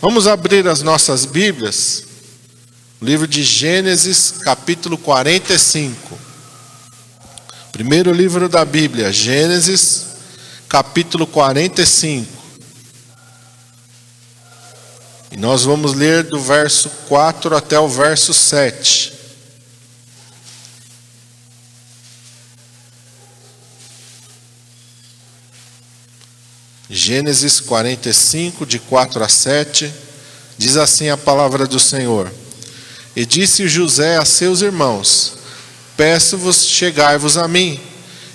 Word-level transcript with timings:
Vamos 0.00 0.26
abrir 0.26 0.66
as 0.66 0.80
nossas 0.80 1.26
Bíblias, 1.26 2.04
livro 3.02 3.28
de 3.28 3.42
Gênesis, 3.42 4.32
capítulo 4.42 4.96
45. 4.96 6.18
Primeiro 7.70 8.10
livro 8.10 8.48
da 8.48 8.64
Bíblia, 8.64 9.12
Gênesis, 9.12 10.06
capítulo 10.66 11.26
45. 11.26 12.26
E 15.32 15.36
nós 15.36 15.64
vamos 15.64 15.92
ler 15.92 16.24
do 16.24 16.40
verso 16.40 16.88
4 17.06 17.54
até 17.54 17.78
o 17.78 17.86
verso 17.86 18.32
7. 18.32 19.19
Gênesis 26.92 27.60
45, 27.60 28.66
de 28.66 28.80
4 28.80 29.22
a 29.22 29.28
7, 29.28 29.94
diz 30.58 30.76
assim 30.76 31.08
a 31.08 31.16
palavra 31.16 31.64
do 31.64 31.78
Senhor: 31.78 32.28
E 33.14 33.24
disse 33.24 33.68
José 33.68 34.16
a 34.16 34.24
seus 34.24 34.60
irmãos: 34.60 35.34
Peço-vos, 35.96 36.66
chegai-vos 36.66 37.36
a 37.36 37.46
mim. 37.46 37.78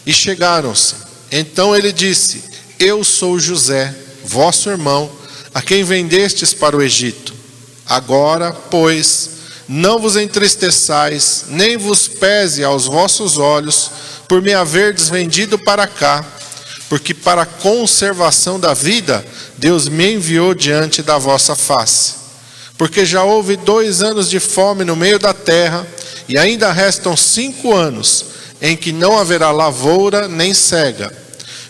E 0.05 0.13
chegaram-se. 0.13 0.95
Então 1.29 1.75
ele 1.75 1.91
disse: 1.91 2.45
Eu 2.79 3.03
sou 3.03 3.37
José, 3.37 3.93
vosso 4.23 4.69
irmão, 4.69 5.11
a 5.53 5.61
quem 5.61 5.83
vendestes 5.83 6.53
para 6.53 6.77
o 6.77 6.81
Egito. 6.81 7.33
Agora, 7.85 8.53
pois, 8.53 9.31
não 9.67 9.99
vos 9.99 10.15
entristeçais, 10.15 11.43
nem 11.49 11.75
vos 11.75 12.07
pese 12.07 12.63
aos 12.63 12.85
vossos 12.85 13.37
olhos, 13.37 13.91
por 14.29 14.41
me 14.41 14.53
haverdes 14.53 15.09
vendido 15.09 15.59
para 15.59 15.85
cá 15.87 16.25
porque 16.89 17.13
para 17.13 17.43
a 17.43 17.45
conservação 17.45 18.59
da 18.59 18.73
vida 18.73 19.25
Deus 19.57 19.87
me 19.87 20.13
enviou 20.13 20.53
diante 20.53 21.01
da 21.01 21.17
vossa 21.17 21.55
face. 21.55 22.13
Porque 22.77 23.05
já 23.05 23.23
houve 23.23 23.55
dois 23.55 24.01
anos 24.01 24.29
de 24.29 24.39
fome 24.39 24.83
no 24.83 24.95
meio 24.95 25.17
da 25.17 25.33
terra, 25.33 25.87
e 26.27 26.37
ainda 26.37 26.71
restam 26.71 27.15
cinco 27.15 27.73
anos 27.73 28.25
em 28.61 28.75
que 28.75 28.91
não 28.91 29.17
haverá 29.17 29.51
lavoura 29.51 30.27
nem 30.27 30.53
cega. 30.53 31.13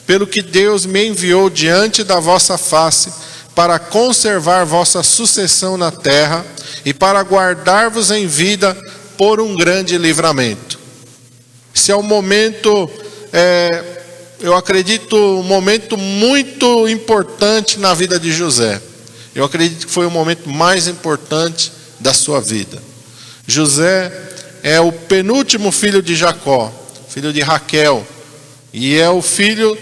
Pelo 0.07 0.25
que 0.25 0.41
Deus 0.41 0.85
me 0.85 1.07
enviou 1.07 1.49
diante 1.49 2.03
da 2.03 2.19
vossa 2.19 2.57
face, 2.57 3.11
para 3.53 3.79
conservar 3.79 4.65
vossa 4.65 5.01
sucessão 5.01 5.77
na 5.77 5.89
terra 5.89 6.45
e 6.83 6.93
para 6.93 7.23
guardar-vos 7.23 8.11
em 8.11 8.27
vida 8.27 8.77
por 9.17 9.39
um 9.39 9.55
grande 9.55 9.97
livramento. 9.97 10.77
Esse 11.73 11.91
é 11.91 11.95
o 11.95 12.03
momento 12.03 12.89
é, 13.31 14.03
eu 14.39 14.55
acredito, 14.55 15.15
um 15.15 15.43
momento 15.43 15.97
muito 15.97 16.87
importante 16.87 17.79
na 17.79 17.93
vida 17.93 18.19
de 18.19 18.31
José. 18.31 18.81
Eu 19.33 19.43
acredito 19.45 19.87
que 19.87 19.91
foi 19.91 20.05
o 20.05 20.11
momento 20.11 20.49
mais 20.49 20.87
importante 20.87 21.71
da 21.99 22.13
sua 22.13 22.39
vida. 22.39 22.81
José 23.47 24.11
é 24.63 24.79
o 24.79 24.91
penúltimo 24.91 25.71
filho 25.71 26.01
de 26.01 26.15
Jacó, 26.15 26.73
filho 27.09 27.31
de 27.31 27.41
Raquel, 27.41 28.05
e 28.73 28.95
é 28.95 29.09
o 29.09 29.21
filho, 29.21 29.77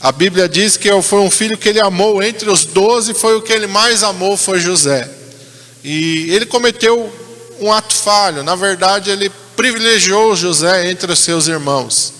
a 0.00 0.10
Bíblia 0.10 0.48
diz 0.48 0.76
que 0.76 0.90
foi 1.02 1.20
um 1.20 1.30
filho 1.30 1.56
que 1.56 1.68
ele 1.68 1.80
amou 1.80 2.22
entre 2.22 2.50
os 2.50 2.64
doze, 2.64 3.14
foi 3.14 3.36
o 3.36 3.42
que 3.42 3.52
ele 3.52 3.66
mais 3.66 4.02
amou, 4.02 4.36
foi 4.36 4.58
José. 4.58 5.08
E 5.82 6.30
ele 6.30 6.46
cometeu 6.46 7.12
um 7.60 7.72
ato 7.72 7.94
falho, 7.94 8.42
na 8.42 8.56
verdade, 8.56 9.10
ele 9.10 9.30
privilegiou 9.56 10.34
José 10.34 10.90
entre 10.90 11.12
os 11.12 11.18
seus 11.20 11.46
irmãos. 11.46 12.12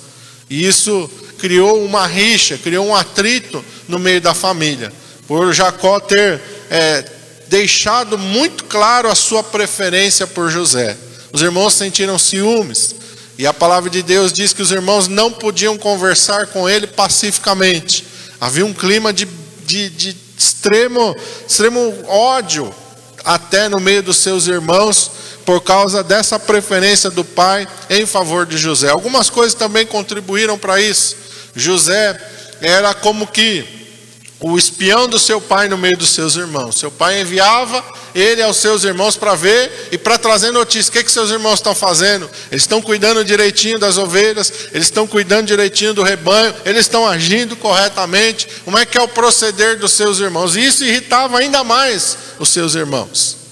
E 0.48 0.66
isso 0.66 1.10
criou 1.44 1.84
uma 1.84 2.06
rixa, 2.06 2.56
criou 2.56 2.86
um 2.86 2.96
atrito 2.96 3.62
no 3.86 3.98
meio 3.98 4.18
da 4.18 4.32
família, 4.32 4.90
por 5.28 5.52
Jacó 5.52 6.00
ter 6.00 6.40
é, 6.70 7.04
deixado 7.48 8.16
muito 8.16 8.64
claro 8.64 9.10
a 9.10 9.14
sua 9.14 9.42
preferência 9.42 10.26
por 10.26 10.50
José. 10.50 10.96
Os 11.34 11.42
irmãos 11.42 11.74
sentiram 11.74 12.18
ciúmes, 12.18 12.94
e 13.36 13.46
a 13.46 13.52
palavra 13.52 13.90
de 13.90 14.02
Deus 14.02 14.32
diz 14.32 14.54
que 14.54 14.62
os 14.62 14.72
irmãos 14.72 15.06
não 15.06 15.30
podiam 15.30 15.76
conversar 15.76 16.46
com 16.46 16.66
ele 16.66 16.86
pacificamente. 16.86 18.06
Havia 18.40 18.64
um 18.64 18.72
clima 18.72 19.12
de, 19.12 19.28
de, 19.66 19.90
de 19.90 20.16
extremo, 20.38 21.14
extremo 21.46 21.94
ódio 22.08 22.74
até 23.22 23.68
no 23.68 23.78
meio 23.78 24.02
dos 24.02 24.16
seus 24.16 24.46
irmãos 24.46 25.10
por 25.44 25.60
causa 25.60 26.02
dessa 26.02 26.38
preferência 26.38 27.10
do 27.10 27.22
pai 27.22 27.68
em 27.90 28.06
favor 28.06 28.46
de 28.46 28.56
José. 28.56 28.88
Algumas 28.88 29.28
coisas 29.28 29.52
também 29.52 29.84
contribuíram 29.84 30.56
para 30.56 30.80
isso. 30.80 31.23
José 31.54 32.18
era 32.60 32.94
como 32.94 33.26
que 33.26 33.74
o 34.40 34.58
espião 34.58 35.08
do 35.08 35.18
seu 35.18 35.40
pai 35.40 35.68
no 35.68 35.78
meio 35.78 35.96
dos 35.96 36.10
seus 36.10 36.36
irmãos. 36.36 36.78
Seu 36.78 36.90
pai 36.90 37.20
enviava 37.20 37.82
ele 38.14 38.42
aos 38.42 38.58
seus 38.58 38.84
irmãos 38.84 39.16
para 39.16 39.34
ver 39.34 39.88
e 39.90 39.96
para 39.96 40.18
trazer 40.18 40.50
notícias. 40.50 40.88
O 40.88 40.92
que, 40.92 41.04
que 41.04 41.10
seus 41.10 41.30
irmãos 41.30 41.54
estão 41.54 41.74
fazendo? 41.74 42.28
Eles 42.50 42.64
estão 42.64 42.82
cuidando 42.82 43.24
direitinho 43.24 43.78
das 43.78 43.96
ovelhas, 43.96 44.52
eles 44.72 44.86
estão 44.86 45.06
cuidando 45.06 45.46
direitinho 45.46 45.94
do 45.94 46.02
rebanho, 46.02 46.54
eles 46.66 46.82
estão 46.82 47.06
agindo 47.06 47.56
corretamente. 47.56 48.46
Como 48.64 48.76
é 48.76 48.84
que 48.84 48.98
é 48.98 49.02
o 49.02 49.08
proceder 49.08 49.78
dos 49.78 49.92
seus 49.92 50.18
irmãos? 50.18 50.56
E 50.56 50.64
isso 50.64 50.84
irritava 50.84 51.38
ainda 51.38 51.64
mais 51.64 52.18
os 52.38 52.50
seus 52.50 52.74
irmãos. 52.74 53.43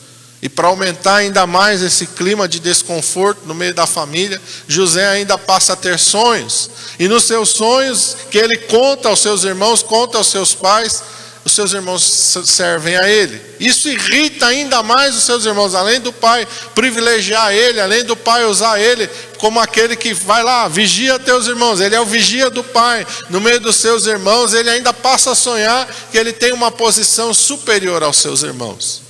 E 0.43 0.49
para 0.49 0.67
aumentar 0.67 1.17
ainda 1.17 1.47
mais 1.47 1.83
esse 1.83 2.05
clima 2.05 2.49
de 2.49 2.59
desconforto 2.59 3.47
no 3.47 3.55
meio 3.55 3.73
da 3.73 3.87
família, 3.87 4.43
José 4.67 5.07
ainda 5.07 5.39
passa 5.39 5.75
a 5.75 5.77
ter 5.77 5.97
sonhos. 6.01 6.69
E 6.99 7.07
nos 7.07 7.23
seus 7.23 7.51
sonhos, 7.51 8.17
que 8.29 8.39
ele 8.39 8.57
conta 8.57 9.09
aos 9.09 9.21
seus 9.21 9.45
irmãos, 9.45 9.85
conta 9.85 10.19
aos 10.19 10.27
seus 10.27 10.53
pais, 10.53 11.01
os 11.45 11.53
seus 11.53 11.73
irmãos 11.73 12.03
servem 12.45 12.97
a 12.97 13.09
ele. 13.09 13.41
Isso 13.61 13.89
irrita 13.89 14.47
ainda 14.47 14.83
mais 14.83 15.17
os 15.17 15.23
seus 15.23 15.45
irmãos, 15.45 15.77
além 15.77 16.01
do 16.01 16.13
pai 16.13 16.47
privilegiar 16.75 17.53
ele, 17.53 17.81
além 17.81 18.05
do 18.05 18.17
pai 18.17 18.45
usar 18.45 18.81
ele 18.81 19.09
como 19.39 19.61
aquele 19.61 19.95
que 19.95 20.13
vai 20.13 20.43
lá, 20.43 20.67
vigia 20.67 21.19
teus 21.19 21.47
irmãos, 21.47 21.81
ele 21.81 21.95
é 21.95 22.01
o 22.01 22.07
vigia 22.07 22.51
do 22.51 22.65
pai. 22.65 23.07
No 23.29 23.41
meio 23.41 23.61
dos 23.61 23.77
seus 23.77 24.07
irmãos, 24.07 24.55
ele 24.55 24.71
ainda 24.71 24.93
passa 24.93 25.33
a 25.33 25.37
sonhar 25.37 25.89
que 26.11 26.19
ele 26.19 26.33
tem 26.33 26.53
uma 26.53 26.71
posição 26.71 27.33
superior 27.33 28.03
aos 28.03 28.17
seus 28.17 28.43
irmãos. 28.43 29.02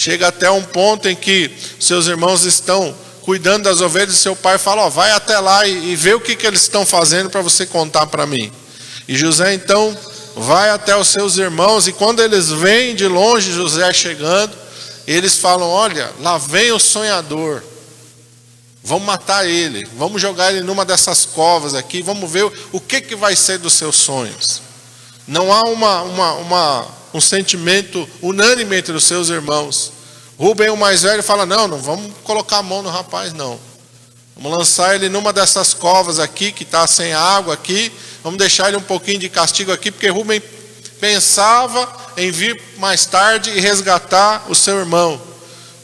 Chega 0.00 0.28
até 0.28 0.48
um 0.48 0.62
ponto 0.62 1.08
em 1.08 1.16
que 1.16 1.50
seus 1.80 2.06
irmãos 2.06 2.44
estão 2.44 2.94
cuidando 3.22 3.64
das 3.64 3.80
ovelhas 3.80 4.14
e 4.14 4.16
seu 4.16 4.36
pai 4.36 4.56
fala: 4.56 4.82
ó, 4.82 4.88
vai 4.88 5.10
até 5.10 5.36
lá 5.40 5.66
e, 5.66 5.90
e 5.90 5.96
vê 5.96 6.14
o 6.14 6.20
que, 6.20 6.36
que 6.36 6.46
eles 6.46 6.62
estão 6.62 6.86
fazendo 6.86 7.28
para 7.28 7.42
você 7.42 7.66
contar 7.66 8.06
para 8.06 8.24
mim. 8.24 8.52
E 9.08 9.16
José 9.16 9.54
então 9.54 9.98
vai 10.36 10.70
até 10.70 10.96
os 10.96 11.08
seus 11.08 11.36
irmãos 11.36 11.88
e 11.88 11.92
quando 11.92 12.22
eles 12.22 12.48
veem 12.48 12.94
de 12.94 13.08
longe 13.08 13.50
José 13.50 13.92
chegando, 13.92 14.56
eles 15.04 15.34
falam: 15.34 15.68
olha, 15.68 16.12
lá 16.20 16.38
vem 16.38 16.70
o 16.70 16.78
sonhador. 16.78 17.60
Vamos 18.84 19.04
matar 19.04 19.48
ele, 19.48 19.84
vamos 19.96 20.22
jogar 20.22 20.52
ele 20.52 20.62
numa 20.62 20.84
dessas 20.84 21.26
covas 21.26 21.74
aqui, 21.74 22.02
vamos 22.02 22.30
ver 22.30 22.48
o 22.70 22.80
que, 22.80 23.00
que 23.00 23.16
vai 23.16 23.34
ser 23.34 23.58
dos 23.58 23.72
seus 23.72 23.96
sonhos. 23.96 24.62
Não 25.26 25.52
há 25.52 25.64
uma, 25.64 26.02
uma, 26.02 26.32
uma 26.34 26.97
um 27.18 27.20
sentimento 27.20 28.08
unânime 28.22 28.76
entre 28.76 28.92
os 28.92 29.04
seus 29.04 29.28
irmãos. 29.28 29.92
Rubem, 30.38 30.70
o 30.70 30.76
mais 30.76 31.02
velho, 31.02 31.22
fala: 31.22 31.44
Não, 31.44 31.66
não 31.66 31.78
vamos 31.78 32.12
colocar 32.22 32.58
a 32.58 32.62
mão 32.62 32.80
no 32.80 32.88
rapaz, 32.88 33.32
não. 33.32 33.58
Vamos 34.36 34.56
lançar 34.56 34.94
ele 34.94 35.08
numa 35.08 35.32
dessas 35.32 35.74
covas 35.74 36.20
aqui, 36.20 36.52
que 36.52 36.62
está 36.62 36.86
sem 36.86 37.12
água 37.12 37.54
aqui. 37.54 37.90
Vamos 38.22 38.38
deixar 38.38 38.68
ele 38.68 38.76
um 38.76 38.82
pouquinho 38.82 39.18
de 39.18 39.28
castigo 39.28 39.72
aqui, 39.72 39.90
porque 39.90 40.08
Rubem 40.08 40.40
pensava 41.00 41.92
em 42.16 42.30
vir 42.30 42.60
mais 42.78 43.04
tarde 43.04 43.50
e 43.50 43.60
resgatar 43.60 44.44
o 44.48 44.54
seu 44.54 44.78
irmão. 44.78 45.20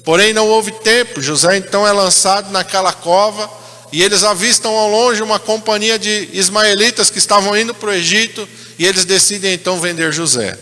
Porém, 0.04 0.32
não 0.32 0.46
houve 0.46 0.70
tempo. 0.70 1.20
José 1.20 1.56
então 1.56 1.84
é 1.86 1.90
lançado 1.90 2.52
naquela 2.52 2.92
cova 2.92 3.50
e 3.90 4.02
eles 4.02 4.22
avistam 4.22 4.72
ao 4.72 4.88
longe 4.88 5.20
uma 5.20 5.40
companhia 5.40 5.98
de 5.98 6.28
ismaelitas 6.32 7.10
que 7.10 7.18
estavam 7.18 7.56
indo 7.56 7.74
para 7.74 7.90
o 7.90 7.92
Egito 7.92 8.48
e 8.78 8.86
eles 8.86 9.04
decidem 9.04 9.52
então 9.52 9.80
vender 9.80 10.12
José. 10.12 10.56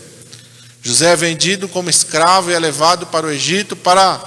José 0.85 1.13
é 1.13 1.15
vendido 1.15 1.69
como 1.69 1.89
escravo 1.89 2.51
e 2.51 2.53
é 2.53 2.59
levado 2.59 3.07
para 3.07 3.25
o 3.25 3.31
Egito 3.31 3.73
para 3.73 4.21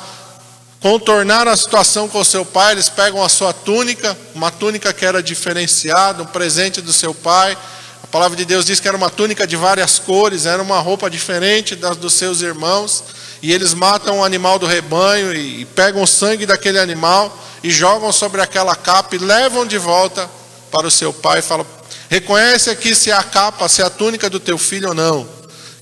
contornar 0.80 1.46
a 1.46 1.54
situação 1.54 2.08
com 2.08 2.24
seu 2.24 2.46
pai. 2.46 2.72
Eles 2.72 2.88
pegam 2.88 3.22
a 3.22 3.28
sua 3.28 3.52
túnica, 3.52 4.16
uma 4.34 4.50
túnica 4.50 4.90
que 4.90 5.04
era 5.04 5.22
diferenciada, 5.22 6.22
um 6.22 6.26
presente 6.26 6.80
do 6.80 6.94
seu 6.94 7.12
pai. 7.12 7.58
A 8.02 8.06
palavra 8.06 8.34
de 8.34 8.46
Deus 8.46 8.64
diz 8.64 8.80
que 8.80 8.88
era 8.88 8.96
uma 8.96 9.10
túnica 9.10 9.46
de 9.46 9.54
várias 9.54 9.98
cores, 9.98 10.46
era 10.46 10.62
uma 10.62 10.80
roupa 10.80 11.10
diferente 11.10 11.76
das 11.76 11.98
dos 11.98 12.14
seus 12.14 12.40
irmãos. 12.40 13.04
E 13.42 13.52
eles 13.52 13.74
matam 13.74 14.18
um 14.18 14.24
animal 14.24 14.58
do 14.58 14.64
rebanho 14.64 15.34
e, 15.34 15.60
e 15.60 15.64
pegam 15.66 16.02
o 16.02 16.06
sangue 16.06 16.46
daquele 16.46 16.78
animal 16.78 17.36
e 17.62 17.70
jogam 17.70 18.10
sobre 18.10 18.40
aquela 18.40 18.74
capa 18.74 19.14
e 19.14 19.18
levam 19.18 19.66
de 19.66 19.76
volta 19.76 20.26
para 20.70 20.86
o 20.86 20.90
seu 20.90 21.12
pai 21.12 21.40
e 21.40 21.42
falam: 21.42 21.66
Reconhece 22.08 22.70
aqui 22.70 22.94
se 22.94 23.10
é 23.10 23.14
a 23.14 23.22
capa, 23.22 23.68
se 23.68 23.82
é 23.82 23.84
a 23.84 23.90
túnica 23.90 24.30
do 24.30 24.40
teu 24.40 24.56
filho 24.56 24.88
ou 24.88 24.94
não. 24.94 25.35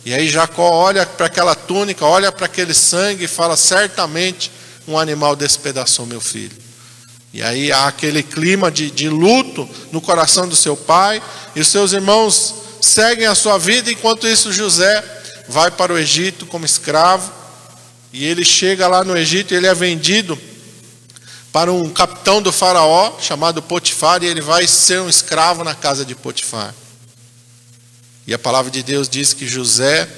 E 0.04 0.12
aí 0.12 0.28
Jacó 0.28 0.70
olha 0.70 1.06
para 1.06 1.26
aquela 1.26 1.54
túnica, 1.54 2.04
olha 2.04 2.30
para 2.30 2.46
aquele 2.46 2.74
sangue 2.74 3.24
e 3.24 3.28
fala: 3.28 3.56
certamente 3.56 4.50
um 4.86 4.98
animal 4.98 5.34
despedaçou 5.34 6.04
meu 6.04 6.20
filho. 6.20 6.56
E 7.32 7.42
aí 7.42 7.72
há 7.72 7.86
aquele 7.86 8.22
clima 8.22 8.70
de, 8.70 8.90
de 8.90 9.08
luto 9.08 9.68
no 9.90 10.00
coração 10.00 10.46
do 10.46 10.54
seu 10.54 10.76
pai, 10.76 11.22
e 11.56 11.60
os 11.60 11.68
seus 11.68 11.92
irmãos 11.92 12.54
seguem 12.80 13.26
a 13.26 13.34
sua 13.34 13.58
vida, 13.58 13.90
enquanto 13.90 14.28
isso 14.28 14.52
José 14.52 15.02
vai 15.48 15.70
para 15.70 15.92
o 15.92 15.98
Egito 15.98 16.46
como 16.46 16.64
escravo, 16.64 17.32
e 18.12 18.24
ele 18.24 18.44
chega 18.44 18.86
lá 18.86 19.02
no 19.02 19.16
Egito 19.16 19.52
e 19.52 19.56
ele 19.56 19.66
é 19.66 19.74
vendido 19.74 20.38
para 21.50 21.72
um 21.72 21.90
capitão 21.90 22.40
do 22.40 22.52
faraó 22.52 23.18
chamado 23.20 23.62
Potifar, 23.62 24.22
e 24.22 24.26
ele 24.26 24.40
vai 24.40 24.66
ser 24.68 25.00
um 25.00 25.08
escravo 25.08 25.64
na 25.64 25.74
casa 25.74 26.04
de 26.04 26.14
Potifar. 26.14 26.74
E 28.26 28.32
a 28.32 28.38
palavra 28.38 28.70
de 28.70 28.82
Deus 28.82 29.08
diz 29.08 29.32
que 29.32 29.46
José, 29.46 30.08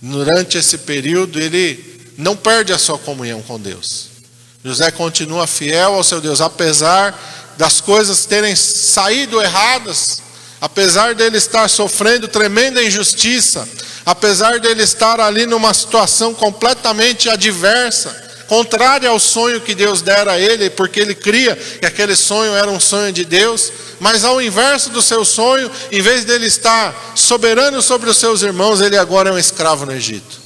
durante 0.00 0.56
esse 0.56 0.78
período, 0.78 1.38
ele 1.38 2.12
não 2.16 2.36
perde 2.36 2.72
a 2.72 2.78
sua 2.78 2.98
comunhão 2.98 3.42
com 3.42 3.60
Deus. 3.60 4.10
José 4.64 4.90
continua 4.90 5.46
fiel 5.46 5.94
ao 5.94 6.04
seu 6.04 6.20
Deus, 6.20 6.40
apesar 6.40 7.54
das 7.58 7.80
coisas 7.80 8.24
terem 8.24 8.56
saído 8.56 9.40
erradas, 9.40 10.22
apesar 10.60 11.14
dele 11.14 11.36
estar 11.36 11.68
sofrendo 11.68 12.28
tremenda 12.28 12.82
injustiça, 12.82 13.68
apesar 14.06 14.60
dele 14.60 14.82
estar 14.82 15.20
ali 15.20 15.46
numa 15.46 15.74
situação 15.74 16.32
completamente 16.32 17.28
adversa, 17.28 18.31
contrária 18.52 19.08
ao 19.08 19.18
sonho 19.18 19.62
que 19.62 19.74
Deus 19.74 20.02
dera 20.02 20.32
a 20.32 20.38
ele, 20.38 20.68
porque 20.68 21.00
ele 21.00 21.14
cria 21.14 21.56
que 21.56 21.86
aquele 21.86 22.14
sonho 22.14 22.52
era 22.52 22.70
um 22.70 22.78
sonho 22.78 23.10
de 23.10 23.24
Deus, 23.24 23.72
mas 23.98 24.24
ao 24.24 24.42
inverso 24.42 24.90
do 24.90 25.00
seu 25.00 25.24
sonho, 25.24 25.70
em 25.90 26.02
vez 26.02 26.26
dele 26.26 26.44
estar 26.44 27.14
soberano 27.14 27.80
sobre 27.80 28.10
os 28.10 28.18
seus 28.18 28.42
irmãos, 28.42 28.82
ele 28.82 28.98
agora 28.98 29.30
é 29.30 29.32
um 29.32 29.38
escravo 29.38 29.86
no 29.86 29.92
Egito. 29.92 30.38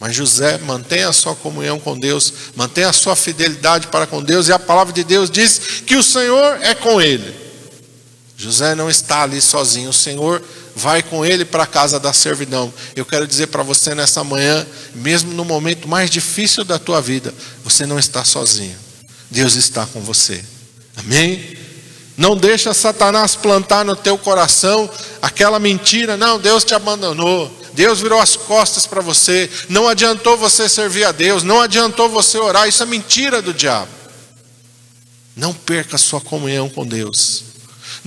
Mas 0.00 0.16
José 0.16 0.56
mantém 0.64 1.02
a 1.02 1.12
sua 1.12 1.34
comunhão 1.34 1.78
com 1.78 1.98
Deus, 1.98 2.32
mantém 2.56 2.84
a 2.84 2.92
sua 2.94 3.14
fidelidade 3.14 3.88
para 3.88 4.06
com 4.06 4.22
Deus, 4.22 4.48
e 4.48 4.52
a 4.54 4.58
palavra 4.58 4.94
de 4.94 5.04
Deus 5.04 5.30
diz 5.30 5.82
que 5.84 5.94
o 5.94 6.02
Senhor 6.02 6.58
é 6.62 6.74
com 6.74 7.02
ele. 7.02 7.36
José 8.34 8.74
não 8.74 8.88
está 8.88 9.24
ali 9.24 9.42
sozinho, 9.42 9.90
o 9.90 9.92
Senhor 9.92 10.42
vai 10.78 11.02
com 11.02 11.26
ele 11.26 11.44
para 11.44 11.64
a 11.64 11.66
casa 11.66 11.98
da 11.98 12.12
servidão. 12.12 12.72
Eu 12.94 13.04
quero 13.04 13.26
dizer 13.26 13.48
para 13.48 13.64
você 13.64 13.94
nessa 13.94 14.22
manhã, 14.22 14.64
mesmo 14.94 15.34
no 15.34 15.44
momento 15.44 15.88
mais 15.88 16.08
difícil 16.08 16.64
da 16.64 16.78
tua 16.78 17.02
vida, 17.02 17.34
você 17.64 17.84
não 17.84 17.98
está 17.98 18.24
sozinho. 18.24 18.76
Deus 19.28 19.56
está 19.56 19.84
com 19.86 20.00
você. 20.00 20.42
Amém? 20.96 21.58
Não 22.16 22.36
deixa 22.36 22.72
Satanás 22.72 23.34
plantar 23.34 23.84
no 23.84 23.96
teu 23.96 24.16
coração 24.16 24.88
aquela 25.20 25.58
mentira, 25.58 26.16
não, 26.16 26.38
Deus 26.38 26.64
te 26.64 26.74
abandonou. 26.74 27.52
Deus 27.74 28.00
virou 28.00 28.20
as 28.20 28.34
costas 28.34 28.86
para 28.86 29.00
você, 29.00 29.48
não 29.68 29.86
adiantou 29.86 30.36
você 30.36 30.68
servir 30.68 31.04
a 31.04 31.12
Deus, 31.12 31.42
não 31.42 31.60
adiantou 31.60 32.08
você 32.08 32.38
orar, 32.38 32.68
isso 32.68 32.82
é 32.82 32.86
mentira 32.86 33.42
do 33.42 33.52
diabo. 33.52 33.90
Não 35.36 35.52
perca 35.52 35.94
a 35.94 35.98
sua 35.98 36.20
comunhão 36.20 36.68
com 36.68 36.84
Deus. 36.84 37.47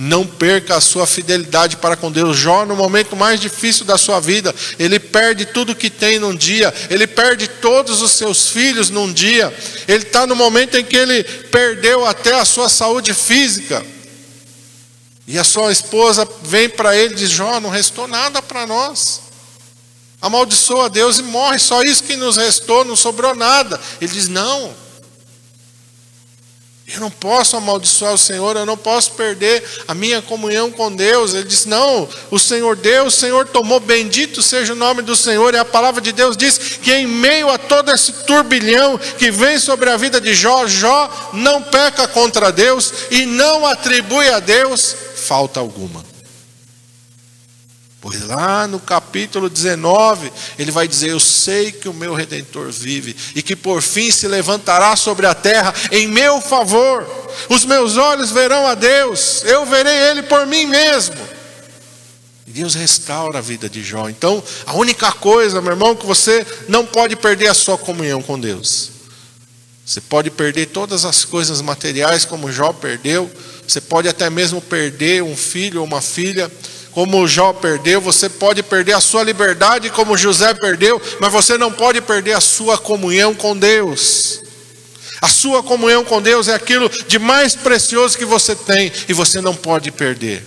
Não 0.04 0.26
perca 0.26 0.76
a 0.76 0.80
sua 0.80 1.06
fidelidade 1.06 1.76
para 1.76 1.94
com 1.94 2.10
Deus. 2.10 2.36
Jó, 2.36 2.66
no 2.66 2.74
momento 2.74 3.14
mais 3.14 3.38
difícil 3.38 3.84
da 3.84 3.96
sua 3.96 4.18
vida, 4.18 4.52
ele 4.76 4.98
perde 4.98 5.46
tudo 5.46 5.76
que 5.76 5.88
tem 5.88 6.18
num 6.18 6.34
dia, 6.34 6.74
ele 6.90 7.06
perde 7.06 7.46
todos 7.46 8.02
os 8.02 8.10
seus 8.10 8.48
filhos 8.48 8.90
num 8.90 9.12
dia, 9.12 9.56
ele 9.86 10.02
está 10.02 10.26
no 10.26 10.34
momento 10.34 10.76
em 10.76 10.84
que 10.84 10.96
ele 10.96 11.22
perdeu 11.22 12.04
até 12.04 12.34
a 12.34 12.44
sua 12.44 12.68
saúde 12.68 13.14
física. 13.14 13.86
E 15.24 15.38
a 15.38 15.44
sua 15.44 15.70
esposa 15.70 16.28
vem 16.42 16.68
para 16.68 16.96
ele 16.96 17.14
e 17.14 17.18
diz: 17.18 17.30
Jó, 17.30 17.60
não 17.60 17.70
restou 17.70 18.08
nada 18.08 18.42
para 18.42 18.66
nós 18.66 19.20
amaldiçoa 20.20 20.88
Deus 20.88 21.18
e 21.18 21.22
morre, 21.24 21.58
só 21.58 21.82
isso 21.82 22.04
que 22.04 22.14
nos 22.14 22.36
restou, 22.36 22.84
não 22.84 22.94
sobrou 22.94 23.34
nada. 23.34 23.78
Ele 24.00 24.12
diz: 24.12 24.28
Não, 24.28 24.72
eu 26.86 27.00
não 27.00 27.10
posso 27.10 27.56
amaldiçoar 27.56 28.12
o 28.12 28.18
Senhor, 28.18 28.56
eu 28.56 28.66
não 28.66 28.76
posso 28.76 29.12
perder 29.12 29.62
a 29.86 29.94
minha 29.94 30.20
comunhão 30.20 30.70
com 30.70 30.94
Deus. 30.94 31.32
Ele 31.32 31.44
diz: 31.44 31.64
Não, 31.64 32.08
o 32.30 32.38
Senhor 32.38 32.76
deu, 32.76 33.06
o 33.06 33.10
Senhor 33.10 33.46
tomou, 33.46 33.80
bendito 33.80 34.42
seja 34.42 34.72
o 34.72 34.76
nome 34.76 35.00
do 35.00 35.14
Senhor. 35.14 35.54
E 35.54 35.58
a 35.58 35.64
palavra 35.64 36.00
de 36.00 36.12
Deus 36.12 36.36
diz 36.36 36.58
que 36.82 36.92
em 36.92 37.06
meio 37.06 37.48
a 37.48 37.56
todo 37.56 37.90
esse 37.90 38.12
turbilhão 38.24 38.98
que 39.18 39.30
vem 39.30 39.58
sobre 39.58 39.90
a 39.90 39.96
vida 39.96 40.20
de 40.20 40.34
Jó, 40.34 40.66
Jó 40.66 41.30
não 41.32 41.62
peca 41.62 42.06
contra 42.08 42.52
Deus 42.52 42.92
e 43.10 43.24
não 43.26 43.64
atribui 43.64 44.28
a 44.28 44.40
Deus 44.40 44.96
falta 45.22 45.60
alguma. 45.60 46.11
Pois 48.02 48.20
lá 48.26 48.66
no 48.66 48.80
capítulo 48.80 49.48
19, 49.48 50.32
ele 50.58 50.72
vai 50.72 50.88
dizer: 50.88 51.10
Eu 51.10 51.20
sei 51.20 51.70
que 51.70 51.88
o 51.88 51.94
meu 51.94 52.14
redentor 52.14 52.68
vive 52.72 53.14
e 53.32 53.40
que 53.40 53.54
por 53.54 53.80
fim 53.80 54.10
se 54.10 54.26
levantará 54.26 54.96
sobre 54.96 55.24
a 55.24 55.32
terra 55.32 55.72
em 55.92 56.08
meu 56.08 56.40
favor. 56.40 57.06
Os 57.48 57.64
meus 57.64 57.96
olhos 57.96 58.32
verão 58.32 58.66
a 58.66 58.74
Deus, 58.74 59.44
eu 59.44 59.64
verei 59.64 59.96
ele 60.10 60.24
por 60.24 60.44
mim 60.48 60.66
mesmo. 60.66 61.14
E 62.44 62.50
Deus 62.50 62.74
restaura 62.74 63.38
a 63.38 63.40
vida 63.40 63.68
de 63.68 63.84
Jó. 63.84 64.08
Então, 64.08 64.42
a 64.66 64.74
única 64.74 65.12
coisa, 65.12 65.62
meu 65.62 65.70
irmão, 65.70 65.94
que 65.94 66.04
você 66.04 66.44
não 66.68 66.84
pode 66.84 67.14
perder 67.14 67.46
a 67.46 67.54
sua 67.54 67.78
comunhão 67.78 68.20
com 68.20 68.36
Deus. 68.36 68.90
Você 69.86 70.00
pode 70.00 70.28
perder 70.28 70.66
todas 70.66 71.04
as 71.04 71.24
coisas 71.24 71.60
materiais, 71.60 72.24
como 72.24 72.50
Jó 72.50 72.72
perdeu. 72.72 73.30
Você 73.66 73.80
pode 73.80 74.08
até 74.08 74.28
mesmo 74.28 74.60
perder 74.60 75.22
um 75.22 75.36
filho 75.36 75.80
ou 75.80 75.86
uma 75.86 76.00
filha 76.00 76.50
como 76.92 77.26
Jó 77.26 77.52
perdeu, 77.52 78.00
você 78.00 78.28
pode 78.28 78.62
perder 78.62 78.92
a 78.92 79.00
sua 79.00 79.22
liberdade, 79.22 79.90
como 79.90 80.16
José 80.16 80.52
perdeu, 80.54 81.00
mas 81.18 81.32
você 81.32 81.56
não 81.56 81.72
pode 81.72 82.00
perder 82.00 82.34
a 82.34 82.40
sua 82.40 82.76
comunhão 82.76 83.34
com 83.34 83.56
Deus. 83.56 84.40
A 85.20 85.28
sua 85.28 85.62
comunhão 85.62 86.04
com 86.04 86.20
Deus 86.20 86.48
é 86.48 86.54
aquilo 86.54 86.90
de 87.06 87.18
mais 87.18 87.54
precioso 87.54 88.18
que 88.18 88.24
você 88.24 88.54
tem 88.54 88.92
e 89.08 89.12
você 89.12 89.40
não 89.40 89.54
pode 89.54 89.90
perder. 89.90 90.44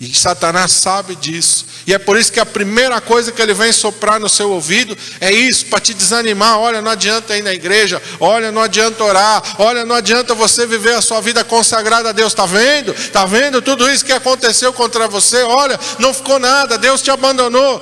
E 0.00 0.14
Satanás 0.14 0.72
sabe 0.72 1.16
disso. 1.16 1.66
E 1.88 1.94
é 1.94 1.98
por 1.98 2.18
isso 2.18 2.30
que 2.30 2.38
a 2.38 2.44
primeira 2.44 3.00
coisa 3.00 3.32
que 3.32 3.40
ele 3.40 3.54
vem 3.54 3.72
soprar 3.72 4.20
no 4.20 4.28
seu 4.28 4.50
ouvido 4.50 4.94
é 5.22 5.32
isso, 5.32 5.64
para 5.68 5.80
te 5.80 5.94
desanimar. 5.94 6.58
Olha, 6.58 6.82
não 6.82 6.90
adianta 6.90 7.34
ir 7.34 7.42
na 7.42 7.54
igreja. 7.54 8.02
Olha, 8.20 8.52
não 8.52 8.60
adianta 8.60 9.02
orar. 9.02 9.42
Olha, 9.58 9.86
não 9.86 9.96
adianta 9.96 10.34
você 10.34 10.66
viver 10.66 10.92
a 10.92 11.00
sua 11.00 11.22
vida 11.22 11.42
consagrada 11.44 12.10
a 12.10 12.12
Deus. 12.12 12.34
Está 12.34 12.44
vendo? 12.44 12.92
Está 12.92 13.24
vendo 13.24 13.62
tudo 13.62 13.90
isso 13.90 14.04
que 14.04 14.12
aconteceu 14.12 14.70
contra 14.70 15.08
você? 15.08 15.42
Olha, 15.44 15.80
não 15.98 16.12
ficou 16.12 16.38
nada. 16.38 16.76
Deus 16.76 17.00
te 17.00 17.10
abandonou. 17.10 17.80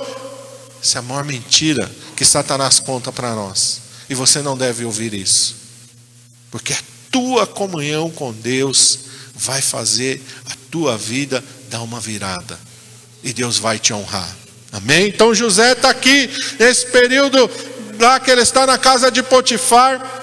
Essa 0.81 0.99
é 0.99 0.99
a 0.99 1.01
maior 1.01 1.25
mentira 1.25 1.91
que 2.15 2.23
Satanás 2.23 2.79
conta 2.79 3.11
para 3.11 3.35
nós. 3.35 3.81
E 4.09 4.15
você 4.15 4.41
não 4.41 4.57
deve 4.57 4.85
ouvir 4.85 5.13
isso. 5.13 5.53
Porque 6.49 6.71
a 6.71 6.79
tua 7.11 7.45
comunhão 7.45 8.09
com 8.09 8.31
Deus 8.31 8.99
vai 9.35 9.61
fazer 9.61 10.23
a 10.49 10.53
tua 10.71 10.97
vida 10.97 11.43
dar 11.69 11.81
uma 11.81 11.99
virada 11.99 12.66
e 13.23 13.33
Deus 13.33 13.57
vai 13.57 13.79
te 13.79 13.93
honrar. 13.93 14.29
Amém? 14.71 15.07
Então 15.07 15.33
José 15.33 15.71
está 15.71 15.89
aqui 15.89 16.29
nesse 16.59 16.87
período 16.87 17.49
lá 17.99 18.19
que 18.19 18.29
ele 18.29 18.41
está 18.41 18.65
na 18.65 18.77
casa 18.77 19.09
de 19.09 19.23
Potifar. 19.23 20.15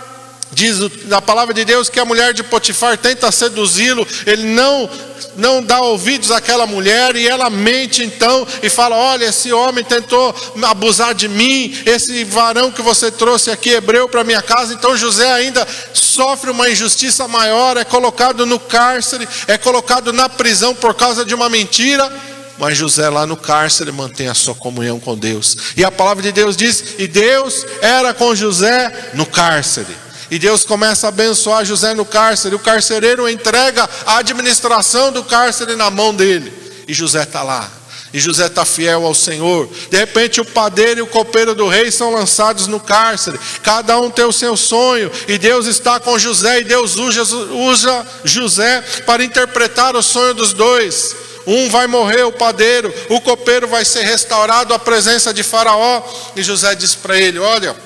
Diz 0.53 0.77
a 1.11 1.21
palavra 1.21 1.53
de 1.53 1.65
Deus 1.65 1.89
que 1.89 1.99
a 1.99 2.05
mulher 2.05 2.33
de 2.33 2.45
Potifar 2.45 2.97
tenta 2.97 3.33
seduzi-lo, 3.33 4.07
ele 4.27 4.45
não 4.45 4.89
não 5.37 5.63
dá 5.63 5.81
ouvidos 5.81 6.31
àquela 6.31 6.65
mulher 6.65 7.17
e 7.17 7.27
ela 7.27 7.51
mente 7.51 8.05
então 8.05 8.47
e 8.63 8.69
fala: 8.69 8.95
Olha, 8.95 9.25
esse 9.27 9.53
homem 9.53 9.85
tentou 9.85 10.35
abusar 10.63 11.15
de 11.15 11.29
mim, 11.29 11.77
esse 11.85 12.23
varão 12.25 12.71
que 12.71 12.83
você 12.83 13.11
trouxe 13.11 13.51
aqui, 13.51 13.71
hebreu, 13.71 14.09
para 14.09 14.23
minha 14.23 14.43
casa. 14.43 14.75
Então 14.75 14.97
José 14.97 15.31
ainda 15.33 15.67
sofre 15.93 16.51
uma 16.51 16.71
injustiça 16.71 17.27
maior, 17.27 17.77
é 17.77 17.85
colocado 17.85 18.47
no 18.47 18.61
cárcere, 18.61 19.27
é 19.49 19.59
colocado 19.59 20.13
na 20.13 20.29
prisão 20.29 20.75
por 20.75 20.95
causa 20.95 21.25
de 21.25 21.35
uma 21.35 21.49
mentira. 21.49 22.34
Mas 22.59 22.79
José 22.79 23.09
lá 23.09 23.27
no 23.27 23.37
cárcere 23.37 23.91
mantém 23.91 24.29
a 24.29 24.35
sua 24.35 24.55
comunhão 24.55 25.01
com 25.01 25.17
Deus. 25.17 25.57
E 25.77 25.85
a 25.85 25.91
palavra 25.91 26.23
de 26.23 26.33
Deus 26.33 26.57
diz: 26.57 26.95
E 26.99 27.07
Deus 27.07 27.67
era 27.81 28.15
com 28.15 28.35
José 28.35 29.11
no 29.15 29.27
cárcere. 29.27 30.05
E 30.31 30.39
Deus 30.39 30.65
começa 30.65 31.07
a 31.07 31.09
abençoar 31.09 31.65
José 31.65 31.95
no 31.95 32.05
cárcere. 32.05 32.55
O 32.55 32.59
carcereiro 32.59 33.29
entrega 33.29 33.89
a 34.07 34.19
administração 34.19 35.13
do 35.13 35.25
cárcere 35.25 35.77
na 35.77 35.91
mão 35.91 36.15
dele. 36.15 36.53
E 36.89 36.95
José 36.95 37.23
está 37.23 37.43
lá. 37.43 37.71
E 38.13 38.21
José 38.21 38.47
está 38.47 38.65
fiel 38.65 39.05
ao 39.05 39.15
Senhor. 39.15 39.69
De 39.91 39.97
repente, 39.99 40.41
o 40.41 40.45
padeiro 40.45 41.01
e 41.01 41.03
o 41.03 41.07
copeiro 41.07 41.53
do 41.53 41.67
rei 41.67 41.91
são 41.91 42.13
lançados 42.13 42.69
no 42.69 42.79
cárcere. 42.79 43.41
Cada 43.61 43.99
um 43.99 44.09
tem 44.09 44.25
o 44.25 44.33
seu 44.33 44.57
sonho. 44.57 45.11
E 45.27 45.37
Deus 45.37 45.67
está 45.67 45.99
com 45.99 46.17
José. 46.17 46.61
E 46.61 46.65
Deus 46.65 46.97
usa, 46.97 47.25
usa 47.25 48.07
José 48.23 48.83
para 49.05 49.25
interpretar 49.25 49.97
o 49.97 50.03
sonho 50.03 50.33
dos 50.33 50.53
dois. 50.53 51.17
Um 51.47 51.69
vai 51.69 51.87
morrer, 51.87 52.23
o 52.23 52.33
padeiro, 52.33 52.93
o 53.11 53.21
copeiro 53.21 53.69
vai 53.69 53.85
ser 53.85 54.03
restaurado 54.03 54.73
à 54.73 54.79
presença 54.79 55.33
de 55.33 55.43
Faraó. 55.43 56.03
E 56.35 56.43
José 56.43 56.75
diz 56.75 56.95
para 56.95 57.19
ele: 57.19 57.39
Olha, 57.39 57.77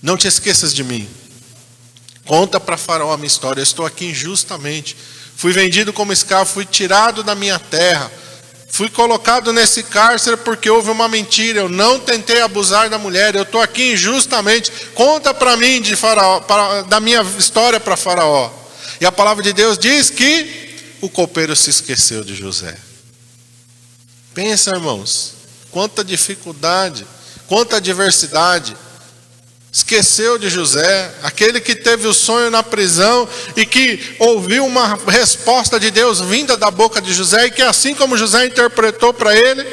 não 0.00 0.16
te 0.16 0.28
esqueças 0.28 0.72
de 0.72 0.84
mim. 0.84 1.08
Conta 2.24 2.60
para 2.60 2.76
Faraó 2.76 3.12
a 3.12 3.16
minha 3.16 3.26
história. 3.26 3.60
Eu 3.60 3.64
estou 3.64 3.84
aqui 3.84 4.06
injustamente. 4.06 4.96
Fui 5.36 5.52
vendido 5.52 5.92
como 5.92 6.12
escravo, 6.12 6.50
fui 6.50 6.64
tirado 6.64 7.22
da 7.22 7.34
minha 7.34 7.58
terra. 7.58 8.10
Fui 8.68 8.88
colocado 8.88 9.52
nesse 9.52 9.82
cárcere 9.82 10.36
porque 10.38 10.70
houve 10.70 10.90
uma 10.90 11.08
mentira. 11.08 11.60
Eu 11.60 11.68
não 11.68 11.98
tentei 11.98 12.40
abusar 12.40 12.88
da 12.88 12.96
mulher. 12.96 13.34
Eu 13.34 13.42
estou 13.42 13.60
aqui 13.60 13.92
injustamente. 13.92 14.72
Conta 14.94 15.34
para 15.34 15.56
mim 15.56 15.82
de 15.82 15.94
faraó, 15.94 16.40
para, 16.40 16.82
da 16.82 17.00
minha 17.00 17.22
história 17.38 17.78
para 17.78 17.96
Faraó. 17.96 18.50
E 19.00 19.04
a 19.04 19.12
palavra 19.12 19.42
de 19.42 19.52
Deus 19.52 19.76
diz 19.76 20.08
que 20.08 20.71
o 21.02 21.10
copeiro 21.10 21.54
se 21.56 21.68
esqueceu 21.68 22.22
de 22.22 22.34
José. 22.34 22.78
Pensa, 24.32 24.70
irmãos, 24.70 25.34
quanta 25.70 26.04
dificuldade, 26.04 27.04
quanta 27.48 27.76
adversidade. 27.76 28.76
Esqueceu 29.70 30.38
de 30.38 30.48
José, 30.48 31.12
aquele 31.22 31.60
que 31.60 31.74
teve 31.74 32.06
o 32.06 32.14
sonho 32.14 32.50
na 32.50 32.62
prisão 32.62 33.28
e 33.56 33.66
que 33.66 34.16
ouviu 34.20 34.64
uma 34.64 34.94
resposta 35.08 35.80
de 35.80 35.90
Deus 35.90 36.20
vinda 36.20 36.56
da 36.56 36.70
boca 36.70 37.00
de 37.00 37.12
José, 37.12 37.46
e 37.46 37.50
que 37.50 37.62
assim 37.62 37.94
como 37.94 38.16
José 38.16 38.46
interpretou 38.46 39.12
para 39.12 39.34
ele, 39.36 39.66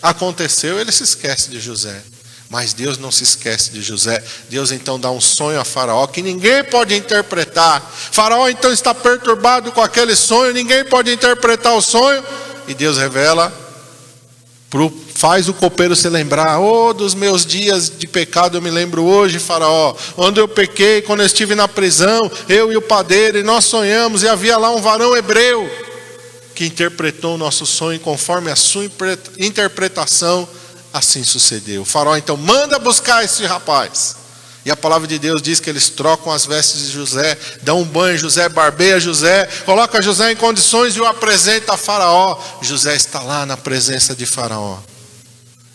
aconteceu, 0.00 0.80
ele 0.80 0.90
se 0.90 1.02
esquece 1.02 1.50
de 1.50 1.60
José. 1.60 2.00
Mas 2.50 2.72
Deus 2.72 2.98
não 2.98 3.12
se 3.12 3.22
esquece 3.22 3.70
de 3.70 3.80
José. 3.80 4.20
Deus 4.48 4.72
então 4.72 4.98
dá 4.98 5.08
um 5.08 5.20
sonho 5.20 5.60
a 5.60 5.64
Faraó 5.64 6.08
que 6.08 6.20
ninguém 6.20 6.64
pode 6.64 6.96
interpretar. 6.96 7.80
Faraó 8.10 8.48
então 8.48 8.72
está 8.72 8.92
perturbado 8.92 9.70
com 9.70 9.80
aquele 9.80 10.16
sonho, 10.16 10.52
ninguém 10.52 10.84
pode 10.84 11.12
interpretar 11.12 11.76
o 11.76 11.80
sonho. 11.80 12.24
E 12.66 12.74
Deus 12.74 12.98
revela, 12.98 13.52
faz 15.14 15.48
o 15.48 15.54
copeiro 15.54 15.94
se 15.94 16.08
lembrar: 16.08 16.58
Oh, 16.58 16.92
dos 16.92 17.14
meus 17.14 17.46
dias 17.46 17.88
de 17.96 18.08
pecado 18.08 18.58
eu 18.58 18.62
me 18.62 18.70
lembro 18.70 19.04
hoje, 19.04 19.38
Faraó. 19.38 19.94
Onde 20.16 20.40
eu 20.40 20.48
pequei, 20.48 21.02
quando 21.02 21.20
eu 21.20 21.26
estive 21.26 21.54
na 21.54 21.68
prisão, 21.68 22.28
eu 22.48 22.72
e 22.72 22.76
o 22.76 22.82
padeiro, 22.82 23.38
e 23.38 23.44
nós 23.44 23.64
sonhamos, 23.64 24.24
e 24.24 24.28
havia 24.28 24.58
lá 24.58 24.72
um 24.72 24.82
varão 24.82 25.16
hebreu 25.16 25.70
que 26.52 26.66
interpretou 26.66 27.36
o 27.36 27.38
nosso 27.38 27.64
sonho 27.64 28.00
conforme 28.00 28.50
a 28.50 28.56
sua 28.56 28.90
interpretação 29.38 30.48
Assim 30.92 31.22
sucedeu. 31.22 31.82
O 31.82 31.84
faraó 31.84 32.16
então 32.16 32.36
manda 32.36 32.78
buscar 32.78 33.24
esse 33.24 33.44
rapaz. 33.44 34.16
E 34.64 34.70
a 34.70 34.76
palavra 34.76 35.08
de 35.08 35.18
Deus 35.18 35.40
diz 35.40 35.58
que 35.58 35.70
eles 35.70 35.88
trocam 35.88 36.30
as 36.30 36.44
vestes 36.44 36.82
de 36.82 36.92
José, 36.92 37.38
dão 37.62 37.80
um 37.80 37.84
banho, 37.84 38.18
José 38.18 38.46
barbeia 38.48 39.00
José, 39.00 39.48
coloca 39.64 40.02
José 40.02 40.32
em 40.32 40.36
condições 40.36 40.94
e 40.94 41.00
o 41.00 41.06
apresenta 41.06 41.74
a 41.74 41.76
Faraó. 41.78 42.38
José 42.60 42.94
está 42.94 43.22
lá 43.22 43.46
na 43.46 43.56
presença 43.56 44.14
de 44.14 44.26
Faraó. 44.26 44.78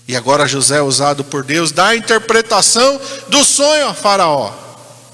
E 0.07 0.15
agora 0.15 0.47
José 0.47 0.77
é 0.77 0.81
usado 0.83 1.23
por 1.23 1.43
Deus, 1.43 1.71
dá 1.71 1.87
a 1.87 1.95
interpretação 1.95 3.01
do 3.27 3.43
sonho 3.43 3.87
a 3.87 3.93
Faraó. 3.93 4.53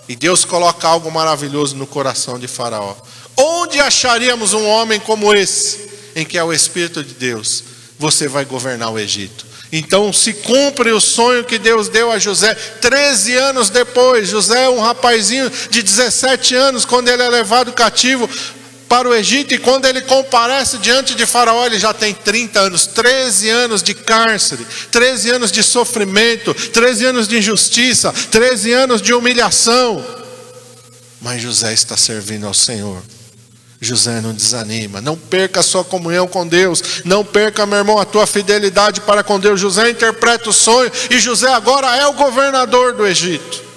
E 0.10 0.18
Deus 0.18 0.44
coloca 0.44 0.86
algo 0.86 1.10
maravilhoso 1.10 1.78
no 1.78 1.88
coração 1.88 2.38
de 2.38 2.48
Faraó. 2.48 2.94
Onde 3.38 3.80
acharíamos 3.80 4.52
um 4.52 4.68
homem 4.68 5.00
como 5.00 5.34
esse, 5.34 5.90
em 6.14 6.26
que 6.26 6.38
é 6.38 6.44
o 6.44 6.52
Espírito 6.52 7.02
de 7.02 7.14
Deus? 7.14 7.64
Você 7.98 8.28
vai 8.28 8.44
governar 8.44 8.92
o 8.92 9.00
Egito. 9.00 9.51
Então 9.72 10.12
se 10.12 10.34
cumpre 10.34 10.92
o 10.92 11.00
sonho 11.00 11.46
que 11.46 11.58
Deus 11.58 11.88
deu 11.88 12.12
a 12.12 12.20
José. 12.20 12.54
Treze 12.54 13.36
anos 13.36 13.70
depois, 13.70 14.28
José 14.28 14.66
é 14.66 14.70
um 14.70 14.82
rapazinho 14.82 15.50
de 15.70 15.82
17 15.82 16.54
anos, 16.56 16.84
quando 16.84 17.08
ele 17.08 17.24
é 17.24 17.30
levado 17.30 17.72
cativo 17.72 18.30
para 18.90 19.08
o 19.08 19.16
Egito, 19.16 19.54
e 19.54 19.58
quando 19.58 19.86
ele 19.86 20.02
comparece 20.02 20.78
diante 20.78 21.16
de 21.16 21.26
Faraó, 21.26 21.66
ele 21.66 21.80
já 21.80 21.94
tem 21.94 22.14
30 22.14 22.60
anos, 22.60 22.86
13 22.88 23.50
anos 23.50 23.82
de 23.82 23.94
cárcere, 23.94 24.68
13 24.92 25.30
anos 25.30 25.50
de 25.50 25.64
sofrimento, 25.64 26.54
13 26.54 27.06
anos 27.06 27.26
de 27.26 27.38
injustiça, 27.38 28.14
13 28.30 28.74
anos 28.74 29.02
de 29.02 29.14
humilhação. 29.14 30.06
Mas 31.22 31.42
José 31.42 31.72
está 31.74 31.96
servindo 31.96 32.46
ao 32.46 32.54
Senhor. 32.54 33.02
José 33.84 34.22
não 34.22 34.32
desanima, 34.32 35.02
não 35.02 35.18
perca 35.18 35.60
a 35.60 35.64
sua 35.64 35.84
comunhão 35.84 36.28
com 36.28 36.48
Deus, 36.48 37.02
não 37.04 37.26
perca, 37.26 37.66
meu 37.66 37.80
irmão, 37.80 37.98
a 37.98 38.06
tua 38.06 38.28
fidelidade 38.28 39.02
para 39.02 39.24
com 39.24 39.40
Deus. 39.40 39.60
José 39.60 39.90
interpreta 39.90 40.52
o 40.52 40.54
sonho 40.54 40.92
e 41.10 41.20
José 41.20 41.52
agora 41.52 41.98
é 41.98 42.06
o 42.06 42.14
governador 42.14 42.94
do 42.94 43.08
Egito. 43.08 43.72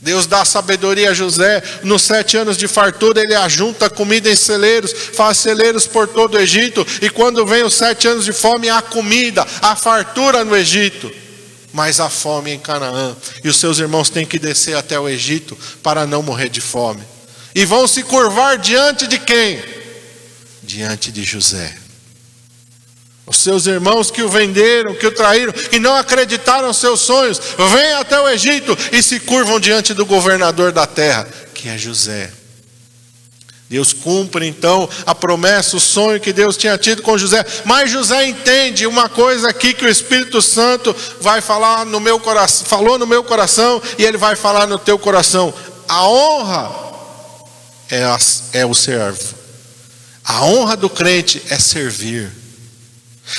Deus 0.00 0.26
dá 0.28 0.44
sabedoria 0.44 1.10
a 1.10 1.14
José, 1.14 1.60
nos 1.82 2.02
sete 2.02 2.36
anos 2.36 2.56
de 2.56 2.68
fartura, 2.68 3.20
ele 3.20 3.34
ajunta 3.34 3.90
comida 3.90 4.30
em 4.30 4.36
celeiros, 4.36 4.92
faz 4.92 5.38
celeiros 5.38 5.84
por 5.84 6.06
todo 6.06 6.36
o 6.36 6.38
Egito, 6.38 6.86
e 7.02 7.10
quando 7.10 7.44
vem 7.44 7.64
os 7.64 7.74
sete 7.74 8.06
anos 8.06 8.24
de 8.24 8.32
fome, 8.32 8.70
há 8.70 8.80
comida, 8.80 9.44
há 9.60 9.74
fartura 9.74 10.44
no 10.44 10.54
Egito, 10.54 11.10
mas 11.72 11.98
há 11.98 12.08
fome 12.08 12.52
em 12.52 12.58
Canaã, 12.60 13.16
e 13.42 13.48
os 13.48 13.56
seus 13.56 13.80
irmãos 13.80 14.08
têm 14.08 14.24
que 14.24 14.38
descer 14.38 14.76
até 14.76 15.00
o 15.00 15.08
Egito 15.08 15.58
para 15.82 16.06
não 16.06 16.22
morrer 16.22 16.50
de 16.50 16.60
fome 16.60 17.15
e 17.56 17.64
vão 17.64 17.86
se 17.86 18.02
curvar 18.02 18.58
diante 18.58 19.06
de 19.06 19.18
quem? 19.18 19.64
Diante 20.62 21.10
de 21.10 21.24
José. 21.24 21.74
Os 23.24 23.38
seus 23.38 23.66
irmãos 23.66 24.10
que 24.10 24.22
o 24.22 24.28
venderam, 24.28 24.94
que 24.94 25.06
o 25.06 25.10
traíram, 25.10 25.54
e 25.72 25.78
não 25.78 25.96
acreditaram 25.96 26.68
nos 26.68 26.76
seus 26.76 27.00
sonhos, 27.00 27.40
vêm 27.56 27.94
até 27.94 28.20
o 28.20 28.28
Egito 28.28 28.76
e 28.92 29.02
se 29.02 29.18
curvam 29.20 29.58
diante 29.58 29.94
do 29.94 30.04
governador 30.04 30.70
da 30.70 30.86
terra, 30.86 31.26
que 31.54 31.66
é 31.70 31.78
José. 31.78 32.30
Deus 33.70 33.90
cumpre 33.94 34.46
então 34.46 34.86
a 35.06 35.14
promessa, 35.14 35.78
o 35.78 35.80
sonho 35.80 36.20
que 36.20 36.34
Deus 36.34 36.58
tinha 36.58 36.76
tido 36.76 37.00
com 37.00 37.16
José. 37.16 37.42
Mas 37.64 37.90
José 37.90 38.26
entende 38.26 38.86
uma 38.86 39.08
coisa 39.08 39.48
aqui 39.48 39.72
que 39.72 39.86
o 39.86 39.88
Espírito 39.88 40.42
Santo 40.42 40.94
vai 41.22 41.40
falar 41.40 41.86
no 41.86 42.00
meu 42.00 42.20
coração, 42.20 42.66
falou 42.66 42.98
no 42.98 43.06
meu 43.06 43.24
coração 43.24 43.80
e 43.96 44.04
ele 44.04 44.18
vai 44.18 44.36
falar 44.36 44.66
no 44.66 44.78
teu 44.78 44.98
coração. 44.98 45.54
A 45.88 46.06
honra 46.06 46.85
é, 47.90 48.04
a, 48.04 48.18
é 48.52 48.66
o 48.66 48.74
servo. 48.74 49.34
A 50.24 50.44
honra 50.44 50.76
do 50.76 50.90
crente 50.90 51.42
é 51.50 51.58
servir. 51.58 52.32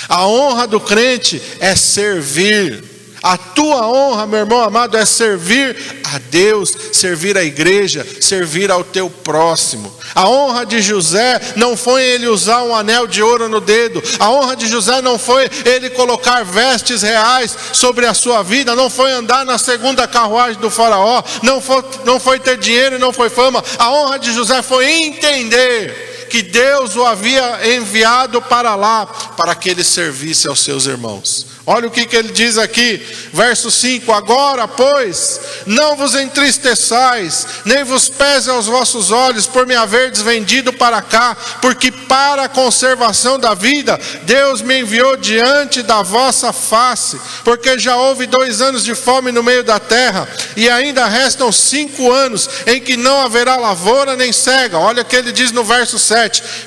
A 0.07 0.27
honra 0.27 0.67
do 0.67 0.79
crente 0.79 1.41
é 1.59 1.75
servir. 1.75 2.96
A 3.27 3.35
tua 3.35 3.85
honra, 3.85 4.25
meu 4.25 4.39
irmão 4.39 4.61
amado, 4.61 4.95
é 4.95 5.03
servir 5.03 5.75
a 6.13 6.17
Deus, 6.17 6.73
servir 6.93 7.37
a 7.37 7.43
igreja, 7.43 8.07
servir 8.21 8.71
ao 8.71 8.85
teu 8.85 9.09
próximo. 9.09 9.93
A 10.15 10.29
honra 10.29 10.65
de 10.65 10.81
José 10.81 11.41
não 11.57 11.75
foi 11.75 12.03
ele 12.03 12.27
usar 12.27 12.63
um 12.63 12.73
anel 12.73 13.05
de 13.05 13.21
ouro 13.21 13.49
no 13.49 13.59
dedo. 13.59 14.01
A 14.17 14.29
honra 14.31 14.55
de 14.55 14.65
José 14.65 15.01
não 15.01 15.19
foi 15.19 15.49
ele 15.65 15.89
colocar 15.89 16.45
vestes 16.45 17.01
reais 17.01 17.53
sobre 17.73 18.05
a 18.05 18.13
sua 18.13 18.41
vida. 18.43 18.77
Não 18.77 18.89
foi 18.89 19.11
andar 19.11 19.45
na 19.45 19.57
segunda 19.57 20.07
carruagem 20.07 20.61
do 20.61 20.69
Faraó. 20.69 21.21
Não 21.43 21.59
foi, 21.59 21.83
não 22.05 22.21
foi 22.21 22.39
ter 22.39 22.57
dinheiro 22.57 22.95
e 22.95 22.99
não 22.99 23.11
foi 23.11 23.29
fama. 23.29 23.61
A 23.77 23.91
honra 23.91 24.17
de 24.19 24.31
José 24.31 24.61
foi 24.61 24.89
entender 24.89 26.06
que 26.29 26.41
Deus 26.41 26.95
o 26.95 27.05
havia 27.05 27.75
enviado 27.75 28.41
para 28.41 28.75
lá 28.75 29.05
para 29.05 29.55
que 29.55 29.69
ele 29.69 29.83
servisse 29.83 30.47
aos 30.47 30.59
seus 30.59 30.85
irmãos. 30.85 31.57
Olha 31.69 31.89
o 31.89 31.91
que, 31.91 32.05
que 32.05 32.15
ele 32.15 32.31
diz 32.31 32.57
aqui, 32.57 33.05
verso 33.33 33.69
5: 33.69 34.09
Agora, 34.13 34.69
pois, 34.69 35.37
não 35.65 35.97
vos 35.97 36.15
entristeçais, 36.15 37.45
nem 37.65 37.83
vos 37.83 38.07
pese 38.07 38.49
aos 38.49 38.67
vossos 38.67 39.11
olhos 39.11 39.45
por 39.45 39.67
me 39.67 39.75
haverdes 39.75 40.21
vendido 40.21 40.71
para 40.71 41.01
cá, 41.01 41.35
porque 41.61 41.91
para 41.91 42.43
a 42.43 42.49
conservação 42.49 43.37
da 43.37 43.53
vida, 43.53 43.99
Deus 44.23 44.61
me 44.61 44.79
enviou 44.79 45.17
diante 45.17 45.83
da 45.83 46.01
vossa 46.01 46.53
face, 46.53 47.19
porque 47.43 47.77
já 47.77 47.97
houve 47.97 48.27
dois 48.27 48.61
anos 48.61 48.81
de 48.81 48.95
fome 48.95 49.33
no 49.33 49.43
meio 49.43 49.61
da 49.65 49.77
terra, 49.77 50.25
e 50.55 50.69
ainda 50.69 51.05
restam 51.05 51.51
cinco 51.51 52.09
anos 52.09 52.49
em 52.65 52.79
que 52.79 52.95
não 52.95 53.21
haverá 53.23 53.57
lavoura 53.57 54.15
nem 54.15 54.31
cega. 54.31 54.79
Olha 54.79 55.01
o 55.01 55.05
que 55.05 55.17
ele 55.17 55.33
diz 55.33 55.51
no 55.51 55.65
verso 55.65 55.99
7: 55.99 56.16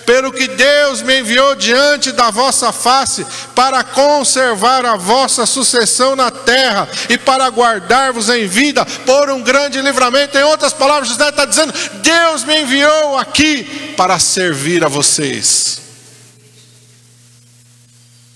Pelo 0.06 0.32
que 0.32 0.46
Deus 0.48 1.02
me 1.02 1.20
enviou 1.20 1.54
diante 1.54 2.12
da 2.12 2.30
vossa 2.30 2.72
face, 2.72 3.26
para 3.54 3.82
conservar 3.82 4.84
a 4.84 4.96
vossa 4.96 5.46
sucessão 5.46 6.14
na 6.14 6.30
terra 6.30 6.88
e 7.08 7.18
para 7.18 7.48
guardar-vos 7.50 8.28
em 8.28 8.46
vida 8.46 8.84
por 8.84 9.30
um 9.30 9.42
grande 9.42 9.80
livramento. 9.80 10.38
Em 10.38 10.44
outras 10.44 10.72
palavras, 10.72 11.08
José 11.08 11.28
está 11.28 11.44
dizendo: 11.44 11.72
Deus 11.94 12.44
me 12.44 12.62
enviou 12.62 13.18
aqui 13.18 13.94
para 13.96 14.18
servir 14.18 14.84
a 14.84 14.88
vocês. 14.88 15.80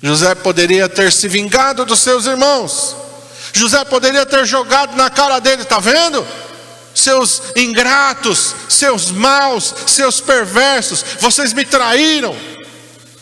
José 0.03 0.35
poderia 0.35 0.87
ter 0.89 1.11
se 1.11 1.29
vingado 1.29 1.85
dos 1.85 2.01
seus 2.01 2.27
irmãos. 2.27 2.95
José 3.55 3.85
poderia 3.85 4.27
ter 4.27 4.45
jogado 4.45 4.97
na 4.97 5.09
cara 5.09 5.39
dele, 5.39 5.63
está 5.63 5.79
vendo? 5.79 6.27
Seus 7.05 7.43
ingratos, 7.55 8.55
seus 8.67 9.11
maus, 9.11 9.75
seus 9.87 10.23
perversos, 10.23 11.05
vocês 11.21 11.53
me 11.53 11.63
traíram, 11.63 12.35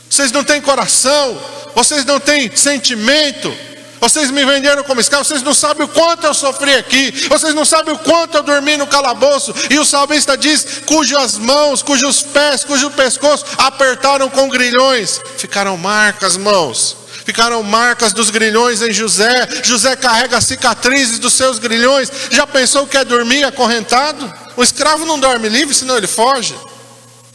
vocês 0.09 0.31
não 0.31 0.45
têm 0.45 0.61
coração, 0.61 1.37
vocês 1.75 2.05
não 2.05 2.21
têm 2.21 2.55
sentimento, 2.57 3.53
vocês 4.01 4.31
me 4.31 4.45
venderam 4.45 4.85
como 4.85 5.01
escravo, 5.01 5.25
vocês 5.25 5.43
não 5.43 5.53
sabem 5.53 5.85
o 5.85 5.89
quanto 5.89 6.25
eu 6.25 6.33
sofri 6.33 6.77
aqui, 6.77 7.11
vocês 7.29 7.57
não 7.57 7.65
sabem 7.65 7.93
o 7.93 7.99
quanto 7.99 8.37
eu 8.37 8.45
dormi 8.45 8.77
no 8.77 8.87
calabouço. 8.87 9.53
E 9.69 9.77
o 9.77 9.85
salmista 9.85 10.37
diz: 10.37 10.83
cujas 10.87 11.37
mãos, 11.37 11.83
cujos 11.83 12.23
pés, 12.23 12.63
cujo 12.63 12.89
pescoço 12.93 13.45
apertaram 13.59 14.31
com 14.31 14.49
grilhões, 14.49 15.21
ficaram 15.39 15.77
marcas, 15.77 16.37
mãos. 16.37 17.02
Ficaram 17.25 17.63
marcas 17.63 18.13
dos 18.13 18.31
grilhões 18.31 18.83
em 18.83 18.93
José. 18.93 19.49
José 19.63 19.95
carrega 19.97 20.41
cicatrizes 20.41 21.19
dos 21.19 21.33
seus 21.33 21.59
grilhões. 21.59 22.11
Já 22.31 22.47
pensou 22.47 22.87
que 22.87 22.97
é 22.97 23.05
dormir 23.05 23.45
acorrentado? 23.45 24.33
O 24.57 24.63
escravo 24.63 25.05
não 25.05 25.19
dorme 25.19 25.49
livre, 25.49 25.75
senão 25.75 25.97
ele 25.97 26.07
foge. 26.07 26.55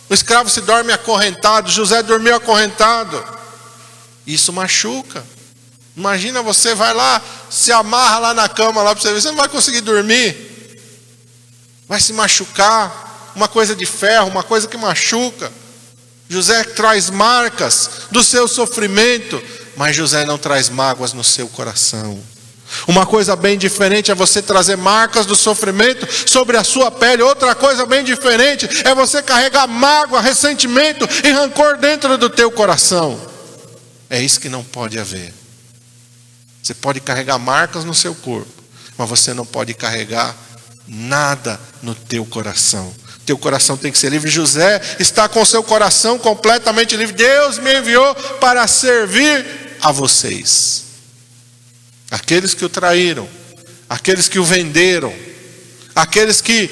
O 0.09 0.13
escravo 0.13 0.49
se 0.49 0.61
dorme 0.61 0.91
acorrentado. 0.91 1.71
José 1.71 2.03
dormiu 2.03 2.35
acorrentado. 2.35 3.23
Isso 4.25 4.51
machuca. 4.51 5.23
Imagina 5.97 6.43
você 6.43 6.75
vai 6.75 6.93
lá, 6.93 7.19
se 7.49 7.71
amarra 7.71 8.19
lá 8.19 8.33
na 8.33 8.47
cama 8.47 8.83
lá 8.83 8.93
para 8.93 9.01
você 9.01 9.11
ver, 9.11 9.19
você 9.19 9.29
não 9.29 9.37
vai 9.37 9.49
conseguir 9.49 9.81
dormir. 9.81 10.79
Vai 11.87 11.99
se 11.99 12.13
machucar, 12.13 13.31
uma 13.33 13.47
coisa 13.47 13.75
de 13.75 13.85
ferro, 13.85 14.27
uma 14.27 14.43
coisa 14.43 14.67
que 14.67 14.77
machuca. 14.77 15.51
José 16.29 16.63
traz 16.63 17.09
marcas 17.09 17.89
do 18.11 18.21
seu 18.23 18.47
sofrimento, 18.47 19.41
mas 19.77 19.95
José 19.95 20.25
não 20.25 20.37
traz 20.37 20.67
mágoas 20.67 21.13
no 21.13 21.23
seu 21.23 21.47
coração. 21.47 22.19
Uma 22.87 23.05
coisa 23.05 23.35
bem 23.35 23.57
diferente 23.57 24.11
é 24.11 24.15
você 24.15 24.41
trazer 24.41 24.75
marcas 24.75 25.25
do 25.25 25.35
sofrimento 25.35 26.05
sobre 26.29 26.57
a 26.57 26.63
sua 26.63 26.91
pele. 26.91 27.21
Outra 27.21 27.55
coisa 27.55 27.85
bem 27.85 28.03
diferente 28.03 28.67
é 28.83 28.93
você 28.93 29.21
carregar 29.21 29.67
mágoa, 29.67 30.19
ressentimento 30.19 31.07
e 31.23 31.31
rancor 31.31 31.77
dentro 31.77 32.17
do 32.17 32.29
teu 32.29 32.51
coração. 32.51 33.17
É 34.09 34.19
isso 34.21 34.39
que 34.39 34.49
não 34.49 34.63
pode 34.63 34.99
haver. 34.99 35.33
Você 36.61 36.73
pode 36.73 36.99
carregar 36.99 37.37
marcas 37.37 37.85
no 37.85 37.93
seu 37.93 38.13
corpo, 38.13 38.51
mas 38.97 39.07
você 39.07 39.33
não 39.33 39.45
pode 39.45 39.73
carregar 39.73 40.35
nada 40.87 41.59
no 41.81 41.95
teu 41.95 42.25
coração. 42.25 42.93
Teu 43.25 43.37
coração 43.37 43.77
tem 43.77 43.91
que 43.91 43.97
ser 43.97 44.09
livre. 44.09 44.29
José 44.29 44.81
está 44.99 45.29
com 45.29 45.43
seu 45.45 45.61
coração 45.61 46.17
completamente 46.17 46.95
livre. 46.95 47.15
Deus 47.15 47.59
me 47.59 47.79
enviou 47.79 48.15
para 48.39 48.65
servir 48.67 49.66
a 49.81 49.91
vocês. 49.91 50.85
Aqueles 52.09 52.53
que 52.53 52.65
o 52.65 52.69
traíram, 52.69 53.27
aqueles 53.89 54.27
que 54.27 54.39
o 54.39 54.43
venderam, 54.43 55.13
aqueles 55.95 56.41
que 56.41 56.69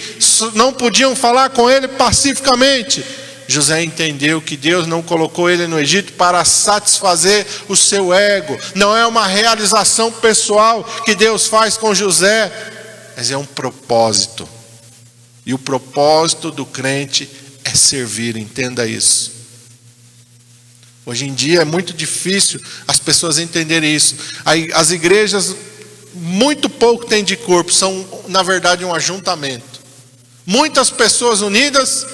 não 0.53 0.71
podiam 0.71 1.15
falar 1.15 1.49
com 1.49 1.69
ele 1.69 1.87
pacificamente. 1.87 3.03
José 3.47 3.83
entendeu 3.83 4.41
que 4.41 4.57
Deus 4.57 4.87
não 4.87 5.03
colocou 5.03 5.49
ele 5.49 5.67
no 5.67 5.79
Egito 5.79 6.13
para 6.13 6.43
satisfazer 6.43 7.45
o 7.67 7.75
seu 7.75 8.11
ego, 8.11 8.57
não 8.73 8.95
é 8.95 9.05
uma 9.05 9.27
realização 9.27 10.11
pessoal 10.11 10.83
que 11.05 11.13
Deus 11.13 11.45
faz 11.45 11.77
com 11.77 11.93
José, 11.93 12.51
mas 13.15 13.29
é 13.29 13.37
um 13.37 13.45
propósito. 13.45 14.49
E 15.45 15.53
o 15.53 15.59
propósito 15.59 16.49
do 16.49 16.65
crente 16.65 17.29
é 17.63 17.75
servir, 17.75 18.35
entenda 18.35 18.87
isso. 18.87 19.34
Hoje 21.05 21.25
em 21.25 21.33
dia 21.33 21.61
é 21.61 21.65
muito 21.65 21.93
difícil 21.93 22.59
as 22.87 22.97
pessoas 22.97 23.37
entenderem 23.37 23.95
isso. 23.95 24.15
As 24.73 24.89
igrejas, 24.89 25.55
muito 26.13 26.69
pouco 26.69 27.05
têm 27.05 27.23
de 27.23 27.35
corpo, 27.35 27.71
são, 27.71 28.07
na 28.27 28.41
verdade, 28.41 28.83
um 28.83 28.93
ajuntamento. 28.93 29.81
Muitas 30.45 30.89
pessoas 30.89 31.41
unidas, 31.41 32.05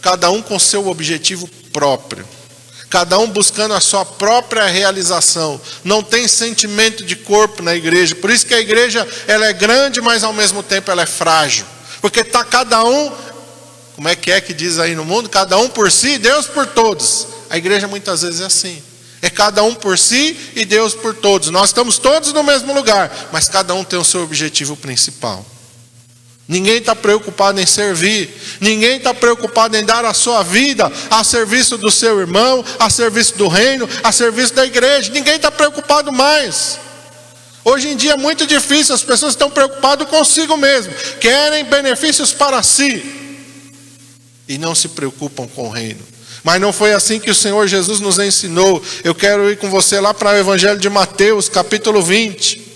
cada 0.00 0.30
um 0.30 0.40
com 0.40 0.58
seu 0.58 0.86
objetivo 0.86 1.48
próprio. 1.72 2.24
Cada 2.88 3.18
um 3.18 3.28
buscando 3.28 3.74
a 3.74 3.80
sua 3.80 4.04
própria 4.04 4.66
realização. 4.66 5.60
Não 5.84 6.02
tem 6.02 6.26
sentimento 6.26 7.04
de 7.04 7.16
corpo 7.16 7.62
na 7.62 7.74
igreja. 7.74 8.14
Por 8.14 8.30
isso 8.30 8.46
que 8.46 8.54
a 8.54 8.60
igreja 8.60 9.06
ela 9.26 9.46
é 9.46 9.52
grande, 9.52 10.00
mas 10.00 10.24
ao 10.24 10.32
mesmo 10.32 10.62
tempo 10.62 10.90
ela 10.90 11.02
é 11.02 11.06
frágil. 11.06 11.66
Porque 12.00 12.20
está 12.20 12.44
cada 12.44 12.84
um, 12.84 13.12
como 13.94 14.08
é 14.08 14.14
que 14.14 14.30
é 14.30 14.40
que 14.40 14.54
diz 14.54 14.78
aí 14.78 14.94
no 14.94 15.04
mundo? 15.04 15.28
Cada 15.28 15.58
um 15.58 15.68
por 15.68 15.90
si, 15.90 16.18
Deus 16.18 16.46
por 16.46 16.66
todos. 16.66 17.26
A 17.50 17.56
igreja 17.56 17.88
muitas 17.88 18.22
vezes 18.22 18.40
é 18.40 18.44
assim. 18.44 18.82
É 19.20 19.28
cada 19.28 19.62
um 19.62 19.74
por 19.74 19.98
si 19.98 20.36
e 20.54 20.64
Deus 20.64 20.94
por 20.94 21.14
todos. 21.14 21.50
Nós 21.50 21.70
estamos 21.70 21.98
todos 21.98 22.32
no 22.32 22.42
mesmo 22.42 22.72
lugar, 22.72 23.28
mas 23.32 23.48
cada 23.48 23.74
um 23.74 23.82
tem 23.82 23.98
o 23.98 24.04
seu 24.04 24.22
objetivo 24.22 24.76
principal. 24.76 25.44
Ninguém 26.46 26.78
está 26.78 26.96
preocupado 26.96 27.60
em 27.60 27.66
servir, 27.66 28.34
ninguém 28.58 28.96
está 28.96 29.12
preocupado 29.12 29.76
em 29.76 29.84
dar 29.84 30.06
a 30.06 30.14
sua 30.14 30.42
vida 30.42 30.90
a 31.10 31.22
serviço 31.22 31.76
do 31.76 31.90
seu 31.90 32.18
irmão, 32.18 32.64
a 32.78 32.88
serviço 32.88 33.36
do 33.36 33.48
reino, 33.48 33.86
a 34.02 34.10
serviço 34.10 34.54
da 34.54 34.64
igreja. 34.64 35.12
Ninguém 35.12 35.36
está 35.36 35.50
preocupado 35.50 36.10
mais. 36.10 36.78
Hoje 37.62 37.88
em 37.88 37.96
dia 37.96 38.12
é 38.12 38.16
muito 38.16 38.46
difícil, 38.46 38.94
as 38.94 39.02
pessoas 39.02 39.34
estão 39.34 39.50
preocupadas 39.50 40.08
consigo 40.08 40.56
mesmo, 40.56 40.94
querem 41.20 41.64
benefícios 41.64 42.32
para 42.32 42.62
si 42.62 43.04
e 44.48 44.56
não 44.56 44.74
se 44.74 44.88
preocupam 44.88 45.46
com 45.46 45.68
o 45.68 45.70
reino. 45.70 46.00
Mas 46.44 46.60
não 46.60 46.72
foi 46.72 46.92
assim 46.92 47.18
que 47.18 47.30
o 47.30 47.34
Senhor 47.34 47.66
Jesus 47.66 48.00
nos 48.00 48.18
ensinou. 48.18 48.82
Eu 49.02 49.14
quero 49.14 49.50
ir 49.50 49.56
com 49.58 49.68
você 49.68 49.98
lá 50.00 50.14
para 50.14 50.32
o 50.32 50.36
Evangelho 50.36 50.78
de 50.78 50.88
Mateus, 50.88 51.48
capítulo 51.48 52.02
20. 52.02 52.66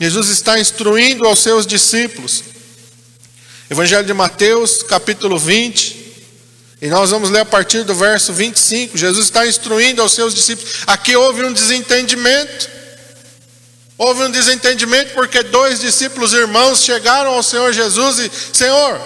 Jesus 0.00 0.28
está 0.28 0.58
instruindo 0.58 1.26
aos 1.26 1.38
seus 1.38 1.66
discípulos. 1.66 2.42
Evangelho 3.70 4.04
de 4.04 4.12
Mateus, 4.12 4.82
capítulo 4.82 5.38
20. 5.38 6.02
E 6.82 6.88
nós 6.88 7.10
vamos 7.10 7.30
ler 7.30 7.40
a 7.40 7.44
partir 7.44 7.84
do 7.84 7.94
verso 7.94 8.32
25. 8.32 8.98
Jesus 8.98 9.26
está 9.26 9.46
instruindo 9.46 10.02
aos 10.02 10.12
seus 10.12 10.34
discípulos. 10.34 10.78
Aqui 10.86 11.14
houve 11.14 11.44
um 11.44 11.52
desentendimento. 11.52 12.68
Houve 13.96 14.24
um 14.24 14.30
desentendimento 14.30 15.14
porque 15.14 15.44
dois 15.44 15.78
discípulos 15.78 16.32
irmãos 16.32 16.82
chegaram 16.82 17.34
ao 17.34 17.42
Senhor 17.42 17.72
Jesus 17.72 18.18
e, 18.18 18.30
Senhor, 18.52 19.00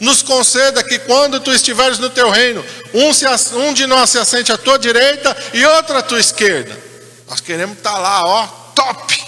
nos 0.00 0.22
conceda 0.22 0.82
que 0.82 0.98
quando 1.00 1.40
tu 1.40 1.52
estiveres 1.52 1.98
no 1.98 2.10
teu 2.10 2.30
reino, 2.30 2.64
um, 2.92 3.12
se, 3.12 3.26
um 3.54 3.72
de 3.72 3.86
nós 3.86 4.10
se 4.10 4.18
assente 4.18 4.52
à 4.52 4.58
tua 4.58 4.78
direita 4.78 5.36
e 5.54 5.64
outro 5.64 5.96
à 5.96 6.02
tua 6.02 6.20
esquerda. 6.20 6.76
Nós 7.28 7.40
queremos 7.40 7.78
estar 7.78 7.98
lá, 7.98 8.24
ó, 8.24 8.46
top. 8.74 9.24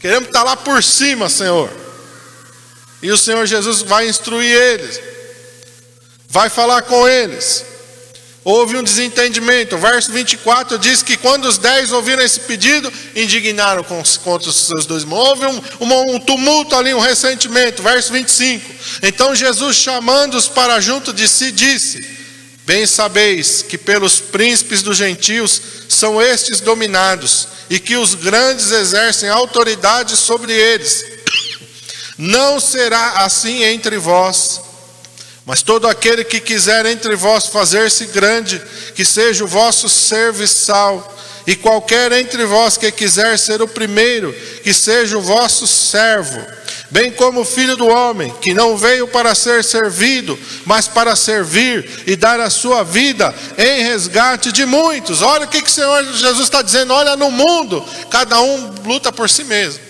Queremos 0.00 0.28
estar 0.28 0.42
lá 0.42 0.56
por 0.56 0.82
cima, 0.82 1.28
Senhor. 1.28 1.70
E 3.02 3.10
o 3.10 3.16
Senhor 3.16 3.46
Jesus 3.46 3.82
vai 3.82 4.08
instruir 4.08 4.54
eles, 4.54 5.00
vai 6.28 6.48
falar 6.48 6.82
com 6.82 7.08
eles. 7.08 7.64
Houve 8.42 8.76
um 8.76 8.82
desentendimento. 8.82 9.76
O 9.76 9.78
verso 9.78 10.10
24 10.12 10.78
diz 10.78 11.02
que 11.02 11.16
quando 11.16 11.44
os 11.44 11.58
dez 11.58 11.92
ouviram 11.92 12.22
esse 12.22 12.40
pedido, 12.40 12.90
indignaram 13.14 13.84
contra 13.84 14.48
os 14.48 14.56
seus 14.56 14.86
dois 14.86 15.02
irmãos. 15.02 15.28
Houve 15.28 15.46
um, 15.46 15.62
um, 15.80 16.14
um 16.14 16.20
tumulto 16.20 16.74
ali, 16.74 16.94
um 16.94 17.00
ressentimento. 17.00 17.82
Verso 17.82 18.12
25. 18.12 18.70
Então 19.02 19.34
Jesus, 19.34 19.76
chamando-os 19.76 20.48
para 20.48 20.80
junto 20.80 21.12
de 21.12 21.28
si, 21.28 21.52
disse: 21.52 22.18
Bem 22.64 22.86
sabeis 22.86 23.62
que 23.62 23.76
pelos 23.76 24.20
príncipes 24.20 24.80
dos 24.80 24.96
gentios 24.96 25.60
são 25.88 26.20
estes 26.20 26.60
dominados, 26.60 27.46
e 27.68 27.78
que 27.78 27.96
os 27.96 28.14
grandes 28.14 28.70
exercem 28.70 29.28
autoridade 29.28 30.16
sobre 30.16 30.52
eles. 30.54 31.04
Não 32.16 32.58
será 32.58 33.24
assim 33.24 33.64
entre 33.64 33.98
vós 33.98 34.69
mas 35.50 35.62
todo 35.62 35.88
aquele 35.88 36.22
que 36.22 36.38
quiser 36.38 36.86
entre 36.86 37.16
vós 37.16 37.46
fazer-se 37.46 38.06
grande, 38.06 38.62
que 38.94 39.04
seja 39.04 39.42
o 39.42 39.48
vosso 39.48 39.88
serviçal. 39.88 41.18
E 41.44 41.56
qualquer 41.56 42.12
entre 42.12 42.44
vós 42.44 42.76
que 42.76 42.88
quiser 42.92 43.36
ser 43.36 43.60
o 43.60 43.66
primeiro, 43.66 44.32
que 44.62 44.72
seja 44.72 45.18
o 45.18 45.20
vosso 45.20 45.66
servo. 45.66 46.40
Bem 46.88 47.10
como 47.10 47.40
o 47.40 47.44
filho 47.44 47.76
do 47.76 47.88
homem, 47.88 48.32
que 48.40 48.54
não 48.54 48.76
veio 48.76 49.08
para 49.08 49.34
ser 49.34 49.64
servido, 49.64 50.38
mas 50.64 50.86
para 50.86 51.16
servir 51.16 52.04
e 52.06 52.14
dar 52.14 52.38
a 52.38 52.48
sua 52.48 52.84
vida 52.84 53.34
em 53.58 53.82
resgate 53.82 54.52
de 54.52 54.64
muitos. 54.64 55.20
Olha 55.20 55.46
o 55.46 55.48
que, 55.48 55.62
que 55.62 55.68
o 55.68 55.72
Senhor 55.72 56.04
Jesus 56.12 56.44
está 56.44 56.62
dizendo: 56.62 56.94
olha, 56.94 57.16
no 57.16 57.28
mundo, 57.28 57.84
cada 58.08 58.40
um 58.40 58.72
luta 58.84 59.10
por 59.10 59.28
si 59.28 59.42
mesmo. 59.42 59.80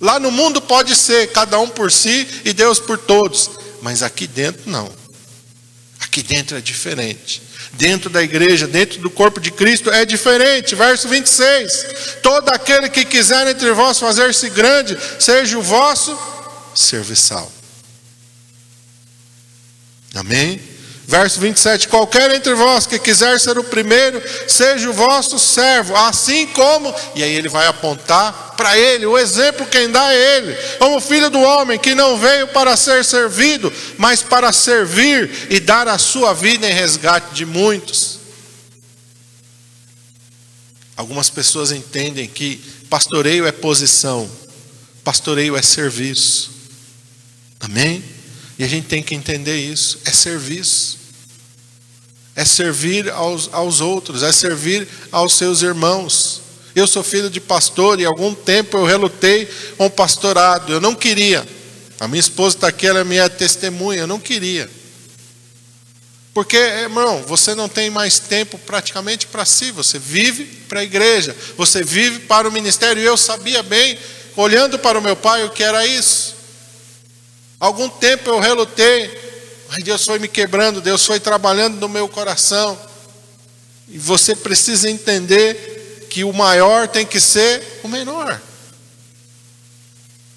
Lá 0.00 0.18
no 0.18 0.30
mundo 0.30 0.62
pode 0.62 0.96
ser 0.96 1.30
cada 1.30 1.58
um 1.58 1.68
por 1.68 1.92
si 1.92 2.26
e 2.42 2.54
Deus 2.54 2.78
por 2.78 2.96
todos. 2.96 3.65
Mas 3.86 4.02
aqui 4.02 4.26
dentro 4.26 4.68
não. 4.68 4.92
Aqui 6.00 6.20
dentro 6.20 6.56
é 6.56 6.60
diferente. 6.60 7.40
Dentro 7.74 8.10
da 8.10 8.20
igreja, 8.20 8.66
dentro 8.66 8.98
do 8.98 9.08
corpo 9.08 9.38
de 9.38 9.52
Cristo 9.52 9.92
é 9.92 10.04
diferente. 10.04 10.74
Verso 10.74 11.08
26. 11.08 12.16
Todo 12.20 12.48
aquele 12.48 12.88
que 12.88 13.04
quiser 13.04 13.46
entre 13.46 13.70
vós 13.70 14.00
fazer-se 14.00 14.50
grande, 14.50 14.98
seja 15.20 15.56
o 15.56 15.62
vosso 15.62 16.18
serviçal. 16.74 17.48
Amém? 20.16 20.60
Verso 21.06 21.38
27: 21.38 21.86
Qualquer 21.86 22.34
entre 22.34 22.54
vós 22.54 22.88
que 22.88 22.98
quiser 22.98 23.38
ser 23.38 23.56
o 23.56 23.62
primeiro, 23.62 24.20
seja 24.48 24.90
o 24.90 24.92
vosso 24.92 25.38
servo, 25.38 25.94
assim 25.94 26.48
como, 26.48 26.92
e 27.14 27.22
aí 27.22 27.32
ele 27.32 27.48
vai 27.48 27.68
apontar 27.68 28.45
para 28.66 28.76
ele, 28.76 29.06
o 29.06 29.16
exemplo 29.16 29.64
quem 29.66 29.88
dá 29.88 30.12
é 30.12 30.38
ele, 30.38 30.56
como 30.80 31.00
filho 31.00 31.30
do 31.30 31.38
homem 31.38 31.78
que 31.78 31.94
não 31.94 32.18
veio 32.18 32.48
para 32.48 32.76
ser 32.76 33.04
servido, 33.04 33.72
mas 33.96 34.24
para 34.24 34.52
servir 34.52 35.46
e 35.48 35.60
dar 35.60 35.86
a 35.86 35.98
sua 35.98 36.32
vida 36.32 36.68
em 36.68 36.72
resgate 36.72 37.32
de 37.32 37.46
muitos. 37.46 38.18
Algumas 40.96 41.30
pessoas 41.30 41.70
entendem 41.70 42.26
que 42.26 42.56
pastoreio 42.90 43.46
é 43.46 43.52
posição, 43.52 44.28
pastoreio 45.04 45.56
é 45.56 45.62
serviço. 45.62 46.50
Amém? 47.60 48.02
E 48.58 48.64
a 48.64 48.68
gente 48.68 48.88
tem 48.88 49.00
que 49.00 49.14
entender 49.14 49.58
isso: 49.58 50.00
é 50.04 50.10
serviço, 50.10 50.98
é 52.34 52.44
servir 52.44 53.10
aos, 53.10 53.48
aos 53.52 53.80
outros, 53.80 54.24
é 54.24 54.32
servir 54.32 54.88
aos 55.12 55.34
seus 55.34 55.62
irmãos. 55.62 56.45
Eu 56.76 56.86
sou 56.86 57.02
filho 57.02 57.30
de 57.30 57.40
pastor 57.40 57.98
e 57.98 58.04
algum 58.04 58.34
tempo 58.34 58.76
eu 58.76 58.84
relutei 58.84 59.48
com 59.78 59.86
o 59.86 59.90
pastorado. 59.90 60.74
Eu 60.74 60.78
não 60.78 60.94
queria. 60.94 61.42
A 61.98 62.06
minha 62.06 62.20
esposa 62.20 62.54
está 62.54 62.68
aqui, 62.68 62.86
ela 62.86 63.00
é 63.00 63.04
minha 63.04 63.30
testemunha. 63.30 64.00
Eu 64.00 64.06
não 64.06 64.20
queria. 64.20 64.68
Porque, 66.34 66.58
irmão, 66.58 67.22
você 67.22 67.54
não 67.54 67.66
tem 67.66 67.88
mais 67.88 68.18
tempo 68.18 68.58
praticamente 68.58 69.26
para 69.26 69.46
si. 69.46 69.70
Você 69.70 69.98
vive 69.98 70.44
para 70.68 70.80
a 70.80 70.84
igreja. 70.84 71.34
Você 71.56 71.82
vive 71.82 72.18
para 72.26 72.46
o 72.46 72.52
ministério. 72.52 73.02
E 73.02 73.06
eu 73.06 73.16
sabia 73.16 73.62
bem, 73.62 73.98
olhando 74.36 74.78
para 74.78 74.98
o 74.98 75.02
meu 75.02 75.16
pai, 75.16 75.44
o 75.44 75.50
que 75.50 75.62
era 75.62 75.86
isso. 75.86 76.36
Algum 77.58 77.88
tempo 77.88 78.28
eu 78.28 78.38
relutei 78.38 79.18
Mas 79.70 79.82
Deus 79.82 80.04
foi 80.04 80.18
me 80.18 80.28
quebrando, 80.28 80.82
Deus 80.82 81.06
foi 81.06 81.18
trabalhando 81.18 81.80
no 81.80 81.88
meu 81.88 82.06
coração. 82.06 82.78
E 83.88 83.98
você 83.98 84.36
precisa 84.36 84.90
entender 84.90 85.75
que 86.08 86.24
o 86.24 86.32
maior 86.32 86.88
tem 86.88 87.04
que 87.04 87.20
ser 87.20 87.80
o 87.82 87.88
menor. 87.88 88.40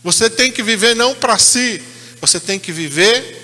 Você 0.03 0.29
tem 0.29 0.51
que 0.51 0.63
viver 0.63 0.95
não 0.95 1.13
para 1.13 1.37
si, 1.37 1.81
você 2.21 2.39
tem 2.39 2.57
que 2.57 2.71
viver 2.71 3.37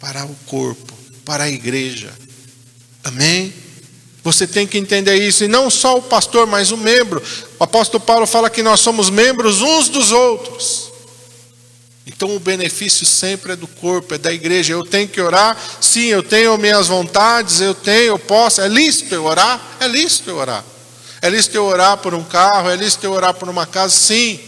para 0.00 0.24
o 0.24 0.34
corpo, 0.46 0.92
para 1.24 1.44
a 1.44 1.48
igreja. 1.48 2.12
Amém? 3.04 3.52
Você 4.24 4.46
tem 4.46 4.66
que 4.66 4.76
entender 4.76 5.14
isso, 5.16 5.44
e 5.44 5.48
não 5.48 5.70
só 5.70 5.96
o 5.96 6.02
pastor, 6.02 6.46
mas 6.46 6.70
o 6.70 6.76
membro. 6.76 7.22
O 7.58 7.64
apóstolo 7.64 8.02
Paulo 8.02 8.26
fala 8.26 8.50
que 8.50 8.62
nós 8.62 8.80
somos 8.80 9.10
membros 9.10 9.62
uns 9.62 9.88
dos 9.88 10.12
outros. 10.12 10.88
Então 12.06 12.34
o 12.34 12.40
benefício 12.40 13.06
sempre 13.06 13.52
é 13.52 13.56
do 13.56 13.66
corpo, 13.66 14.14
é 14.14 14.18
da 14.18 14.32
igreja. 14.32 14.72
Eu 14.72 14.84
tenho 14.84 15.06
que 15.06 15.20
orar, 15.20 15.56
sim, 15.80 16.06
eu 16.06 16.22
tenho 16.22 16.56
minhas 16.58 16.88
vontades, 16.88 17.60
eu 17.60 17.74
tenho, 17.74 18.08
eu 18.08 18.18
posso. 18.18 18.60
É 18.60 18.68
lícito 18.68 19.14
eu 19.14 19.24
orar? 19.24 19.76
É 19.78 19.86
lícito 19.86 20.30
eu 20.30 20.36
orar. 20.36 20.64
É 21.20 21.28
lícito 21.28 21.56
eu 21.56 21.64
orar 21.64 21.98
por 21.98 22.14
um 22.14 22.22
carro, 22.22 22.70
é 22.70 22.76
lícito 22.76 23.04
eu 23.04 23.12
orar 23.12 23.34
por 23.34 23.48
uma 23.48 23.66
casa, 23.66 23.94
sim. 23.94 24.40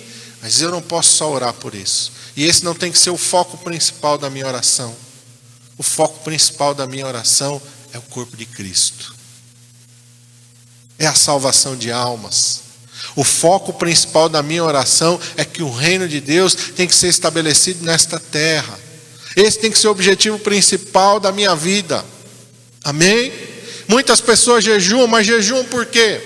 Mas 0.43 0.61
eu 0.61 0.71
não 0.71 0.81
posso 0.81 1.17
só 1.17 1.31
orar 1.31 1.53
por 1.55 1.75
isso. 1.75 2.13
E 2.37 2.47
esse 2.47 2.65
não 2.65 2.75
tem 2.75 2.91
que 2.91 2.99
ser 2.99 3.11
o 3.11 3.17
foco 3.17 3.59
principal 3.59 4.17
da 4.17 4.31
minha 4.31 4.47
oração. 4.47 4.97
O 5.77 5.83
foco 5.83 6.23
principal 6.25 6.75
da 6.75 6.87
minha 6.87 7.07
oração 7.07 7.61
é 7.93 7.99
o 7.99 8.03
corpo 8.03 8.37
de 8.37 8.47
Cristo. 8.47 9.15
É 10.99 11.07
a 11.07 11.15
salvação 11.15 11.77
de 11.77 11.91
almas. 11.91 12.63
O 13.17 13.25
foco 13.25 13.73
principal 13.73 14.29
da 14.29 14.43
minha 14.43 14.63
oração 14.63 15.19
é 15.37 15.45
que 15.45 15.63
o 15.63 15.71
reino 15.71 16.09
de 16.09 16.21
Deus 16.21 16.55
tem 16.55 16.87
que 16.87 16.95
ser 16.95 17.09
estabelecido 17.09 17.85
nesta 17.85 18.21
terra. 18.21 18.79
Esse 19.37 19.59
tem 19.59 19.71
que 19.71 19.79
ser 19.79 19.89
o 19.89 19.93
objetivo 19.93 20.39
principal 20.39 21.19
da 21.19 21.33
minha 21.33 21.55
vida. 21.55 22.05
Amém? 22.85 23.33
Muitas 23.89 24.21
pessoas 24.21 24.65
jejuam, 24.65 25.07
mas 25.07 25.27
jejuam 25.27 25.65
por 25.65 25.87
quê? 25.87 26.21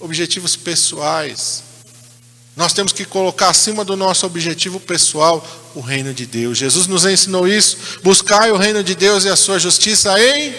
Objetivos 0.00 0.56
pessoais. 0.56 1.62
Nós 2.56 2.72
temos 2.72 2.92
que 2.92 3.04
colocar 3.04 3.50
acima 3.50 3.84
do 3.84 3.96
nosso 3.96 4.26
objetivo 4.26 4.80
pessoal 4.80 5.46
o 5.74 5.80
reino 5.80 6.12
de 6.12 6.26
Deus. 6.26 6.58
Jesus 6.58 6.88
nos 6.88 7.06
ensinou 7.06 7.46
isso. 7.46 8.00
Buscai 8.02 8.50
o 8.50 8.56
reino 8.56 8.82
de 8.82 8.94
Deus 8.96 9.24
e 9.24 9.28
a 9.28 9.36
sua 9.36 9.58
justiça 9.58 10.18
em 10.20 10.54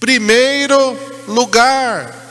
primeiro 0.00 0.98
lugar. 1.28 2.22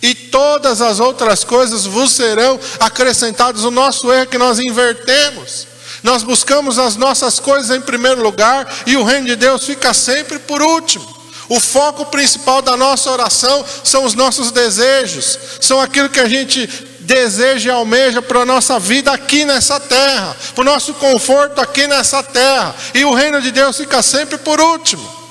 E 0.00 0.14
todas 0.14 0.80
as 0.80 1.00
outras 1.00 1.44
coisas 1.44 1.84
vos 1.84 2.12
serão 2.12 2.58
acrescentadas. 2.80 3.62
O 3.64 3.70
nosso 3.70 4.10
erro 4.10 4.22
é 4.22 4.26
que 4.26 4.38
nós 4.38 4.58
invertemos. 4.58 5.66
Nós 6.02 6.22
buscamos 6.22 6.78
as 6.78 6.96
nossas 6.96 7.38
coisas 7.38 7.76
em 7.76 7.80
primeiro 7.80 8.22
lugar 8.22 8.66
e 8.86 8.96
o 8.96 9.04
reino 9.04 9.26
de 9.26 9.36
Deus 9.36 9.64
fica 9.64 9.94
sempre 9.94 10.38
por 10.38 10.60
último. 10.60 11.21
O 11.48 11.60
foco 11.60 12.06
principal 12.06 12.62
da 12.62 12.76
nossa 12.76 13.10
oração 13.10 13.64
são 13.84 14.04
os 14.04 14.14
nossos 14.14 14.50
desejos, 14.50 15.38
são 15.60 15.80
aquilo 15.80 16.08
que 16.08 16.20
a 16.20 16.28
gente 16.28 16.68
deseja 17.00 17.68
e 17.68 17.72
almeja 17.72 18.22
para 18.22 18.40
a 18.40 18.46
nossa 18.46 18.78
vida 18.78 19.12
aqui 19.12 19.44
nessa 19.44 19.78
terra, 19.80 20.36
para 20.54 20.62
o 20.62 20.64
nosso 20.64 20.94
conforto 20.94 21.60
aqui 21.60 21.86
nessa 21.86 22.22
terra, 22.22 22.74
e 22.94 23.04
o 23.04 23.12
reino 23.12 23.40
de 23.42 23.50
Deus 23.50 23.76
fica 23.76 24.02
sempre 24.02 24.38
por 24.38 24.60
último. 24.60 25.22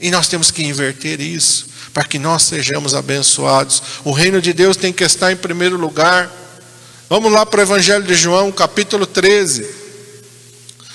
E 0.00 0.10
nós 0.10 0.28
temos 0.28 0.50
que 0.50 0.62
inverter 0.62 1.20
isso, 1.20 1.66
para 1.92 2.04
que 2.04 2.18
nós 2.18 2.44
sejamos 2.44 2.94
abençoados. 2.94 3.82
O 4.04 4.12
reino 4.12 4.40
de 4.40 4.52
Deus 4.52 4.76
tem 4.76 4.92
que 4.92 5.02
estar 5.02 5.32
em 5.32 5.36
primeiro 5.36 5.76
lugar. 5.76 6.30
Vamos 7.08 7.32
lá 7.32 7.44
para 7.44 7.60
o 7.60 7.62
Evangelho 7.62 8.04
de 8.04 8.14
João, 8.14 8.52
capítulo 8.52 9.06
13. 9.06 9.66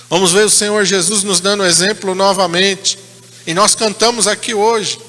Vamos 0.09 0.31
ver 0.31 0.45
o 0.45 0.49
Senhor 0.49 0.85
Jesus 0.85 1.23
nos 1.23 1.41
dando 1.41 1.65
exemplo 1.65 2.15
novamente. 2.15 2.97
E 3.45 3.53
nós 3.53 3.75
cantamos 3.75 4.27
aqui 4.27 4.53
hoje. 4.53 4.99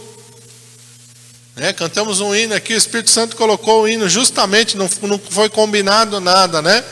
Né? 1.56 1.72
Cantamos 1.72 2.20
um 2.20 2.34
hino 2.34 2.54
aqui, 2.54 2.74
o 2.74 2.76
Espírito 2.76 3.10
Santo 3.10 3.36
colocou 3.36 3.82
o 3.82 3.88
hino 3.88 4.08
justamente, 4.08 4.76
não, 4.76 4.90
não 5.02 5.18
foi 5.18 5.48
combinado 5.48 6.20
nada, 6.20 6.60
né? 6.60 6.84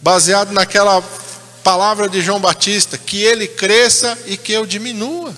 Baseado 0.00 0.52
naquela 0.52 1.02
palavra 1.64 2.08
de 2.08 2.22
João 2.22 2.38
Batista, 2.38 2.96
que 2.96 3.20
ele 3.22 3.48
cresça 3.48 4.16
e 4.26 4.36
que 4.36 4.52
eu 4.52 4.64
diminua. 4.64 5.34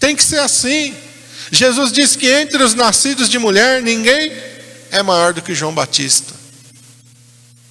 Tem 0.00 0.16
que 0.16 0.24
ser 0.24 0.38
assim. 0.38 0.94
Jesus 1.50 1.92
disse 1.92 2.16
que 2.16 2.30
entre 2.30 2.62
os 2.62 2.74
nascidos 2.74 3.28
de 3.28 3.38
mulher, 3.38 3.82
ninguém 3.82 4.32
é 4.90 5.02
maior 5.02 5.34
do 5.34 5.42
que 5.42 5.54
João 5.54 5.74
Batista. 5.74 6.32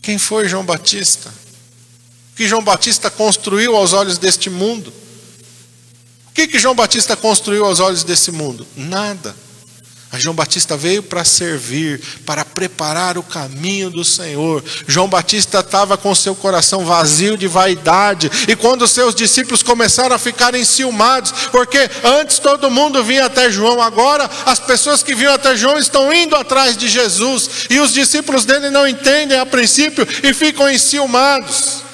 Quem 0.01 0.19
foi 0.19 0.47
João 0.47 0.63
Batista? 0.63 1.29
O 1.29 2.35
que 2.35 2.47
João 2.47 2.63
Batista 2.63 3.09
construiu 3.09 3.75
aos 3.75 3.93
olhos 3.93 4.19
deste 4.19 4.49
mundo? 4.49 4.93
Que, 6.35 6.47
que 6.47 6.59
João 6.59 6.75
Batista 6.75 7.15
construiu 7.15 7.63
aos 7.63 7.79
olhos 7.79 8.03
desse 8.03 8.29
mundo? 8.29 8.67
Nada. 8.75 9.33
Mas 10.11 10.21
João 10.21 10.35
Batista 10.35 10.75
veio 10.75 11.01
para 11.01 11.23
servir, 11.23 12.01
para 12.25 12.43
preparar 12.43 13.17
o 13.17 13.23
caminho 13.23 13.89
do 13.89 14.03
Senhor. 14.03 14.61
João 14.85 15.07
Batista 15.07 15.59
estava 15.59 15.97
com 15.97 16.13
seu 16.13 16.35
coração 16.35 16.83
vazio 16.83 17.37
de 17.37 17.47
vaidade, 17.47 18.29
e 18.49 18.55
quando 18.55 18.85
seus 18.85 19.15
discípulos 19.15 19.63
começaram 19.63 20.13
a 20.13 20.19
ficar 20.19 20.53
enciumados, 20.55 21.31
porque 21.53 21.89
antes 22.03 22.37
todo 22.37 22.69
mundo 22.69 23.01
vinha 23.01 23.25
até 23.25 23.49
João, 23.49 23.81
agora 23.81 24.29
as 24.45 24.59
pessoas 24.59 25.01
que 25.01 25.15
vinham 25.15 25.33
até 25.33 25.55
João 25.55 25.79
estão 25.79 26.13
indo 26.13 26.35
atrás 26.35 26.75
de 26.75 26.89
Jesus, 26.89 27.67
e 27.69 27.79
os 27.79 27.93
discípulos 27.93 28.43
dele 28.43 28.69
não 28.69 28.85
entendem 28.85 29.39
a 29.39 29.45
princípio 29.45 30.05
e 30.21 30.33
ficam 30.33 30.69
enciumados. 30.69 31.84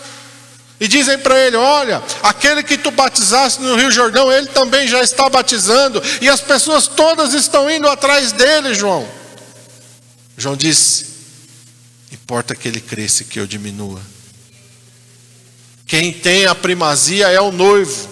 E 0.81 0.87
dizem 0.87 1.19
para 1.19 1.39
ele: 1.39 1.55
Olha, 1.55 2.01
aquele 2.23 2.63
que 2.63 2.75
tu 2.75 2.89
batizaste 2.89 3.61
no 3.61 3.75
Rio 3.75 3.91
Jordão, 3.91 4.31
ele 4.31 4.47
também 4.47 4.87
já 4.87 5.03
está 5.03 5.29
batizando, 5.29 6.01
e 6.19 6.27
as 6.27 6.41
pessoas 6.41 6.87
todas 6.87 7.35
estão 7.35 7.69
indo 7.69 7.87
atrás 7.87 8.31
dele, 8.31 8.73
João. 8.73 9.07
João 10.35 10.55
disse: 10.55 11.05
Importa 12.11 12.55
que 12.55 12.67
ele 12.67 12.81
cresça 12.81 13.23
que 13.23 13.39
eu 13.39 13.45
diminua. 13.45 14.01
Quem 15.85 16.11
tem 16.11 16.47
a 16.47 16.55
primazia 16.55 17.27
é 17.27 17.39
o 17.39 17.51
noivo. 17.51 18.09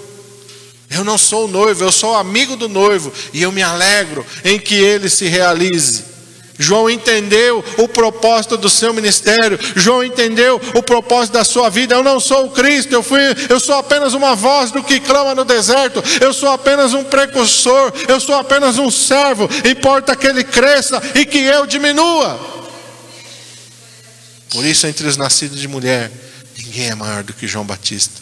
Eu 0.92 1.04
não 1.04 1.18
sou 1.18 1.46
o 1.46 1.48
noivo, 1.48 1.84
eu 1.84 1.92
sou 1.92 2.16
amigo 2.16 2.56
do 2.56 2.70
noivo, 2.70 3.12
e 3.34 3.42
eu 3.42 3.52
me 3.52 3.64
alegro 3.64 4.24
em 4.44 4.60
que 4.60 4.76
ele 4.76 5.10
se 5.10 5.26
realize. 5.28 6.04
João 6.62 6.90
entendeu 6.90 7.64
o 7.78 7.88
propósito 7.88 8.58
do 8.58 8.70
seu 8.70 8.94
ministério. 8.94 9.58
João 9.78 10.04
entendeu 10.04 10.60
o 10.76 10.84
propósito 10.84 11.36
da 11.36 11.46
sua 11.46 11.70
vida. 11.70 11.96
Eu 11.96 12.04
não 12.04 12.20
sou 12.20 12.48
o 12.48 12.52
Cristo, 12.52 12.92
eu, 12.92 13.02
fui, 13.02 13.22
eu 13.48 13.62
sou 13.62 13.76
apenas 13.76 14.14
uma 14.14 14.36
voz 14.36 14.70
do 14.70 14.84
que 14.84 15.00
clama 15.00 15.34
no 15.34 15.46
deserto. 15.46 16.04
Eu 16.20 16.34
sou 16.34 16.50
apenas 16.50 16.94
um 16.94 17.06
precursor. 17.06 17.94
Eu 18.10 18.20
sou 18.20 18.36
apenas 18.36 18.78
um 18.78 18.92
servo. 18.92 19.50
Importa 19.64 20.18
que 20.18 20.28
ele 20.28 20.44
cresça 20.44 21.02
e 21.16 21.26
que 21.26 21.38
eu 21.38 21.66
diminua. 21.66 22.38
Por 24.50 24.66
isso, 24.66 24.86
entre 24.86 25.08
os 25.08 25.16
nascidos 25.16 25.62
de 25.62 25.68
mulher, 25.68 26.12
ninguém 26.58 26.90
é 26.90 26.96
maior 26.96 27.24
do 27.24 27.34
que 27.34 27.48
João 27.48 27.64
Batista. 27.64 28.20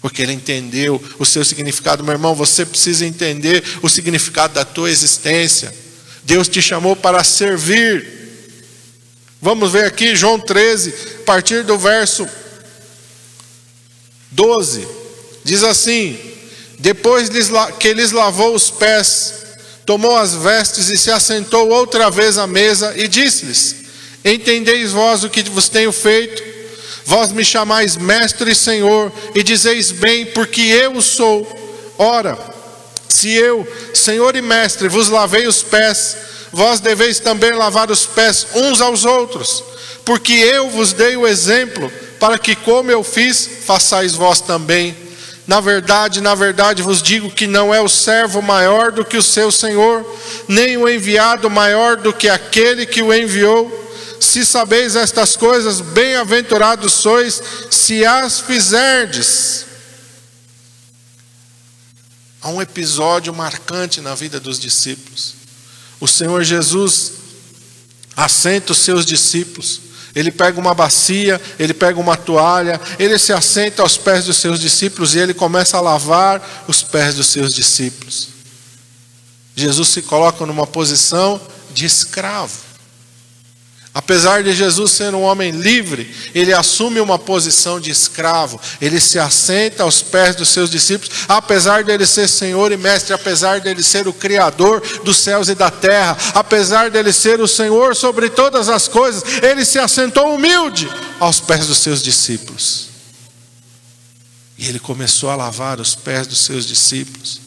Porque 0.00 0.22
ele 0.22 0.32
entendeu 0.32 1.02
o 1.18 1.24
seu 1.24 1.44
significado. 1.44 2.04
Meu 2.04 2.12
irmão, 2.12 2.36
você 2.36 2.64
precisa 2.64 3.04
entender 3.04 3.64
o 3.82 3.88
significado 3.88 4.54
da 4.54 4.64
tua 4.64 4.90
existência. 4.90 5.74
Deus 6.24 6.48
te 6.48 6.60
chamou 6.62 6.96
para 6.96 7.22
servir. 7.22 8.06
Vamos 9.40 9.72
ver 9.72 9.84
aqui 9.84 10.16
João 10.16 10.40
13, 10.40 10.94
a 11.20 11.24
partir 11.24 11.64
do 11.64 11.78
verso 11.78 12.26
12. 14.30 14.88
Diz 15.44 15.62
assim: 15.62 16.18
Depois 16.78 17.28
que 17.78 17.92
lhes 17.92 18.10
lavou 18.10 18.54
os 18.54 18.70
pés, 18.70 19.34
tomou 19.84 20.16
as 20.16 20.34
vestes 20.34 20.88
e 20.88 20.96
se 20.96 21.10
assentou 21.10 21.68
outra 21.68 22.10
vez 22.10 22.38
à 22.38 22.46
mesa 22.46 22.94
e 22.96 23.06
disse-lhes: 23.06 23.76
Entendeis 24.24 24.92
vós 24.92 25.24
o 25.24 25.30
que 25.30 25.42
vos 25.42 25.68
tenho 25.68 25.92
feito? 25.92 26.42
Vós 27.04 27.30
me 27.30 27.44
chamais 27.44 27.98
mestre 27.98 28.52
e 28.52 28.54
senhor, 28.54 29.12
e 29.34 29.42
dizeis 29.42 29.90
bem, 29.90 30.24
porque 30.24 30.62
eu 30.62 31.02
sou. 31.02 31.46
Ora, 31.98 32.38
se 33.14 33.30
eu, 33.30 33.64
Senhor 33.94 34.34
e 34.34 34.42
Mestre, 34.42 34.88
vos 34.88 35.08
lavei 35.08 35.46
os 35.46 35.62
pés, 35.62 36.16
vós 36.50 36.80
deveis 36.80 37.20
também 37.20 37.52
lavar 37.52 37.88
os 37.88 38.04
pés 38.04 38.44
uns 38.56 38.80
aos 38.80 39.04
outros, 39.04 39.62
porque 40.04 40.32
eu 40.32 40.68
vos 40.68 40.92
dei 40.92 41.16
o 41.16 41.24
exemplo, 41.24 41.92
para 42.18 42.36
que, 42.36 42.56
como 42.56 42.90
eu 42.90 43.04
fiz, 43.04 43.48
façais 43.64 44.16
vós 44.16 44.40
também. 44.40 44.96
Na 45.46 45.60
verdade, 45.60 46.20
na 46.20 46.34
verdade 46.34 46.82
vos 46.82 47.00
digo 47.00 47.30
que 47.30 47.46
não 47.46 47.72
é 47.72 47.80
o 47.80 47.88
servo 47.88 48.42
maior 48.42 48.90
do 48.90 49.04
que 49.04 49.16
o 49.16 49.22
seu 49.22 49.52
senhor, 49.52 50.04
nem 50.48 50.76
o 50.76 50.88
enviado 50.88 51.48
maior 51.48 51.96
do 51.96 52.12
que 52.12 52.28
aquele 52.28 52.84
que 52.84 53.00
o 53.00 53.14
enviou. 53.14 53.70
Se 54.18 54.44
sabeis 54.44 54.96
estas 54.96 55.36
coisas, 55.36 55.80
bem-aventurados 55.80 56.92
sois, 56.94 57.40
se 57.70 58.04
as 58.04 58.40
fizerdes. 58.40 59.66
Há 62.44 62.50
um 62.50 62.60
episódio 62.60 63.32
marcante 63.32 64.02
na 64.02 64.14
vida 64.14 64.38
dos 64.38 64.60
discípulos. 64.60 65.34
O 65.98 66.06
Senhor 66.06 66.44
Jesus 66.44 67.12
assenta 68.14 68.72
os 68.72 68.78
seus 68.78 69.06
discípulos 69.06 69.80
Ele 70.14 70.30
pega 70.30 70.60
uma 70.60 70.74
bacia, 70.74 71.40
ele 71.58 71.72
pega 71.72 71.98
uma 71.98 72.16
toalha, 72.16 72.78
ele 72.98 73.18
se 73.18 73.32
assenta 73.32 73.82
aos 73.82 73.96
pés 73.96 74.26
dos 74.26 74.36
seus 74.36 74.60
discípulos 74.60 75.14
e 75.14 75.18
ele 75.18 75.32
começa 75.32 75.78
a 75.78 75.80
lavar 75.80 76.64
os 76.68 76.82
pés 76.82 77.14
dos 77.14 77.28
seus 77.28 77.54
discípulos. 77.54 78.28
Jesus 79.56 79.88
se 79.88 80.02
coloca 80.02 80.44
numa 80.44 80.66
posição 80.66 81.40
de 81.72 81.86
escravo. 81.86 82.63
Apesar 83.94 84.42
de 84.42 84.52
Jesus 84.52 84.90
ser 84.90 85.14
um 85.14 85.22
homem 85.22 85.52
livre, 85.52 86.12
ele 86.34 86.52
assume 86.52 86.98
uma 86.98 87.16
posição 87.16 87.78
de 87.78 87.92
escravo. 87.92 88.60
Ele 88.80 88.98
se 88.98 89.20
assenta 89.20 89.84
aos 89.84 90.02
pés 90.02 90.34
dos 90.34 90.48
seus 90.48 90.68
discípulos, 90.68 91.14
apesar 91.28 91.84
de 91.84 91.92
ele 91.92 92.04
ser 92.04 92.28
Senhor 92.28 92.72
e 92.72 92.76
Mestre, 92.76 93.14
apesar 93.14 93.60
de 93.60 93.68
ele 93.68 93.84
ser 93.84 94.08
o 94.08 94.12
Criador 94.12 94.82
dos 95.04 95.18
céus 95.18 95.48
e 95.48 95.54
da 95.54 95.70
terra, 95.70 96.18
apesar 96.34 96.90
de 96.90 96.98
ele 96.98 97.12
ser 97.12 97.40
o 97.40 97.46
Senhor 97.46 97.94
sobre 97.94 98.28
todas 98.28 98.68
as 98.68 98.88
coisas, 98.88 99.22
ele 99.40 99.64
se 99.64 99.78
assentou 99.78 100.34
humilde 100.34 100.90
aos 101.20 101.38
pés 101.38 101.68
dos 101.68 101.78
seus 101.78 102.02
discípulos. 102.02 102.88
E 104.58 104.68
ele 104.68 104.80
começou 104.80 105.30
a 105.30 105.36
lavar 105.36 105.78
os 105.78 105.94
pés 105.94 106.26
dos 106.26 106.40
seus 106.40 106.66
discípulos. 106.66 107.43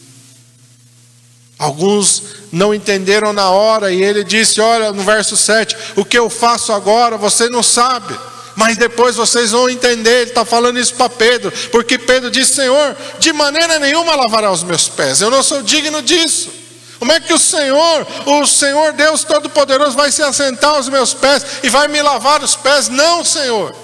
Alguns 1.60 2.24
não 2.52 2.74
entenderam 2.74 3.34
na 3.34 3.50
hora, 3.50 3.92
e 3.92 4.04
ele 4.04 4.24
disse: 4.24 4.62
Olha, 4.62 4.92
no 4.92 5.04
verso 5.04 5.36
7, 5.36 5.76
o 5.96 6.06
que 6.06 6.18
eu 6.18 6.30
faço 6.30 6.72
agora 6.72 7.18
você 7.18 7.50
não 7.50 7.64
sabe, 7.64 8.18
mas 8.56 8.78
depois 8.78 9.16
vocês 9.16 9.52
vão 9.52 9.68
entender. 9.68 10.22
Ele 10.22 10.30
está 10.30 10.46
falando 10.46 10.80
isso 10.80 10.94
para 10.94 11.10
Pedro, 11.10 11.52
porque 11.72 11.98
Pedro 11.98 12.30
disse: 12.30 12.56
Senhor, 12.56 12.96
de 13.18 13.34
maneira 13.34 13.80
nenhuma 13.80 14.16
lavará 14.16 14.52
os 14.52 14.64
meus 14.64 14.88
pés, 14.88 15.20
eu 15.20 15.32
não 15.32 15.42
sou 15.42 15.64
digno 15.64 16.02
disso. 16.02 16.52
Como 17.00 17.12
é 17.12 17.20
que 17.20 17.34
o 17.34 17.40
Senhor, 17.40 18.08
o 18.26 18.48
Senhor 18.48 18.94
Deus 18.94 19.24
Todo-Poderoso, 19.24 19.96
vai 19.96 20.12
se 20.12 20.24
assentar 20.24 20.76
aos 20.76 20.90
meus 20.90 21.14
pés 21.14 21.44
e 21.64 21.70
vai 21.70 21.88
me 21.88 22.02
lavar 22.02 22.44
os 22.44 22.56
pés? 22.56 22.88
Não, 22.90 23.24
Senhor. 23.24 23.76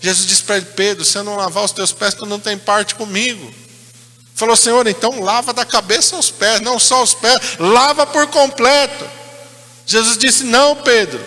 Jesus 0.00 0.26
disse 0.26 0.42
para 0.42 0.56
ele: 0.56 0.66
Pedro, 0.66 1.04
se 1.04 1.16
eu 1.16 1.22
não 1.22 1.36
lavar 1.36 1.64
os 1.64 1.72
teus 1.72 1.92
pés, 1.92 2.14
tu 2.14 2.26
não 2.26 2.40
tem 2.40 2.58
parte 2.58 2.96
comigo. 2.96 3.61
Falou, 4.34 4.56
Senhor, 4.56 4.86
então 4.86 5.20
lava 5.20 5.52
da 5.52 5.64
cabeça 5.64 6.16
aos 6.16 6.30
pés, 6.30 6.60
não 6.60 6.78
só 6.78 7.02
os 7.02 7.14
pés, 7.14 7.38
lava 7.58 8.06
por 8.06 8.26
completo. 8.28 9.04
Jesus 9.86 10.16
disse: 10.16 10.44
Não, 10.44 10.76
Pedro, 10.76 11.22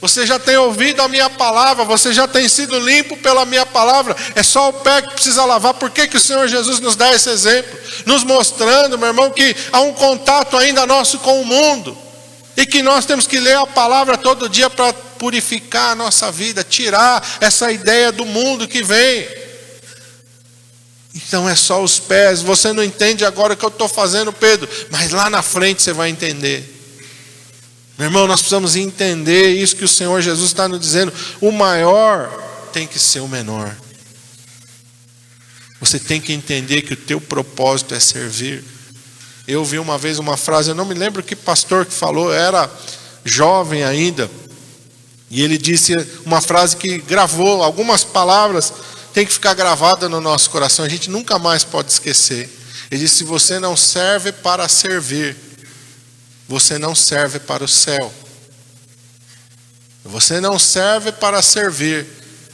você 0.00 0.26
já 0.26 0.38
tem 0.38 0.56
ouvido 0.56 1.00
a 1.00 1.08
minha 1.08 1.30
palavra, 1.30 1.84
você 1.84 2.12
já 2.12 2.28
tem 2.28 2.46
sido 2.48 2.78
limpo 2.78 3.16
pela 3.16 3.46
minha 3.46 3.64
palavra, 3.64 4.14
é 4.34 4.42
só 4.42 4.68
o 4.68 4.72
pé 4.72 5.00
que 5.00 5.14
precisa 5.14 5.44
lavar. 5.44 5.74
Por 5.74 5.90
que, 5.90 6.06
que 6.08 6.16
o 6.16 6.20
Senhor 6.20 6.46
Jesus 6.48 6.80
nos 6.80 6.96
dá 6.96 7.14
esse 7.14 7.30
exemplo? 7.30 7.78
Nos 8.04 8.22
mostrando, 8.24 8.98
meu 8.98 9.08
irmão, 9.08 9.30
que 9.30 9.56
há 9.72 9.80
um 9.80 9.94
contato 9.94 10.56
ainda 10.58 10.86
nosso 10.86 11.18
com 11.20 11.40
o 11.40 11.46
mundo 11.46 11.96
e 12.56 12.66
que 12.66 12.82
nós 12.82 13.06
temos 13.06 13.26
que 13.26 13.40
ler 13.40 13.56
a 13.56 13.66
palavra 13.66 14.18
todo 14.18 14.48
dia 14.48 14.68
para 14.68 14.92
purificar 14.92 15.92
a 15.92 15.94
nossa 15.94 16.30
vida, 16.30 16.62
tirar 16.62 17.26
essa 17.40 17.72
ideia 17.72 18.12
do 18.12 18.26
mundo 18.26 18.68
que 18.68 18.82
vem. 18.82 19.43
Então 21.14 21.48
é 21.48 21.54
só 21.54 21.82
os 21.82 21.98
pés. 21.98 22.42
Você 22.42 22.72
não 22.72 22.82
entende 22.82 23.24
agora 23.24 23.54
o 23.54 23.56
que 23.56 23.64
eu 23.64 23.68
estou 23.68 23.88
fazendo, 23.88 24.32
Pedro, 24.32 24.68
mas 24.90 25.10
lá 25.12 25.30
na 25.30 25.42
frente 25.42 25.82
você 25.82 25.92
vai 25.92 26.10
entender. 26.10 26.72
Meu 27.96 28.08
irmão, 28.08 28.26
nós 28.26 28.40
precisamos 28.40 28.74
entender 28.74 29.50
isso 29.50 29.76
que 29.76 29.84
o 29.84 29.88
Senhor 29.88 30.20
Jesus 30.20 30.50
está 30.50 30.66
nos 30.66 30.80
dizendo. 30.80 31.12
O 31.40 31.52
maior 31.52 32.28
tem 32.72 32.86
que 32.86 32.98
ser 32.98 33.20
o 33.20 33.28
menor. 33.28 33.76
Você 35.78 36.00
tem 36.00 36.20
que 36.20 36.32
entender 36.32 36.82
que 36.82 36.94
o 36.94 36.96
teu 36.96 37.20
propósito 37.20 37.94
é 37.94 38.00
servir. 38.00 38.64
Eu 39.46 39.64
vi 39.64 39.78
uma 39.78 39.98
vez 39.98 40.18
uma 40.18 40.36
frase, 40.36 40.70
eu 40.70 40.74
não 40.74 40.86
me 40.86 40.94
lembro 40.94 41.22
que 41.22 41.36
pastor 41.36 41.84
que 41.84 41.92
falou, 41.92 42.32
era 42.32 42.68
jovem 43.24 43.84
ainda, 43.84 44.30
e 45.30 45.42
ele 45.42 45.58
disse 45.58 45.94
uma 46.24 46.40
frase 46.40 46.76
que 46.76 46.98
gravou 46.98 47.62
algumas 47.62 48.04
palavras 48.04 48.72
tem 49.14 49.24
que 49.24 49.32
ficar 49.32 49.54
gravada 49.54 50.08
no 50.08 50.20
nosso 50.20 50.50
coração, 50.50 50.84
a 50.84 50.88
gente 50.88 51.08
nunca 51.08 51.38
mais 51.38 51.62
pode 51.62 51.90
esquecer. 51.90 52.50
Ele 52.90 53.00
disse: 53.00 53.18
se 53.18 53.24
você 53.24 53.60
não 53.60 53.76
serve 53.76 54.32
para 54.32 54.68
servir, 54.68 55.36
você 56.48 56.78
não 56.78 56.96
serve 56.96 57.38
para 57.38 57.62
o 57.62 57.68
céu. 57.68 58.12
Você 60.04 60.40
não 60.40 60.58
serve 60.58 61.12
para 61.12 61.40
servir, 61.40 62.06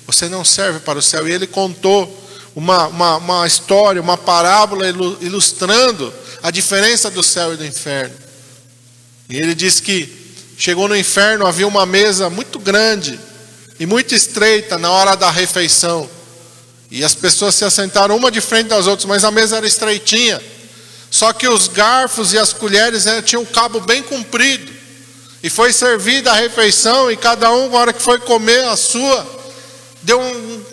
você 0.07 0.29
não 0.29 0.45
serve 0.45 0.81
para 0.81 0.99
o 0.99 1.03
céu. 1.03 1.27
E 1.27 1.33
ele 1.33 1.47
contou 1.47 2.07
uma, 2.55 2.87
uma, 2.89 3.17
uma 3.17 3.47
história, 3.47 4.01
uma 4.01 4.19
parábola 4.19 4.87
ilustrando 5.21 6.13
a 6.43 6.51
diferença 6.51 7.11
do 7.11 7.23
céu 7.23 7.55
e 7.55 7.57
do 7.57 7.65
inferno. 7.65 8.15
E 9.31 9.37
ele 9.39 9.55
disse 9.55 9.81
que 9.81 10.35
chegou 10.59 10.87
no 10.87 10.97
inferno, 10.97 11.47
havia 11.47 11.67
uma 11.67 11.87
mesa 11.87 12.29
muito 12.29 12.59
grande 12.59 13.19
e 13.81 13.87
muito 13.87 14.15
estreita 14.15 14.79
na 14.79 14.91
hora 14.91 15.17
da 15.17 15.31
refeição. 15.31 16.20
E 16.91 17.05
as 17.05 17.15
pessoas 17.15 17.55
se 17.55 17.65
assentaram 17.65 18.17
uma 18.17 18.31
de 18.31 18.41
frente 18.41 18.69
das 18.69 18.87
outras, 18.87 19.07
mas 19.07 19.25
a 19.25 19.31
mesa 19.31 19.57
era 19.57 19.67
estreitinha. 19.67 20.43
Só 21.11 21.33
que 21.33 21.47
os 21.49 21.69
garfos 21.69 22.33
e 22.33 22.39
as 22.39 22.53
colheres 22.53 23.05
né, 23.05 23.23
tinham 23.23 23.43
um 23.43 23.47
cabo 23.47 23.81
bem 23.81 24.03
comprido. 24.03 24.73
E 25.43 25.49
foi 25.49 25.73
servida 25.73 26.33
a 26.33 26.35
refeição, 26.35 27.11
e 27.11 27.17
cada 27.17 27.51
um, 27.53 27.71
na 27.71 27.79
hora 27.79 27.93
que 27.93 28.03
foi 28.03 28.19
comer 28.19 28.65
a 28.65 28.77
sua, 28.77 29.40
deu 30.03 30.19
um, 30.19 30.65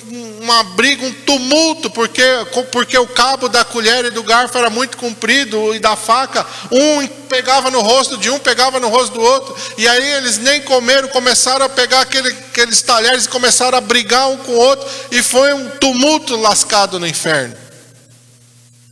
uma 0.42 0.64
briga, 0.64 1.06
um 1.06 1.12
tumulto, 1.12 1.90
porque, 1.90 2.24
porque 2.72 2.98
o 2.98 3.08
cabo 3.08 3.50
da 3.50 3.66
colher 3.66 4.06
e 4.06 4.12
do 4.12 4.24
garfo 4.24 4.58
era 4.58 4.70
muito 4.70 4.98
comprido, 4.98 5.76
e 5.76 5.80
da 5.80 5.96
faca, 5.96 6.46
um 6.72 7.08
pegava 7.28 7.70
no 7.70 7.82
rosto 7.82 8.18
de 8.18 8.30
um, 8.30 8.40
pegava 8.40 8.80
no 8.80 8.88
rosto 8.88 9.14
do 9.14 9.22
outro, 9.22 9.56
e 9.78 9.88
aí 9.88 10.12
eles 10.14 10.38
nem 10.38 10.62
comeram, 10.62 11.10
começaram 11.10 11.66
a 11.66 11.70
pegar 11.70 12.02
aquele, 12.02 12.30
aqueles 12.30 12.82
talheres 12.82 13.26
e 13.26 13.30
começaram 13.30 13.78
a 13.78 13.82
brigar 13.82 14.30
um 14.30 14.38
com 14.38 14.54
o 14.54 14.58
outro, 14.58 14.88
e 15.12 15.22
foi 15.22 15.54
um 15.54 15.70
tumulto 15.72 16.36
lascado 16.38 17.00
no 17.00 17.08
inferno. 17.08 17.56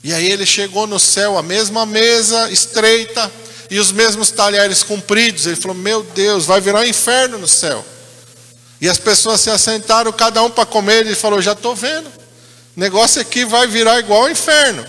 E 0.04 0.14
aí 0.14 0.30
ele 0.30 0.46
chegou 0.46 0.86
no 0.86 1.00
céu, 1.00 1.38
a 1.38 1.42
mesma 1.42 1.86
mesa 1.86 2.52
estreita, 2.52 3.32
e 3.72 3.80
os 3.80 3.92
mesmos 3.92 4.30
talheres 4.30 4.84
compridos. 4.84 5.48
Ele 5.48 5.56
falou: 5.56 5.76
Meu 5.76 6.04
Deus, 6.04 6.46
vai 6.46 6.62
virar 6.62 6.82
um 6.82 6.86
inferno 6.86 7.40
no 7.40 7.48
céu. 7.48 7.84
E 8.86 8.90
as 8.90 9.00
pessoas 9.00 9.42
se 9.42 9.50
assentaram, 9.50 10.12
cada 10.12 10.44
um 10.44 10.50
para 10.52 10.64
comer. 10.64 11.00
Ele 11.08 11.16
falou: 11.16 11.42
Já 11.42 11.54
estou 11.54 11.76
vendo. 11.76 12.06
O 12.06 12.80
negócio 12.80 13.20
aqui 13.20 13.44
vai 13.44 13.66
virar 13.66 13.98
igual 13.98 14.22
ao 14.22 14.30
inferno. 14.30 14.86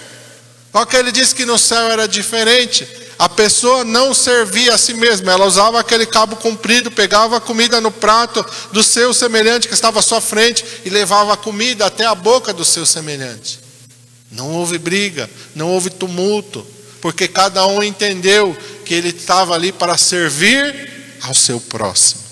Só 0.70 0.84
que 0.84 0.94
ele 0.98 1.10
disse 1.10 1.34
que 1.34 1.46
no 1.46 1.58
céu 1.58 1.90
era 1.90 2.06
diferente. 2.06 2.86
A 3.18 3.26
pessoa 3.26 3.84
não 3.84 4.12
servia 4.12 4.74
a 4.74 4.76
si 4.76 4.92
mesma, 4.92 5.32
ela 5.32 5.46
usava 5.46 5.80
aquele 5.80 6.04
cabo 6.04 6.36
comprido, 6.36 6.90
pegava 6.90 7.38
a 7.38 7.40
comida 7.40 7.80
no 7.80 7.90
prato 7.90 8.44
do 8.70 8.82
seu 8.82 9.14
semelhante 9.14 9.66
que 9.66 9.72
estava 9.72 10.00
à 10.00 10.02
sua 10.02 10.20
frente 10.20 10.62
e 10.84 10.90
levava 10.90 11.32
a 11.32 11.36
comida 11.38 11.86
até 11.86 12.04
a 12.04 12.14
boca 12.14 12.52
do 12.52 12.66
seu 12.66 12.84
semelhante. 12.84 13.58
Não 14.30 14.52
houve 14.52 14.76
briga, 14.76 15.30
não 15.54 15.70
houve 15.70 15.88
tumulto, 15.88 16.66
porque 17.00 17.26
cada 17.26 17.66
um 17.66 17.82
entendeu 17.82 18.54
que 18.84 18.92
ele 18.92 19.08
estava 19.08 19.54
ali 19.54 19.72
para 19.72 19.96
servir 19.96 21.18
ao 21.22 21.34
seu 21.34 21.58
próximo. 21.58 22.25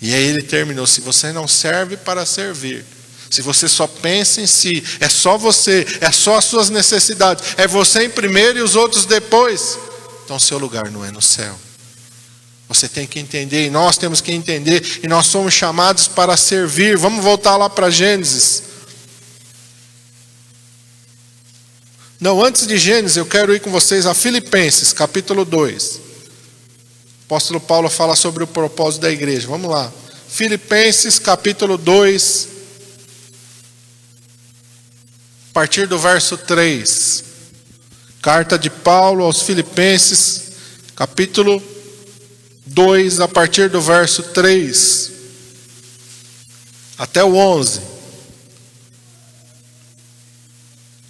E 0.00 0.14
aí 0.14 0.22
ele 0.22 0.42
terminou: 0.42 0.86
se 0.86 1.00
você 1.00 1.32
não 1.32 1.46
serve 1.46 1.96
para 1.96 2.24
servir, 2.24 2.84
se 3.30 3.42
você 3.42 3.68
só 3.68 3.86
pensa 3.86 4.40
em 4.40 4.46
si, 4.46 4.82
é 4.98 5.08
só 5.08 5.36
você, 5.36 5.86
é 6.00 6.10
só 6.10 6.38
as 6.38 6.44
suas 6.44 6.70
necessidades, 6.70 7.44
é 7.56 7.66
você 7.66 8.04
em 8.04 8.10
primeiro 8.10 8.58
e 8.58 8.62
os 8.62 8.74
outros 8.74 9.04
depois, 9.04 9.78
então 10.24 10.38
seu 10.38 10.58
lugar 10.58 10.90
não 10.90 11.04
é 11.04 11.10
no 11.10 11.22
céu. 11.22 11.58
Você 12.68 12.88
tem 12.88 13.06
que 13.06 13.18
entender, 13.18 13.66
e 13.66 13.70
nós 13.70 13.98
temos 13.98 14.20
que 14.20 14.32
entender, 14.32 15.00
e 15.02 15.08
nós 15.08 15.26
somos 15.26 15.52
chamados 15.52 16.06
para 16.06 16.36
servir. 16.36 16.96
Vamos 16.96 17.22
voltar 17.22 17.56
lá 17.56 17.68
para 17.68 17.90
Gênesis. 17.90 18.62
Não, 22.20 22.44
antes 22.44 22.68
de 22.68 22.78
Gênesis, 22.78 23.16
eu 23.16 23.26
quero 23.26 23.52
ir 23.52 23.60
com 23.60 23.72
vocês 23.72 24.06
a 24.06 24.14
Filipenses, 24.14 24.92
capítulo 24.92 25.44
2 25.44 26.09
apóstolo 27.30 27.60
Paulo 27.60 27.88
fala 27.88 28.16
sobre 28.16 28.42
o 28.42 28.46
propósito 28.46 29.02
da 29.02 29.10
igreja. 29.10 29.46
Vamos 29.46 29.70
lá. 29.70 29.92
Filipenses 30.28 31.16
capítulo 31.16 31.78
2, 31.78 32.48
a 35.48 35.52
partir 35.52 35.86
do 35.86 35.96
verso 35.96 36.36
3. 36.36 37.24
Carta 38.20 38.58
de 38.58 38.68
Paulo 38.68 39.22
aos 39.22 39.42
Filipenses, 39.42 40.50
capítulo 40.96 41.62
2, 42.66 43.20
a 43.20 43.28
partir 43.28 43.70
do 43.70 43.80
verso 43.80 44.24
3 44.24 45.12
até 46.98 47.22
o 47.22 47.36
11. 47.36 47.80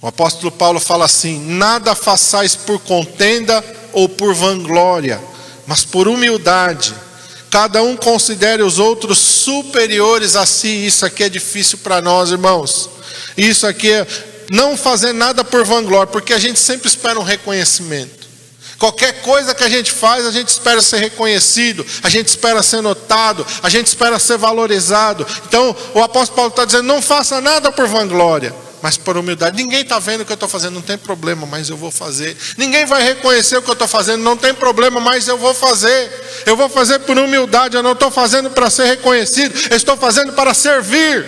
O 0.03 0.07
apóstolo 0.07 0.53
Paulo 0.53 0.81
fala 0.81 1.07
assim: 1.07 1.41
Nada 1.57 1.95
façais 1.95 2.55
por 2.55 2.79
contenda 2.81 3.65
ou 3.95 4.07
por 4.07 4.35
vanglória 4.35 5.30
mas 5.71 5.85
por 5.85 6.09
humildade, 6.09 6.93
cada 7.49 7.81
um 7.81 7.97
considere 7.97 8.61
os 8.61 8.81
outros 8.81 9.19
superiores 9.19 10.35
a 10.35 10.45
si. 10.45 10.67
Isso 10.85 11.07
aqui 11.07 11.23
é 11.23 11.29
difícil 11.29 11.79
para 11.79 12.03
nós, 12.03 12.33
irmãos. 12.33 12.91
Isso 13.37 13.65
aqui 13.69 13.89
é 13.89 14.05
não 14.51 14.77
fazer 14.77 15.13
nada 15.13 15.45
por 15.45 15.65
vanglória, 15.65 16.09
porque 16.09 16.33
a 16.33 16.41
gente 16.41 16.59
sempre 16.59 16.89
espera 16.89 17.21
um 17.21 17.23
reconhecimento. 17.23 18.29
Qualquer 18.81 19.23
coisa 19.23 19.55
que 19.55 19.63
a 19.63 19.69
gente 19.69 19.93
faz, 19.93 20.27
a 20.27 20.33
gente 20.33 20.49
espera 20.49 20.83
ser 20.83 20.99
reconhecido, 20.99 21.87
a 22.03 22.09
gente 22.09 22.27
espera 22.27 22.65
ser 22.65 22.83
notado, 22.83 23.47
a 23.63 23.69
gente 23.69 23.87
espera 23.87 24.19
ser 24.19 24.39
valorizado. 24.39 25.25
Então, 25.47 25.77
o 25.95 26.03
apóstolo 26.03 26.35
Paulo 26.35 26.51
está 26.51 26.65
dizendo: 26.65 26.83
não 26.83 27.01
faça 27.01 27.41
nada 27.41 27.71
por 27.71 27.87
vanglória, 27.87 28.53
mas 28.83 28.97
por 28.97 29.17
humildade. 29.17 29.57
Ninguém 29.57 29.83
está 29.83 29.99
vendo 29.99 30.23
o 30.23 30.25
que 30.25 30.33
eu 30.33 30.35
estou 30.35 30.49
fazendo, 30.49 30.75
não 30.75 30.83
tem 30.83 30.97
problema, 30.97 31.47
mas 31.47 31.69
eu 31.69 31.77
vou 31.77 31.91
fazer. 31.91 32.37
Ninguém 32.57 32.87
vai 32.87 33.03
reconhecer 33.03 33.57
o 33.57 33.63
que 33.63 33.71
eu 33.71 33.75
estou 33.75 33.89
fazendo, 33.89 34.23
não 34.23 34.37
tem 34.37 34.55
problema, 34.55 35.01
mas 35.01 35.29
eu 35.29 35.37
vou 35.37 35.55
fazer. 35.55 36.43
Eu 36.47 36.57
vou 36.57 36.69
fazer 36.69 37.01
por 37.01 37.19
humildade, 37.19 37.77
eu 37.77 37.83
não 37.83 37.93
estou 37.93 38.11
fazendo 38.11 38.51
para 38.51 38.71
ser 38.71 38.85
reconhecido, 38.85 39.55
eu 39.71 39.77
estou 39.77 39.97
fazendo 39.97 40.33
para 40.33 40.55
servir. 40.55 41.27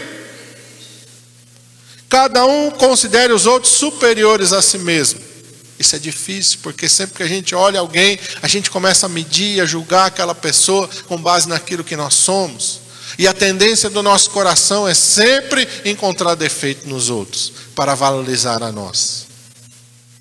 Cada 2.08 2.44
um 2.44 2.70
considere 2.70 3.32
os 3.32 3.46
outros 3.46 3.72
superiores 3.72 4.52
a 4.52 4.60
si 4.60 4.78
mesmo. 4.78 5.20
Isso 5.78 5.96
é 5.96 5.98
difícil, 5.98 6.60
porque 6.62 6.88
sempre 6.88 7.16
que 7.16 7.22
a 7.22 7.26
gente 7.26 7.54
olha 7.54 7.80
alguém, 7.80 8.18
a 8.42 8.46
gente 8.46 8.70
começa 8.70 9.06
a 9.06 9.08
medir, 9.08 9.60
a 9.60 9.64
julgar 9.64 10.06
aquela 10.06 10.34
pessoa 10.34 10.88
com 11.08 11.16
base 11.16 11.48
naquilo 11.48 11.82
que 11.82 11.96
nós 11.96 12.14
somos. 12.14 12.81
E 13.18 13.26
a 13.26 13.32
tendência 13.32 13.90
do 13.90 14.02
nosso 14.02 14.30
coração 14.30 14.88
é 14.88 14.94
sempre 14.94 15.68
encontrar 15.84 16.34
defeito 16.34 16.88
nos 16.88 17.10
outros, 17.10 17.52
para 17.74 17.94
valorizar 17.94 18.62
a 18.62 18.72
nós. 18.72 19.26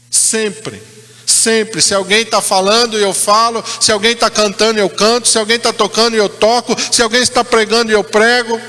Sempre. 0.09 0.81
Sempre. 1.25 1.81
Se 1.81 1.93
alguém 1.93 2.21
está 2.21 2.41
falando 2.41 2.99
e 2.99 3.01
eu 3.01 3.13
falo, 3.13 3.63
se 3.79 3.91
alguém 3.91 4.11
está 4.11 4.29
cantando 4.29 4.79
e 4.79 4.81
eu 4.81 4.89
canto, 4.89 5.27
se 5.27 5.37
alguém 5.37 5.57
está 5.57 5.71
tocando 5.71 6.15
e 6.15 6.19
eu 6.19 6.27
toco, 6.27 6.75
se 6.91 7.01
alguém 7.01 7.21
está 7.21 7.43
pregando 7.43 7.91
e 7.91 7.95
eu 7.95 8.03
prego. 8.03 8.59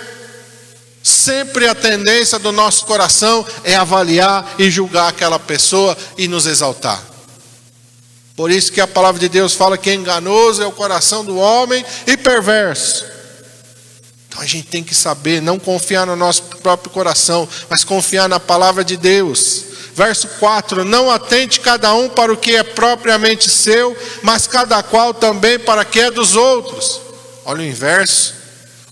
Sempre 1.03 1.67
a 1.67 1.75
tendência 1.75 2.39
do 2.39 2.53
nosso 2.53 2.85
coração 2.85 3.45
é 3.65 3.75
avaliar 3.75 4.55
e 4.57 4.71
julgar 4.71 5.09
aquela 5.09 5.39
pessoa 5.39 5.97
e 6.17 6.29
nos 6.29 6.47
exaltar. 6.47 7.03
Por 8.37 8.51
isso 8.51 8.73
que 8.73 8.81
a 8.81 8.87
palavra 8.87 9.21
de 9.21 9.29
Deus 9.29 9.53
fala 9.53 9.77
que 9.77 9.93
enganoso 9.93 10.63
é 10.63 10.67
o 10.67 10.73
coração 10.73 11.25
do 11.25 11.37
homem 11.37 11.85
e 12.07 12.17
perverso. 12.17 13.05
A 14.43 14.45
gente 14.45 14.67
tem 14.67 14.83
que 14.83 14.93
saber, 14.93 15.41
não 15.41 15.57
confiar 15.57 16.05
no 16.05 16.17
nosso 16.17 16.43
próprio 16.43 16.91
coração, 16.91 17.49
mas 17.71 17.85
confiar 17.85 18.29
na 18.29 18.41
palavra 18.41 18.83
de 18.83 18.97
Deus. 18.97 19.67
Verso 19.95 20.27
4: 20.41 20.85
Não 20.85 21.09
atente 21.09 21.61
cada 21.61 21.95
um 21.95 22.09
para 22.09 22.33
o 22.33 22.37
que 22.37 22.57
é 22.57 22.65
propriamente 22.65 23.49
seu, 23.49 23.97
mas 24.21 24.49
cada 24.49 24.83
qual 24.83 25.15
também 25.15 25.61
para 25.61 25.83
o 25.83 25.85
que 25.85 26.01
é 26.01 26.11
dos 26.11 26.35
outros. 26.35 27.01
Olha 27.45 27.61
o 27.61 27.65
inverso. 27.65 28.35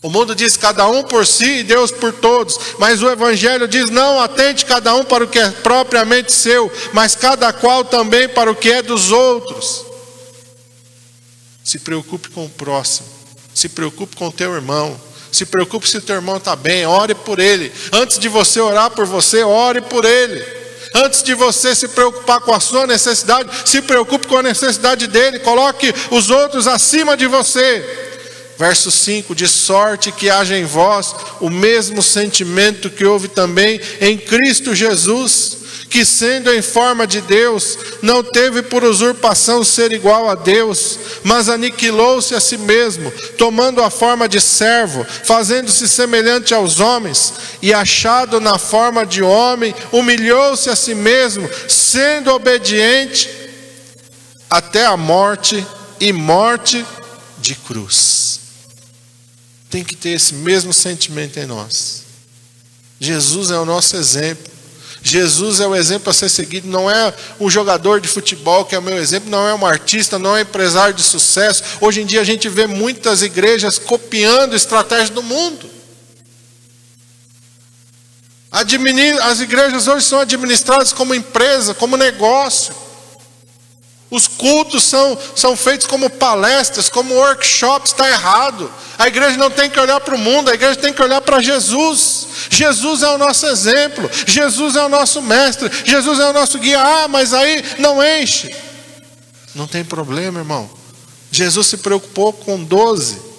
O 0.00 0.08
mundo 0.08 0.36
diz 0.36 0.56
cada 0.56 0.86
um 0.86 1.02
por 1.02 1.26
si 1.26 1.58
e 1.58 1.64
Deus 1.64 1.90
por 1.90 2.12
todos, 2.12 2.56
mas 2.78 3.02
o 3.02 3.10
Evangelho 3.10 3.66
diz: 3.66 3.90
não 3.90 4.20
atente 4.20 4.64
cada 4.64 4.94
um 4.94 5.04
para 5.04 5.24
o 5.24 5.28
que 5.28 5.40
é 5.40 5.50
propriamente 5.50 6.30
seu, 6.30 6.70
mas 6.92 7.16
cada 7.16 7.52
qual 7.52 7.84
também 7.84 8.28
para 8.28 8.52
o 8.52 8.54
que 8.54 8.70
é 8.70 8.82
dos 8.82 9.10
outros. 9.10 9.84
Se 11.64 11.80
preocupe 11.80 12.28
com 12.28 12.46
o 12.46 12.50
próximo, 12.50 13.08
se 13.52 13.68
preocupe 13.68 14.14
com 14.14 14.28
o 14.28 14.32
teu 14.32 14.54
irmão, 14.54 15.09
se 15.32 15.46
preocupe 15.46 15.88
se 15.88 15.98
o 15.98 16.02
teu 16.02 16.16
irmão 16.16 16.36
está 16.36 16.56
bem, 16.56 16.86
ore 16.86 17.14
por 17.14 17.38
ele. 17.38 17.72
Antes 17.92 18.18
de 18.18 18.28
você 18.28 18.60
orar 18.60 18.90
por 18.90 19.06
você, 19.06 19.42
ore 19.42 19.80
por 19.80 20.04
ele. 20.04 20.60
Antes 20.94 21.22
de 21.22 21.34
você 21.34 21.74
se 21.74 21.88
preocupar 21.88 22.40
com 22.40 22.52
a 22.52 22.58
sua 22.58 22.86
necessidade, 22.86 23.48
se 23.64 23.80
preocupe 23.82 24.26
com 24.26 24.38
a 24.38 24.42
necessidade 24.42 25.06
dele, 25.06 25.38
coloque 25.38 25.94
os 26.10 26.30
outros 26.30 26.66
acima 26.66 27.16
de 27.16 27.26
você. 27.26 27.84
Verso 28.58 28.90
5: 28.90 29.34
De 29.34 29.46
sorte 29.46 30.12
que 30.12 30.28
haja 30.28 30.56
em 30.56 30.64
vós 30.64 31.14
o 31.40 31.48
mesmo 31.48 32.02
sentimento 32.02 32.90
que 32.90 33.04
houve 33.06 33.28
também 33.28 33.80
em 34.00 34.18
Cristo 34.18 34.74
Jesus, 34.74 35.59
que 35.90 36.04
sendo 36.04 36.52
em 36.52 36.62
forma 36.62 37.06
de 37.06 37.20
Deus, 37.20 37.76
não 38.00 38.22
teve 38.22 38.62
por 38.62 38.84
usurpação 38.84 39.64
ser 39.64 39.92
igual 39.92 40.30
a 40.30 40.34
Deus, 40.34 40.98
mas 41.24 41.48
aniquilou-se 41.48 42.34
a 42.34 42.40
si 42.40 42.56
mesmo, 42.56 43.10
tomando 43.36 43.82
a 43.82 43.90
forma 43.90 44.28
de 44.28 44.40
servo, 44.40 45.04
fazendo-se 45.24 45.88
semelhante 45.88 46.54
aos 46.54 46.80
homens, 46.80 47.34
e 47.60 47.74
achado 47.74 48.40
na 48.40 48.56
forma 48.56 49.04
de 49.04 49.22
homem, 49.22 49.74
humilhou-se 49.92 50.70
a 50.70 50.76
si 50.76 50.94
mesmo, 50.94 51.50
sendo 51.68 52.30
obediente 52.32 53.28
até 54.48 54.86
a 54.86 54.96
morte 54.96 55.66
e 55.98 56.12
morte 56.12 56.86
de 57.38 57.54
cruz 57.54 58.30
tem 59.70 59.84
que 59.84 59.94
ter 59.94 60.10
esse 60.10 60.34
mesmo 60.34 60.72
sentimento 60.72 61.38
em 61.38 61.46
nós. 61.46 62.02
Jesus 62.98 63.52
é 63.52 63.58
o 63.58 63.64
nosso 63.64 63.96
exemplo. 63.96 64.52
Jesus 65.02 65.60
é 65.60 65.66
o 65.66 65.74
exemplo 65.74 66.10
a 66.10 66.12
ser 66.12 66.28
seguido, 66.28 66.68
não 66.68 66.90
é 66.90 67.14
um 67.38 67.48
jogador 67.48 68.00
de 68.00 68.08
futebol 68.08 68.64
que 68.64 68.74
é 68.74 68.78
o 68.78 68.82
meu 68.82 68.98
exemplo, 68.98 69.30
não 69.30 69.48
é 69.48 69.54
um 69.54 69.64
artista, 69.64 70.18
não 70.18 70.36
é 70.36 70.40
um 70.40 70.42
empresário 70.42 70.94
de 70.94 71.02
sucesso. 71.02 71.62
Hoje 71.80 72.02
em 72.02 72.06
dia 72.06 72.20
a 72.20 72.24
gente 72.24 72.48
vê 72.48 72.66
muitas 72.66 73.22
igrejas 73.22 73.78
copiando 73.78 74.54
estratégias 74.54 75.10
do 75.10 75.22
mundo. 75.22 75.70
As 78.50 79.40
igrejas 79.40 79.86
hoje 79.86 80.04
são 80.04 80.20
administradas 80.20 80.92
como 80.92 81.14
empresa, 81.14 81.72
como 81.72 81.96
negócio. 81.96 82.74
Os 84.10 84.26
cultos 84.26 84.82
são, 84.82 85.16
são 85.36 85.56
feitos 85.56 85.86
como 85.86 86.10
palestras, 86.10 86.88
como 86.88 87.14
workshops, 87.14 87.92
está 87.92 88.08
errado. 88.08 88.70
A 88.98 89.06
igreja 89.06 89.36
não 89.36 89.50
tem 89.50 89.70
que 89.70 89.78
olhar 89.78 90.00
para 90.00 90.16
o 90.16 90.18
mundo, 90.18 90.50
a 90.50 90.54
igreja 90.54 90.76
tem 90.76 90.92
que 90.92 91.00
olhar 91.00 91.20
para 91.20 91.40
Jesus. 91.40 92.26
Jesus 92.50 93.02
é 93.02 93.08
o 93.08 93.18
nosso 93.18 93.46
exemplo, 93.46 94.10
Jesus 94.26 94.74
é 94.74 94.82
o 94.82 94.88
nosso 94.88 95.22
mestre, 95.22 95.70
Jesus 95.84 96.18
é 96.18 96.26
o 96.26 96.32
nosso 96.32 96.58
guia. 96.58 96.80
Ah, 96.80 97.08
mas 97.08 97.32
aí 97.32 97.64
não 97.78 98.02
enche. 98.02 98.54
Não 99.54 99.66
tem 99.66 99.84
problema, 99.84 100.40
irmão. 100.40 100.68
Jesus 101.30 101.68
se 101.68 101.76
preocupou 101.76 102.32
com 102.32 102.62
doze. 102.62 103.29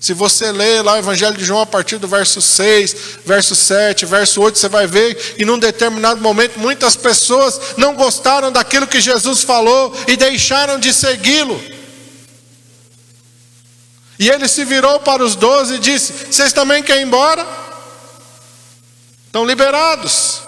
Se 0.00 0.14
você 0.14 0.50
ler 0.50 0.82
lá 0.82 0.94
o 0.94 0.96
Evangelho 0.96 1.36
de 1.36 1.44
João 1.44 1.60
a 1.60 1.66
partir 1.66 1.98
do 1.98 2.08
verso 2.08 2.40
6, 2.40 2.96
verso 3.26 3.54
7, 3.54 4.06
verso 4.06 4.40
8, 4.40 4.58
você 4.58 4.66
vai 4.66 4.86
ver 4.86 5.14
que 5.36 5.44
num 5.44 5.58
determinado 5.58 6.22
momento 6.22 6.58
muitas 6.58 6.96
pessoas 6.96 7.76
não 7.76 7.94
gostaram 7.94 8.50
daquilo 8.50 8.86
que 8.86 8.98
Jesus 8.98 9.42
falou 9.42 9.94
e 10.08 10.16
deixaram 10.16 10.78
de 10.78 10.94
segui-lo. 10.94 11.62
E 14.18 14.30
ele 14.30 14.48
se 14.48 14.64
virou 14.64 15.00
para 15.00 15.22
os 15.22 15.36
doze 15.36 15.74
e 15.74 15.78
disse: 15.78 16.32
Vocês 16.32 16.54
também 16.54 16.82
querem 16.82 17.02
ir 17.02 17.06
embora? 17.06 17.46
Estão 19.26 19.44
liberados. 19.44 20.40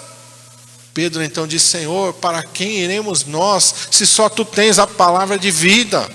Pedro 0.95 1.23
então 1.23 1.47
disse: 1.47 1.69
Senhor, 1.69 2.15
para 2.15 2.43
quem 2.43 2.79
iremos 2.79 3.27
nós, 3.27 3.75
se 3.91 4.07
só 4.07 4.31
tu 4.31 4.47
tens 4.47 4.79
a 4.79 4.87
palavra 4.87 5.39
de 5.39 5.51
vida? 5.51 6.09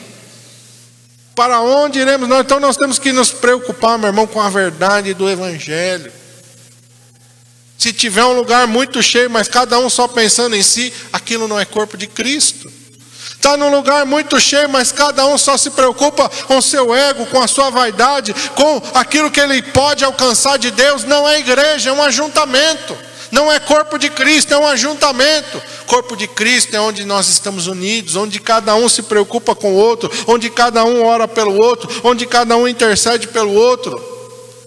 Para 1.38 1.62
onde 1.62 2.00
iremos 2.00 2.28
nós? 2.28 2.40
Então 2.40 2.60
nós 2.60 2.78
temos 2.78 2.98
que 2.98 3.14
nos 3.14 3.32
preocupar, 3.32 4.00
meu 4.00 4.08
irmão, 4.08 4.26
com 4.26 4.42
a 4.42 4.50
verdade 4.50 5.14
do 5.14 5.30
Evangelho. 5.30 6.12
Se 7.78 7.94
tiver 7.94 8.24
um 8.24 8.34
lugar 8.34 8.66
muito 8.66 9.04
cheio, 9.04 9.30
mas 9.30 9.48
cada 9.48 9.78
um 9.78 9.88
só 9.88 10.08
pensando 10.08 10.56
em 10.56 10.64
si, 10.64 10.92
aquilo 11.14 11.48
não 11.48 11.60
é 11.60 11.64
corpo 11.64 11.96
de 11.96 12.08
Cristo. 12.08 12.74
Está 13.30 13.56
num 13.56 13.70
lugar 13.70 14.04
muito 14.04 14.40
cheio, 14.40 14.68
mas 14.68 14.92
cada 14.92 15.28
um 15.28 15.38
só 15.38 15.56
se 15.58 15.70
preocupa 15.70 16.28
com 16.48 16.60
seu 16.60 16.96
ego, 16.96 17.28
com 17.28 17.40
a 17.40 17.48
sua 17.48 17.70
vaidade, 17.70 18.34
com 18.56 18.82
aquilo 18.96 19.30
que 19.30 19.40
ele 19.40 19.62
pode 19.62 20.04
alcançar 20.04 20.58
de 20.58 20.72
Deus. 20.72 21.04
Não 21.04 21.30
é 21.30 21.38
igreja, 21.38 21.92
é 21.92 21.94
um 21.94 22.02
ajuntamento. 22.02 22.98
Não 23.32 23.52
é 23.52 23.60
corpo 23.60 23.98
de 23.98 24.10
Cristo, 24.10 24.54
é 24.54 24.58
um 24.58 24.68
ajuntamento. 24.68 25.62
Corpo 25.86 26.16
de 26.16 26.28
Cristo 26.28 26.76
é 26.76 26.80
onde 26.80 27.06
nós 27.06 27.28
estamos 27.28 27.68
unidos, 27.68 28.16
onde 28.16 28.40
cada 28.40 28.76
um 28.76 28.88
se 28.88 29.04
preocupa 29.04 29.56
com 29.56 29.74
o 29.74 29.76
outro, 29.76 30.12
onde 30.28 30.50
cada 30.50 30.84
um 30.86 31.06
ora 31.06 31.28
pelo 31.28 31.56
outro, 31.56 31.90
onde 32.04 32.26
cada 32.26 32.56
um 32.56 32.68
intercede 32.68 33.28
pelo 33.28 33.54
outro. 33.54 34.02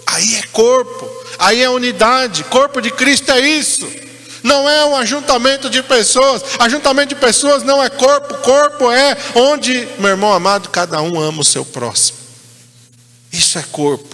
Aí 0.07 0.35
é 0.37 0.43
corpo, 0.53 1.09
aí 1.39 1.63
é 1.63 1.71
unidade. 1.71 2.45
Corpo 2.45 2.81
de 2.81 2.91
Cristo 2.91 3.31
é 3.31 3.41
isso. 3.41 3.87
Não 4.43 4.69
é 4.69 4.85
um 4.85 4.97
ajuntamento 4.97 5.69
de 5.69 5.83
pessoas. 5.83 6.43
Ajuntamento 6.59 7.15
de 7.15 7.21
pessoas 7.21 7.63
não 7.63 7.83
é 7.83 7.89
corpo. 7.89 8.35
Corpo 8.39 8.91
é 8.91 9.17
onde, 9.35 9.89
meu 9.99 10.11
irmão 10.11 10.33
amado, 10.33 10.69
cada 10.71 11.01
um 11.03 11.21
ama 11.21 11.43
o 11.43 11.45
seu 11.45 11.65
próximo. 11.65 12.19
Isso 13.33 13.59
é 13.59 13.65
corpo. 13.71 14.10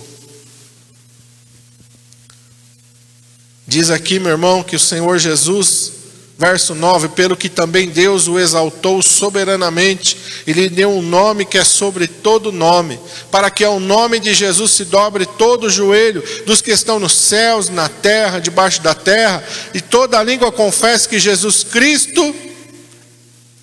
Diz 3.66 3.90
aqui, 3.90 4.20
meu 4.20 4.30
irmão, 4.30 4.62
que 4.62 4.76
o 4.76 4.80
Senhor 4.80 5.18
Jesus, 5.18 5.92
verso 6.38 6.72
9: 6.72 7.08
pelo 7.08 7.36
que 7.36 7.48
também 7.48 7.88
Deus 7.88 8.28
o 8.28 8.38
exaltou 8.38 9.02
soberanamente, 9.02 10.16
e 10.46 10.52
lhe 10.52 10.68
deu 10.68 10.90
um 10.90 11.02
nome 11.02 11.44
que 11.44 11.58
é 11.58 11.64
sobre 11.64 12.06
todo 12.06 12.52
nome, 12.52 12.98
para 13.30 13.50
que 13.50 13.64
ao 13.64 13.80
nome 13.80 14.20
de 14.20 14.32
Jesus 14.32 14.70
se 14.70 14.84
dobre 14.84 15.26
todo 15.26 15.64
o 15.64 15.70
joelho 15.70 16.22
dos 16.46 16.60
que 16.60 16.70
estão 16.70 17.00
nos 17.00 17.12
céus, 17.12 17.68
na 17.68 17.88
terra, 17.88 18.38
debaixo 18.38 18.80
da 18.82 18.94
terra, 18.94 19.42
e 19.74 19.80
toda 19.80 20.18
a 20.18 20.22
língua 20.22 20.52
confesse 20.52 21.08
que 21.08 21.18
Jesus 21.18 21.64
Cristo 21.64 22.34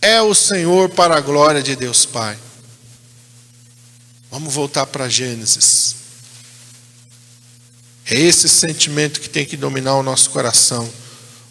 é 0.02 0.22
o 0.22 0.36
Senhor 0.36 0.90
para 0.90 1.16
a 1.16 1.22
glória 1.22 1.64
de 1.64 1.78
Deus 1.78 2.06
Pai. 2.06 2.38
Vamos 4.30 4.54
voltar 4.54 4.86
para 4.86 5.08
Gênesis. 5.08 6.03
É 8.06 8.20
esse 8.20 8.50
sentimento 8.50 9.20
que 9.20 9.30
tem 9.30 9.46
que 9.46 9.58
dominar 9.58 9.96
o 9.96 10.04
nosso 10.04 10.30
coração. 10.30 10.90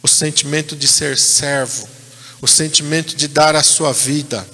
O 0.02 0.08
sentimento 0.08 0.74
de 0.74 0.88
ser 0.88 1.16
servo, 1.16 1.88
o 2.40 2.48
sentimento 2.48 3.16
de 3.16 3.28
dar 3.28 3.54
a 3.54 3.62
sua 3.62 3.92
vida, 3.92 4.46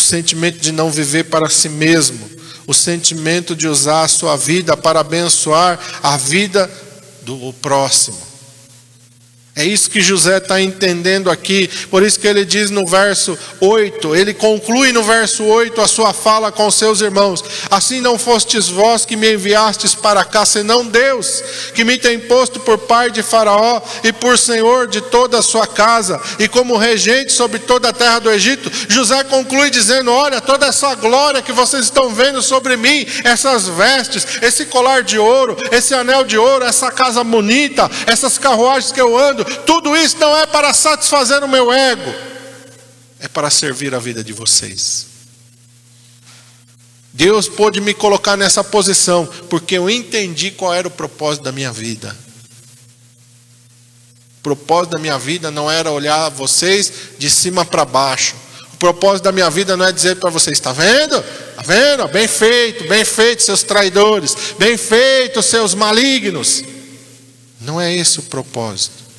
sentimento 0.00 0.58
de 0.58 0.72
não 0.72 0.90
viver 0.90 1.24
para 1.24 1.48
si 1.48 1.68
mesmo, 1.68 2.18
o 2.66 2.74
sentimento 2.74 3.54
de 3.54 3.68
usar 3.68 4.02
a 4.02 4.08
sua 4.08 4.36
vida 4.36 4.76
para 4.76 5.00
abençoar 5.00 5.78
a 6.02 6.16
vida 6.16 6.70
do 7.22 7.52
próximo. 7.54 8.29
É 9.60 9.64
isso 9.64 9.90
que 9.90 10.00
José 10.00 10.38
está 10.38 10.58
entendendo 10.58 11.30
aqui, 11.30 11.68
por 11.90 12.02
isso 12.02 12.18
que 12.18 12.26
ele 12.26 12.46
diz 12.46 12.70
no 12.70 12.86
verso 12.86 13.38
8, 13.60 14.16
ele 14.16 14.32
conclui 14.32 14.90
no 14.90 15.02
verso 15.02 15.44
8 15.44 15.78
a 15.82 15.86
sua 15.86 16.14
fala 16.14 16.50
com 16.50 16.70
seus 16.70 17.02
irmãos: 17.02 17.44
Assim 17.70 18.00
não 18.00 18.18
fostes 18.18 18.68
vós 18.68 19.04
que 19.04 19.16
me 19.16 19.34
enviastes 19.34 19.94
para 19.94 20.24
cá, 20.24 20.46
senão 20.46 20.86
Deus, 20.86 21.44
que 21.74 21.84
me 21.84 21.98
tem 21.98 22.18
posto 22.18 22.58
por 22.60 22.78
pai 22.78 23.10
de 23.10 23.22
Faraó 23.22 23.82
e 24.02 24.14
por 24.14 24.38
senhor 24.38 24.86
de 24.86 25.02
toda 25.02 25.38
a 25.38 25.42
sua 25.42 25.66
casa, 25.66 26.18
e 26.38 26.48
como 26.48 26.78
regente 26.78 27.30
sobre 27.30 27.58
toda 27.58 27.90
a 27.90 27.92
terra 27.92 28.18
do 28.18 28.30
Egito. 28.30 28.72
José 28.88 29.22
conclui 29.24 29.68
dizendo: 29.68 30.10
Olha, 30.10 30.40
toda 30.40 30.68
essa 30.68 30.94
glória 30.94 31.42
que 31.42 31.52
vocês 31.52 31.84
estão 31.84 32.14
vendo 32.14 32.40
sobre 32.40 32.78
mim, 32.78 33.06
essas 33.24 33.68
vestes, 33.68 34.26
esse 34.40 34.64
colar 34.64 35.02
de 35.02 35.18
ouro, 35.18 35.54
esse 35.70 35.92
anel 35.92 36.24
de 36.24 36.38
ouro, 36.38 36.64
essa 36.64 36.90
casa 36.90 37.22
bonita, 37.22 37.90
essas 38.06 38.38
carruagens 38.38 38.90
que 38.90 39.00
eu 39.02 39.18
ando, 39.18 39.49
tudo 39.58 39.96
isso 39.96 40.18
não 40.18 40.36
é 40.36 40.46
para 40.46 40.72
satisfazer 40.72 41.42
o 41.42 41.48
meu 41.48 41.72
ego, 41.72 42.14
é 43.18 43.28
para 43.28 43.50
servir 43.50 43.94
a 43.94 43.98
vida 43.98 44.22
de 44.22 44.32
vocês. 44.32 45.06
Deus 47.12 47.48
pôde 47.48 47.80
me 47.80 47.92
colocar 47.92 48.36
nessa 48.36 48.62
posição, 48.62 49.26
porque 49.48 49.76
eu 49.76 49.90
entendi 49.90 50.50
qual 50.50 50.72
era 50.72 50.86
o 50.86 50.90
propósito 50.90 51.42
da 51.42 51.52
minha 51.52 51.72
vida. 51.72 52.16
O 54.38 54.42
propósito 54.42 54.92
da 54.92 54.98
minha 54.98 55.18
vida 55.18 55.50
não 55.50 55.70
era 55.70 55.90
olhar 55.90 56.28
vocês 56.30 56.92
de 57.18 57.28
cima 57.28 57.64
para 57.64 57.84
baixo. 57.84 58.34
O 58.72 58.76
propósito 58.76 59.24
da 59.24 59.32
minha 59.32 59.50
vida 59.50 59.76
não 59.76 59.84
é 59.84 59.92
dizer 59.92 60.16
para 60.16 60.30
vocês: 60.30 60.56
está 60.56 60.72
vendo? 60.72 61.16
Está 61.50 61.62
vendo? 61.62 62.08
Bem 62.08 62.26
feito, 62.26 62.88
bem 62.88 63.04
feito, 63.04 63.42
seus 63.42 63.62
traidores. 63.62 64.34
Bem 64.58 64.78
feito, 64.78 65.42
seus 65.42 65.74
malignos. 65.74 66.64
Não 67.60 67.78
é 67.78 67.94
esse 67.94 68.20
o 68.20 68.22
propósito. 68.22 69.09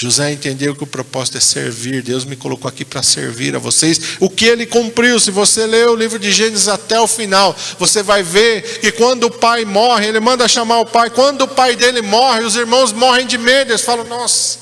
José 0.00 0.30
entendeu 0.30 0.76
que 0.76 0.84
o 0.84 0.86
propósito 0.86 1.38
é 1.38 1.40
servir. 1.40 2.04
Deus 2.04 2.24
me 2.24 2.36
colocou 2.36 2.68
aqui 2.68 2.84
para 2.84 3.02
servir 3.02 3.56
a 3.56 3.58
vocês. 3.58 4.00
O 4.20 4.30
que 4.30 4.44
ele 4.44 4.64
cumpriu, 4.64 5.18
se 5.18 5.32
você 5.32 5.66
ler 5.66 5.88
o 5.88 5.96
livro 5.96 6.20
de 6.20 6.30
Gênesis 6.30 6.68
até 6.68 7.00
o 7.00 7.08
final, 7.08 7.56
você 7.80 8.00
vai 8.00 8.22
ver 8.22 8.78
que 8.78 8.92
quando 8.92 9.24
o 9.24 9.30
pai 9.30 9.64
morre, 9.64 10.06
ele 10.06 10.20
manda 10.20 10.46
chamar 10.46 10.78
o 10.78 10.86
pai. 10.86 11.10
Quando 11.10 11.42
o 11.42 11.48
pai 11.48 11.74
dele 11.74 12.00
morre, 12.00 12.44
os 12.44 12.54
irmãos 12.54 12.92
morrem 12.92 13.26
de 13.26 13.36
medo. 13.36 13.72
Eles 13.72 13.82
falam: 13.82 14.04
Nossa, 14.04 14.60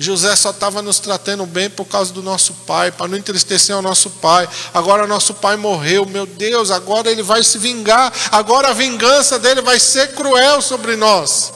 José 0.00 0.34
só 0.34 0.50
estava 0.50 0.82
nos 0.82 0.98
tratando 0.98 1.46
bem 1.46 1.70
por 1.70 1.84
causa 1.84 2.12
do 2.12 2.20
nosso 2.20 2.54
pai, 2.66 2.90
para 2.90 3.06
não 3.06 3.16
entristecer 3.16 3.76
o 3.76 3.82
nosso 3.82 4.10
pai. 4.10 4.48
Agora 4.74 5.06
nosso 5.06 5.34
pai 5.34 5.56
morreu, 5.56 6.04
meu 6.06 6.26
Deus, 6.26 6.72
agora 6.72 7.08
ele 7.08 7.22
vai 7.22 7.44
se 7.44 7.56
vingar. 7.56 8.12
Agora 8.32 8.70
a 8.70 8.72
vingança 8.72 9.38
dele 9.38 9.60
vai 9.60 9.78
ser 9.78 10.08
cruel 10.08 10.60
sobre 10.60 10.96
nós. 10.96 11.52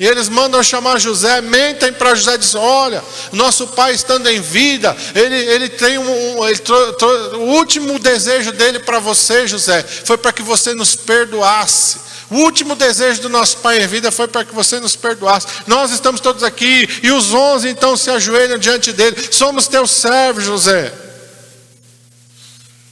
E 0.00 0.06
eles 0.06 0.30
mandam 0.30 0.62
chamar 0.62 0.98
José, 0.98 1.42
mentem 1.42 1.92
para 1.92 2.14
José, 2.14 2.38
dizem: 2.38 2.58
Olha, 2.58 3.04
nosso 3.32 3.66
pai 3.66 3.92
estando 3.92 4.26
em 4.28 4.40
vida, 4.40 4.96
ele, 5.14 5.36
ele 5.36 5.68
tem 5.68 5.98
um. 5.98 6.48
Ele 6.48 6.58
tro, 6.58 6.94
tro, 6.94 7.08
o 7.36 7.50
último 7.56 7.98
desejo 7.98 8.50
dele 8.50 8.78
para 8.78 8.98
você, 8.98 9.46
José, 9.46 9.82
foi 9.82 10.16
para 10.16 10.32
que 10.32 10.40
você 10.40 10.72
nos 10.72 10.96
perdoasse. 10.96 11.98
O 12.30 12.36
último 12.36 12.74
desejo 12.74 13.20
do 13.20 13.28
nosso 13.28 13.58
pai 13.58 13.82
em 13.82 13.86
vida 13.86 14.10
foi 14.10 14.26
para 14.26 14.42
que 14.42 14.54
você 14.54 14.80
nos 14.80 14.96
perdoasse. 14.96 15.46
Nós 15.66 15.90
estamos 15.90 16.22
todos 16.22 16.42
aqui, 16.42 16.88
e 17.02 17.12
os 17.12 17.34
onze 17.34 17.68
então 17.68 17.94
se 17.94 18.08
ajoelham 18.08 18.56
diante 18.56 18.94
dele: 18.94 19.28
Somos 19.30 19.68
teus 19.68 19.90
servos, 19.90 20.44
José. 20.44 20.94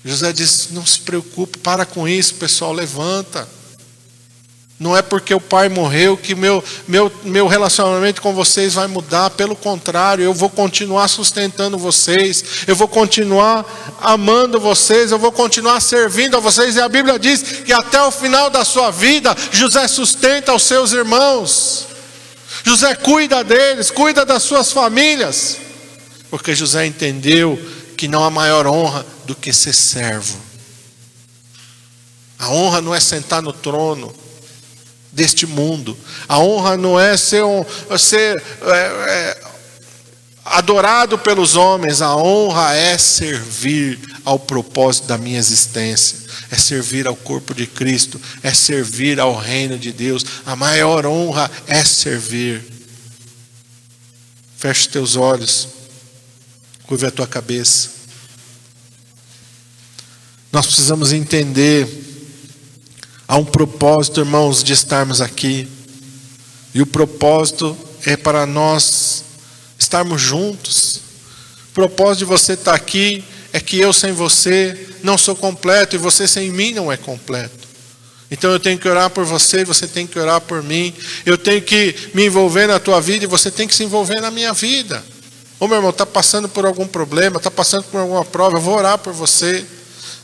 José 0.05 0.31
diz: 0.31 0.69
Não 0.73 0.85
se 0.85 0.99
preocupe, 1.01 1.57
para 1.57 1.87
com 1.87 2.07
isso, 2.07 2.35
pessoal, 2.35 2.75
levanta. 2.75 3.49
Não 4.79 4.97
é 4.97 5.03
porque 5.03 5.35
o 5.35 5.41
pai 5.41 5.69
morreu 5.69 6.17
que 6.17 6.37
meu, 6.37 6.63
meu, 6.87 7.11
meu 7.25 7.49
relacionamento 7.49 8.23
com 8.23 8.33
vocês 8.33 8.75
vai 8.75 8.87
mudar. 8.87 9.31
Pelo 9.31 9.57
contrário, 9.57 10.23
eu 10.23 10.33
vou 10.33 10.49
continuar 10.49 11.09
sustentando 11.09 11.77
vocês. 11.77 12.45
Eu 12.65 12.77
vou 12.77 12.87
continuar 12.87 13.67
amando 14.01 14.61
vocês. 14.61 15.11
Eu 15.11 15.19
vou 15.19 15.33
continuar 15.33 15.81
servindo 15.81 16.37
a 16.37 16.41
vocês. 16.41 16.77
E 16.77 16.81
a 16.81 16.89
Bíblia 16.89 17.19
diz 17.19 17.43
que 17.43 17.73
até 17.73 18.01
o 18.03 18.13
final 18.13 18.51
da 18.51 18.65
sua 18.65 18.93
vida, 18.93 19.35
José 19.51 19.89
sustenta 19.89 20.55
os 20.55 20.63
seus 20.63 20.93
irmãos. 20.93 21.89
José 22.63 22.95
cuida 22.95 23.43
deles, 23.43 23.91
cuida 23.91 24.25
das 24.25 24.45
suas 24.45 24.71
famílias. 24.71 25.57
Porque 26.31 26.55
José 26.55 26.87
entendeu 26.87 27.59
que 27.97 28.07
não 28.07 28.23
há 28.23 28.31
maior 28.31 28.65
honra 28.65 29.05
do 29.25 29.35
que 29.35 29.53
ser 29.53 29.73
servo. 29.73 30.39
A 32.39 32.51
honra 32.51 32.81
não 32.81 32.95
é 32.95 33.01
sentar 33.01 33.43
no 33.43 33.53
trono 33.53 34.15
deste 35.13 35.47
mundo. 35.47 35.97
A 36.29 36.39
honra 36.39 36.77
não 36.77 36.99
é 36.99 37.17
ser, 37.17 37.45
um, 37.45 37.65
ser 37.99 38.43
é, 38.63 38.71
é, 38.71 39.41
adorado 40.45 41.19
pelos 41.19 41.57
homens, 41.57 42.01
a 42.01 42.17
honra 42.17 42.75
é 42.75 42.97
servir 42.97 43.99
ao 44.25 44.39
propósito 44.39 45.07
da 45.07 45.19
minha 45.19 45.39
existência, 45.39 46.19
é 46.51 46.57
servir 46.57 47.07
ao 47.07 47.17
corpo 47.17 47.55
de 47.55 47.67
Cristo, 47.67 48.21
é 48.43 48.53
servir 48.53 49.21
ao 49.21 49.37
reino 49.37 49.79
de 49.79 49.93
Deus. 49.93 50.25
A 50.45 50.55
maior 50.55 51.07
honra 51.07 51.51
é 51.67 51.85
servir. 51.85 52.65
Feche 54.57 54.89
teus 54.89 55.15
olhos, 55.15 55.69
curva 56.85 57.09
a 57.09 57.13
tua 57.13 57.27
cabeça. 57.27 57.91
Nós 60.51 60.67
precisamos 60.67 61.13
entender 61.13 62.08
Há 63.31 63.37
um 63.37 63.45
propósito, 63.45 64.21
irmãos, 64.21 64.65
de 64.65 64.73
estarmos 64.73 65.21
aqui. 65.21 65.69
E 66.75 66.81
o 66.81 66.87
propósito 66.87 67.77
é 68.07 68.17
para 68.17 68.47
nós 68.47 69.23
estarmos 69.79 70.23
juntos. 70.23 71.03
O 71.71 71.75
propósito 71.75 72.21
de 72.21 72.25
você 72.25 72.55
estar 72.55 72.75
aqui 72.75 73.23
é 73.53 73.61
que 73.61 73.79
eu 73.79 73.93
sem 73.93 74.13
você 74.13 74.89
não 75.03 75.19
sou 75.19 75.37
completo 75.37 75.95
e 75.95 75.99
você 75.99 76.27
sem 76.27 76.51
mim 76.51 76.73
não 76.73 76.91
é 76.91 76.97
completo. 76.97 77.69
Então 78.31 78.51
eu 78.51 78.59
tenho 78.59 78.79
que 78.79 78.89
orar 78.89 79.11
por 79.11 79.27
você, 79.27 79.63
você 79.63 79.87
tem 79.87 80.07
que 80.07 80.19
orar 80.19 80.41
por 80.41 80.63
mim. 80.63 80.95
Eu 81.27 81.37
tenho 81.37 81.61
que 81.61 81.95
me 82.15 82.25
envolver 82.25 82.67
na 82.67 82.79
tua 82.79 82.99
vida 82.99 83.25
e 83.25 83.29
você 83.29 83.51
tem 83.51 83.69
que 83.69 83.75
se 83.75 83.85
envolver 83.85 84.23
na 84.23 84.31
minha 84.31 84.55
vida. 84.55 85.05
Ô 85.61 85.69
meu 85.69 85.77
irmão, 85.77 85.91
está 85.91 86.07
passando 86.07 86.49
por 86.49 86.65
algum 86.65 86.87
problema, 86.87 87.37
está 87.37 87.51
passando 87.51 87.85
por 87.85 88.01
alguma 88.01 88.25
prova, 88.25 88.57
eu 88.57 88.63
vou 88.63 88.75
orar 88.75 88.97
por 88.97 89.13
você. 89.13 89.67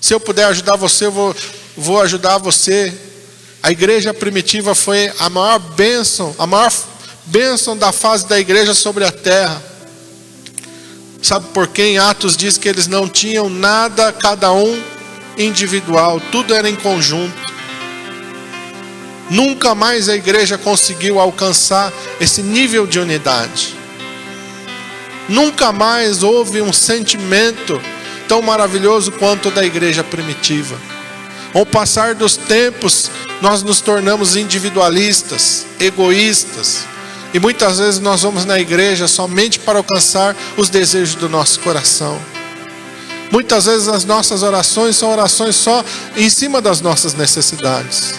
Se 0.00 0.14
eu 0.14 0.20
puder 0.20 0.44
ajudar 0.46 0.76
você, 0.76 1.04
eu 1.04 1.12
vou 1.12 1.36
vou 1.76 2.00
ajudar 2.00 2.38
você. 2.38 2.92
A 3.62 3.70
igreja 3.70 4.12
primitiva 4.12 4.74
foi 4.74 5.12
a 5.18 5.28
maior 5.30 5.58
bênção, 5.58 6.34
a 6.38 6.46
maior 6.46 6.72
bênção 7.26 7.76
da 7.76 7.92
fase 7.92 8.26
da 8.26 8.38
igreja 8.38 8.74
sobre 8.74 9.04
a 9.04 9.10
terra. 9.10 9.62
Sabe 11.22 11.46
por 11.54 11.66
quê? 11.68 11.82
Em 11.84 11.98
Atos 11.98 12.36
diz 12.36 12.58
que 12.58 12.68
eles 12.68 12.86
não 12.86 13.08
tinham 13.08 13.48
nada, 13.48 14.12
cada 14.12 14.52
um 14.52 14.82
individual, 15.38 16.20
tudo 16.30 16.54
era 16.54 16.68
em 16.68 16.76
conjunto. 16.76 17.54
Nunca 19.30 19.74
mais 19.74 20.08
a 20.08 20.14
igreja 20.14 20.58
conseguiu 20.58 21.18
alcançar 21.18 21.90
esse 22.20 22.42
nível 22.42 22.86
de 22.86 22.98
unidade. 23.00 23.74
Nunca 25.28 25.72
mais 25.72 26.22
houve 26.22 26.60
um 26.60 26.72
sentimento 26.72 27.80
tão 28.28 28.42
maravilhoso 28.42 29.10
quanto 29.12 29.48
o 29.48 29.50
da 29.50 29.64
igreja 29.64 30.04
primitiva. 30.04 30.76
Com 31.54 31.60
o 31.60 31.66
passar 31.66 32.16
dos 32.16 32.36
tempos, 32.36 33.08
nós 33.40 33.62
nos 33.62 33.80
tornamos 33.80 34.34
individualistas, 34.34 35.64
egoístas, 35.78 36.80
e 37.32 37.38
muitas 37.38 37.78
vezes 37.78 38.00
nós 38.00 38.22
vamos 38.22 38.44
na 38.44 38.58
igreja 38.58 39.06
somente 39.06 39.60
para 39.60 39.78
alcançar 39.78 40.34
os 40.56 40.68
desejos 40.68 41.14
do 41.14 41.28
nosso 41.28 41.60
coração. 41.60 42.20
Muitas 43.30 43.66
vezes 43.66 43.86
as 43.86 44.04
nossas 44.04 44.42
orações 44.42 44.96
são 44.96 45.12
orações 45.12 45.54
só 45.54 45.84
em 46.16 46.28
cima 46.28 46.60
das 46.60 46.80
nossas 46.80 47.14
necessidades. 47.14 48.14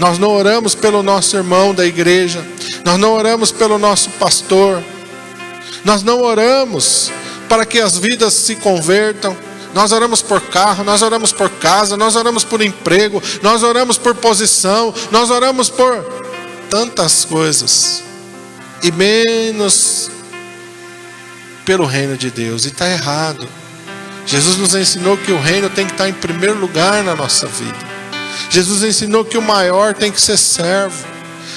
Nós 0.00 0.18
não 0.18 0.30
oramos 0.30 0.74
pelo 0.74 1.00
nosso 1.00 1.36
irmão 1.36 1.72
da 1.72 1.86
igreja, 1.86 2.44
nós 2.84 2.98
não 2.98 3.12
oramos 3.12 3.52
pelo 3.52 3.78
nosso 3.78 4.10
pastor, 4.18 4.82
nós 5.84 6.02
não 6.02 6.20
oramos 6.20 7.08
para 7.48 7.64
que 7.64 7.78
as 7.78 7.96
vidas 7.96 8.34
se 8.34 8.56
convertam, 8.56 9.36
nós 9.74 9.92
oramos 9.92 10.22
por 10.22 10.40
carro, 10.40 10.84
nós 10.84 11.02
oramos 11.02 11.32
por 11.32 11.48
casa, 11.50 11.96
nós 11.96 12.16
oramos 12.16 12.44
por 12.44 12.62
emprego, 12.62 13.22
nós 13.42 13.62
oramos 13.62 13.98
por 13.98 14.14
posição, 14.14 14.94
nós 15.10 15.30
oramos 15.30 15.68
por 15.68 16.04
tantas 16.68 17.24
coisas, 17.24 18.02
e 18.82 18.90
menos 18.90 20.10
pelo 21.64 21.86
reino 21.86 22.16
de 22.16 22.30
Deus, 22.30 22.64
e 22.64 22.68
está 22.68 22.88
errado. 22.88 23.48
Jesus 24.26 24.56
nos 24.56 24.74
ensinou 24.74 25.16
que 25.16 25.32
o 25.32 25.40
reino 25.40 25.68
tem 25.68 25.86
que 25.86 25.92
estar 25.92 26.08
em 26.08 26.12
primeiro 26.12 26.58
lugar 26.58 27.02
na 27.02 27.14
nossa 27.14 27.46
vida. 27.46 27.92
Jesus 28.50 28.82
ensinou 28.82 29.24
que 29.24 29.38
o 29.38 29.42
maior 29.42 29.94
tem 29.94 30.12
que 30.12 30.20
ser 30.20 30.36
servo. 30.36 31.12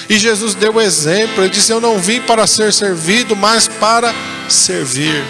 E 0.08 0.18
Jesus 0.18 0.54
deu 0.54 0.74
o 0.74 0.80
exemplo, 0.80 1.42
ele 1.42 1.52
disse: 1.52 1.72
Eu 1.72 1.80
não 1.80 1.98
vim 1.98 2.20
para 2.20 2.46
ser 2.46 2.72
servido, 2.72 3.34
mas 3.34 3.68
para 3.68 4.14
servir. 4.48 5.24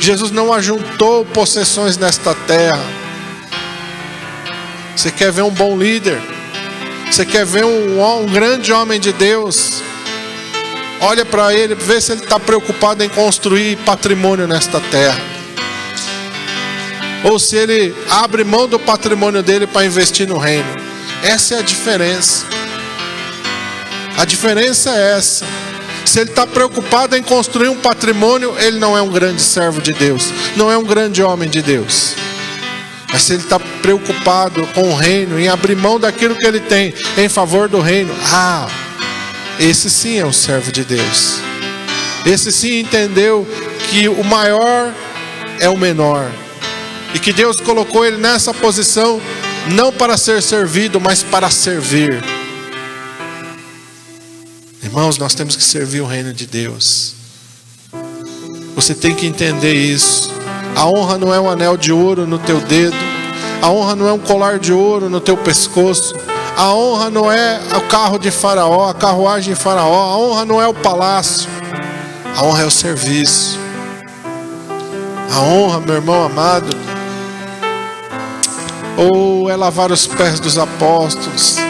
Jesus 0.00 0.30
não 0.30 0.52
ajuntou 0.52 1.24
possessões 1.24 1.96
nesta 1.96 2.34
terra. 2.34 2.84
Você 4.94 5.10
quer 5.10 5.30
ver 5.30 5.42
um 5.42 5.50
bom 5.50 5.76
líder? 5.76 6.20
Você 7.10 7.24
quer 7.24 7.44
ver 7.44 7.64
um, 7.64 8.22
um 8.22 8.26
grande 8.26 8.72
homem 8.72 8.98
de 8.98 9.12
Deus? 9.12 9.82
Olha 11.00 11.24
para 11.24 11.54
ele, 11.54 11.74
vê 11.74 12.00
se 12.00 12.12
ele 12.12 12.22
está 12.22 12.40
preocupado 12.40 13.04
em 13.04 13.08
construir 13.08 13.76
patrimônio 13.78 14.48
nesta 14.48 14.80
terra. 14.80 15.20
Ou 17.24 17.38
se 17.38 17.56
ele 17.56 17.94
abre 18.08 18.44
mão 18.44 18.66
do 18.66 18.78
patrimônio 18.78 19.42
dele 19.42 19.66
para 19.66 19.84
investir 19.84 20.26
no 20.26 20.38
reino. 20.38 20.68
Essa 21.22 21.56
é 21.56 21.58
a 21.58 21.62
diferença. 21.62 22.46
A 24.16 24.24
diferença 24.24 24.90
é 24.90 25.18
essa. 25.18 25.44
Se 26.16 26.20
ele 26.20 26.30
está 26.30 26.46
preocupado 26.46 27.14
em 27.14 27.22
construir 27.22 27.68
um 27.68 27.76
patrimônio, 27.76 28.56
ele 28.58 28.78
não 28.78 28.96
é 28.96 29.02
um 29.02 29.10
grande 29.10 29.42
servo 29.42 29.82
de 29.82 29.92
Deus, 29.92 30.32
não 30.56 30.72
é 30.72 30.78
um 30.78 30.82
grande 30.82 31.22
homem 31.22 31.46
de 31.46 31.60
Deus. 31.60 32.14
Mas 33.12 33.20
se 33.20 33.34
ele 33.34 33.42
está 33.42 33.60
preocupado 33.60 34.66
com 34.68 34.88
o 34.88 34.96
reino, 34.96 35.38
em 35.38 35.46
abrir 35.46 35.76
mão 35.76 36.00
daquilo 36.00 36.34
que 36.34 36.46
ele 36.46 36.60
tem 36.60 36.94
em 37.18 37.28
favor 37.28 37.68
do 37.68 37.82
reino, 37.82 38.16
ah, 38.32 38.66
esse 39.60 39.90
sim 39.90 40.18
é 40.18 40.24
um 40.24 40.32
servo 40.32 40.72
de 40.72 40.86
Deus. 40.86 41.34
Esse 42.24 42.50
sim 42.50 42.78
entendeu 42.78 43.46
que 43.90 44.08
o 44.08 44.24
maior 44.24 44.94
é 45.60 45.68
o 45.68 45.76
menor. 45.76 46.32
E 47.12 47.18
que 47.18 47.30
Deus 47.30 47.60
colocou 47.60 48.06
ele 48.06 48.16
nessa 48.16 48.54
posição 48.54 49.20
não 49.74 49.92
para 49.92 50.16
ser 50.16 50.40
servido, 50.40 50.98
mas 50.98 51.22
para 51.22 51.50
servir. 51.50 52.24
Irmãos, 54.86 55.18
nós 55.18 55.34
temos 55.34 55.56
que 55.56 55.64
servir 55.64 56.00
o 56.00 56.06
reino 56.06 56.32
de 56.32 56.46
Deus. 56.46 57.12
Você 58.76 58.94
tem 58.94 59.16
que 59.16 59.26
entender 59.26 59.74
isso. 59.74 60.32
A 60.76 60.86
honra 60.86 61.18
não 61.18 61.34
é 61.34 61.40
um 61.40 61.50
anel 61.50 61.76
de 61.76 61.92
ouro 61.92 62.24
no 62.24 62.38
teu 62.38 62.60
dedo. 62.60 62.94
A 63.60 63.68
honra 63.68 63.96
não 63.96 64.06
é 64.06 64.12
um 64.12 64.18
colar 64.20 64.60
de 64.60 64.72
ouro 64.72 65.10
no 65.10 65.20
teu 65.20 65.36
pescoço. 65.36 66.14
A 66.56 66.72
honra 66.72 67.10
não 67.10 67.30
é 67.30 67.60
o 67.76 67.80
carro 67.88 68.16
de 68.16 68.30
Faraó, 68.30 68.88
a 68.88 68.94
carruagem 68.94 69.54
de 69.54 69.60
Faraó. 69.60 70.12
A 70.12 70.18
honra 70.18 70.44
não 70.44 70.62
é 70.62 70.68
o 70.68 70.72
palácio. 70.72 71.50
A 72.36 72.44
honra 72.44 72.62
é 72.62 72.66
o 72.66 72.70
serviço. 72.70 73.58
A 75.32 75.40
honra, 75.40 75.80
meu 75.80 75.96
irmão 75.96 76.24
amado, 76.24 76.68
ou 78.96 79.50
é 79.50 79.56
lavar 79.56 79.90
os 79.90 80.06
pés 80.06 80.38
dos 80.38 80.56
apóstolos. 80.56 81.65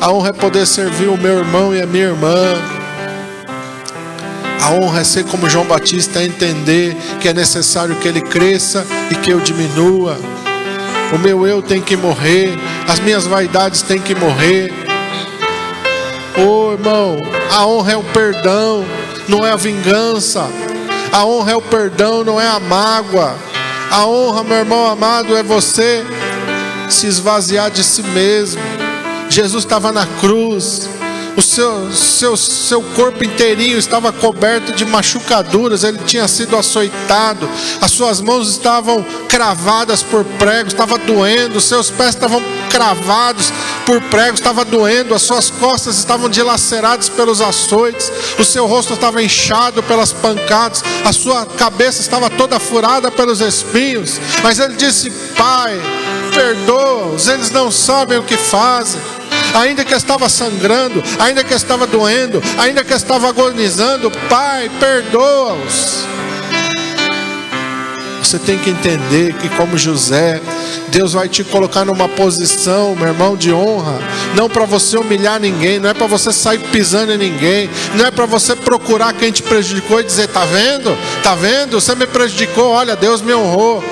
A 0.00 0.12
honra 0.12 0.28
é 0.28 0.32
poder 0.32 0.64
servir 0.64 1.08
o 1.08 1.16
meu 1.16 1.38
irmão 1.38 1.74
e 1.74 1.82
a 1.82 1.86
minha 1.86 2.04
irmã. 2.04 2.36
A 4.62 4.70
honra 4.70 5.00
é 5.00 5.04
ser 5.04 5.24
como 5.24 5.50
João 5.50 5.64
Batista, 5.64 6.22
entender 6.22 6.96
que 7.20 7.28
é 7.28 7.32
necessário 7.32 7.96
que 7.96 8.06
ele 8.06 8.20
cresça 8.20 8.86
e 9.10 9.16
que 9.16 9.30
eu 9.30 9.40
diminua. 9.40 10.16
O 11.12 11.18
meu 11.18 11.46
eu 11.46 11.60
tem 11.60 11.80
que 11.80 11.96
morrer, 11.96 12.56
as 12.86 13.00
minhas 13.00 13.26
vaidades 13.26 13.82
têm 13.82 14.00
que 14.00 14.14
morrer. 14.14 14.72
Oh, 16.36 16.72
irmão, 16.72 17.16
a 17.50 17.66
honra 17.66 17.92
é 17.92 17.96
o 17.96 18.04
perdão, 18.04 18.84
não 19.26 19.44
é 19.44 19.50
a 19.50 19.56
vingança. 19.56 20.48
A 21.10 21.24
honra 21.24 21.52
é 21.52 21.56
o 21.56 21.62
perdão, 21.62 22.22
não 22.22 22.40
é 22.40 22.46
a 22.46 22.60
mágoa. 22.60 23.34
A 23.90 24.06
honra, 24.06 24.44
meu 24.44 24.58
irmão 24.58 24.86
amado, 24.86 25.36
é 25.36 25.42
você 25.42 26.04
se 26.88 27.06
esvaziar 27.06 27.70
de 27.70 27.82
si 27.82 28.02
mesmo. 28.02 28.77
Jesus 29.38 29.62
estava 29.62 29.92
na 29.92 30.04
cruz, 30.04 30.88
o 31.36 31.40
seu, 31.40 31.92
seu, 31.92 32.36
seu 32.36 32.82
corpo 32.82 33.22
inteirinho 33.22 33.78
estava 33.78 34.12
coberto 34.12 34.72
de 34.72 34.84
machucaduras, 34.84 35.84
ele 35.84 35.98
tinha 35.98 36.26
sido 36.26 36.56
açoitado, 36.56 37.48
as 37.80 37.92
suas 37.92 38.20
mãos 38.20 38.50
estavam 38.50 39.06
cravadas 39.28 40.02
por 40.02 40.24
pregos, 40.24 40.72
estava 40.72 40.98
doendo, 40.98 41.60
seus 41.60 41.88
pés 41.88 42.16
estavam 42.16 42.42
cravados 42.68 43.52
por 43.86 44.00
pregos, 44.10 44.40
estava 44.40 44.64
doendo, 44.64 45.14
as 45.14 45.22
suas 45.22 45.50
costas 45.50 45.96
estavam 45.98 46.28
dilaceradas 46.28 47.08
pelos 47.08 47.40
açoites, 47.40 48.10
o 48.40 48.44
seu 48.44 48.66
rosto 48.66 48.94
estava 48.94 49.22
inchado 49.22 49.84
pelas 49.84 50.12
pancadas, 50.12 50.82
a 51.04 51.12
sua 51.12 51.46
cabeça 51.46 52.00
estava 52.00 52.28
toda 52.28 52.58
furada 52.58 53.08
pelos 53.08 53.40
espinhos, 53.40 54.18
mas 54.42 54.58
ele 54.58 54.74
disse: 54.74 55.12
Pai, 55.36 55.80
perdoa-os, 56.34 57.28
eles 57.28 57.52
não 57.52 57.70
sabem 57.70 58.18
o 58.18 58.24
que 58.24 58.36
fazem 58.36 59.00
ainda 59.54 59.84
que 59.84 59.94
estava 59.94 60.28
sangrando, 60.28 61.02
ainda 61.18 61.44
que 61.44 61.54
estava 61.54 61.86
doendo, 61.86 62.42
ainda 62.58 62.84
que 62.84 62.92
estava 62.92 63.28
agonizando, 63.28 64.10
Pai, 64.28 64.70
perdoa-os. 64.80 66.06
Você 68.22 68.38
tem 68.38 68.58
que 68.58 68.68
entender 68.68 69.32
que, 69.34 69.48
como 69.50 69.78
José, 69.78 70.40
Deus 70.88 71.14
vai 71.14 71.28
te 71.28 71.42
colocar 71.44 71.84
numa 71.84 72.08
posição, 72.08 72.94
meu 72.94 73.08
irmão, 73.08 73.36
de 73.36 73.52
honra, 73.52 73.98
não 74.34 74.50
para 74.50 74.66
você 74.66 74.98
humilhar 74.98 75.40
ninguém, 75.40 75.78
não 75.78 75.88
é 75.88 75.94
para 75.94 76.06
você 76.06 76.30
sair 76.30 76.58
pisando 76.70 77.12
em 77.12 77.16
ninguém, 77.16 77.70
não 77.94 78.04
é 78.04 78.10
para 78.10 78.26
você 78.26 78.54
procurar 78.54 79.14
quem 79.14 79.30
te 79.30 79.42
prejudicou 79.42 80.00
e 80.00 80.04
dizer: 80.04 80.28
tá 80.28 80.44
vendo? 80.44 80.96
Tá 81.22 81.34
vendo? 81.34 81.80
Você 81.80 81.94
me 81.94 82.06
prejudicou, 82.06 82.70
olha, 82.70 82.96
Deus 82.96 83.22
me 83.22 83.34
honrou. 83.34 83.82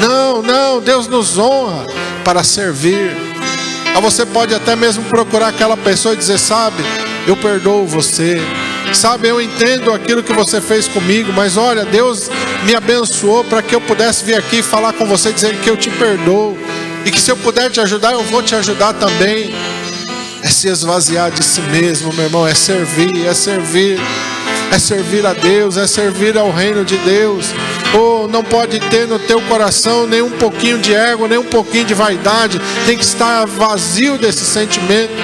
Não, 0.00 0.42
não, 0.42 0.80
Deus 0.80 1.06
nos 1.06 1.38
honra 1.38 1.86
para 2.24 2.44
servir. 2.44 3.35
Aí 3.96 4.02
você 4.02 4.26
pode 4.26 4.54
até 4.54 4.76
mesmo 4.76 5.02
procurar 5.04 5.48
aquela 5.48 5.74
pessoa 5.74 6.12
e 6.12 6.18
dizer: 6.18 6.36
Sabe, 6.36 6.84
eu 7.26 7.34
perdoo 7.34 7.86
você. 7.86 8.38
Sabe, 8.92 9.26
eu 9.26 9.40
entendo 9.40 9.90
aquilo 9.90 10.22
que 10.22 10.34
você 10.34 10.60
fez 10.60 10.86
comigo, 10.86 11.32
mas 11.32 11.56
olha, 11.56 11.82
Deus 11.82 12.30
me 12.64 12.74
abençoou 12.74 13.42
para 13.42 13.62
que 13.62 13.74
eu 13.74 13.80
pudesse 13.80 14.22
vir 14.22 14.34
aqui 14.34 14.62
falar 14.62 14.92
com 14.92 15.06
você, 15.06 15.32
dizer 15.32 15.58
que 15.60 15.70
eu 15.70 15.78
te 15.78 15.88
perdoo. 15.88 16.58
E 17.06 17.10
que 17.10 17.18
se 17.18 17.30
eu 17.30 17.38
puder 17.38 17.70
te 17.70 17.80
ajudar, 17.80 18.12
eu 18.12 18.22
vou 18.24 18.42
te 18.42 18.54
ajudar 18.54 18.92
também. 18.92 19.54
É 20.42 20.48
se 20.50 20.68
esvaziar 20.68 21.30
de 21.30 21.42
si 21.42 21.62
mesmo, 21.62 22.12
meu 22.12 22.24
irmão, 22.26 22.46
é 22.46 22.54
servir, 22.54 23.26
é 23.26 23.32
servir 23.32 23.98
é 24.70 24.78
servir 24.78 25.24
a 25.24 25.32
Deus, 25.32 25.76
é 25.76 25.86
servir 25.86 26.36
ao 26.36 26.50
reino 26.50 26.84
de 26.84 26.96
Deus. 26.98 27.46
Oh, 27.94 28.26
não 28.28 28.42
pode 28.42 28.78
ter 28.80 29.06
no 29.06 29.18
teu 29.18 29.40
coração 29.42 30.06
nem 30.06 30.22
um 30.22 30.30
pouquinho 30.30 30.78
de 30.78 30.94
ego, 30.94 31.26
nem 31.26 31.38
um 31.38 31.44
pouquinho 31.44 31.84
de 31.84 31.94
vaidade, 31.94 32.60
tem 32.84 32.96
que 32.96 33.04
estar 33.04 33.46
vazio 33.46 34.18
desse 34.18 34.44
sentimento. 34.44 35.14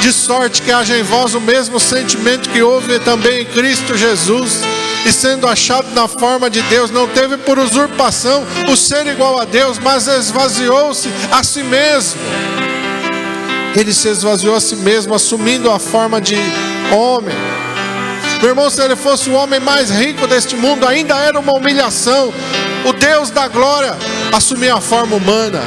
De 0.00 0.12
sorte 0.12 0.60
que 0.60 0.70
haja 0.70 0.98
em 0.98 1.02
vós 1.02 1.34
o 1.34 1.40
mesmo 1.40 1.80
sentimento 1.80 2.50
que 2.50 2.62
houve 2.62 2.98
também 2.98 3.42
em 3.42 3.44
Cristo 3.46 3.96
Jesus, 3.96 4.60
e 5.06 5.12
sendo 5.12 5.46
achado 5.46 5.88
na 5.94 6.06
forma 6.06 6.50
de 6.50 6.60
Deus, 6.62 6.90
não 6.90 7.08
teve 7.08 7.38
por 7.38 7.58
usurpação 7.58 8.44
o 8.68 8.76
ser 8.76 9.06
igual 9.06 9.40
a 9.40 9.44
Deus, 9.44 9.78
mas 9.78 10.06
esvaziou-se 10.06 11.08
a 11.32 11.42
si 11.42 11.62
mesmo. 11.62 12.20
Ele 13.74 13.92
se 13.92 14.08
esvaziou 14.08 14.54
a 14.54 14.60
si 14.60 14.76
mesmo, 14.76 15.14
assumindo 15.14 15.70
a 15.70 15.78
forma 15.78 16.20
de 16.20 16.36
homem 16.92 17.34
meu 18.44 18.50
irmão, 18.50 18.68
se 18.68 18.82
ele 18.82 18.94
fosse 18.94 19.30
o 19.30 19.32
homem 19.32 19.58
mais 19.58 19.88
rico 19.88 20.26
deste 20.26 20.54
mundo, 20.54 20.86
ainda 20.86 21.16
era 21.16 21.40
uma 21.40 21.54
humilhação. 21.54 22.30
O 22.84 22.92
Deus 22.92 23.30
da 23.30 23.48
glória 23.48 23.96
assumia 24.34 24.74
a 24.74 24.82
forma 24.82 25.16
humana. 25.16 25.62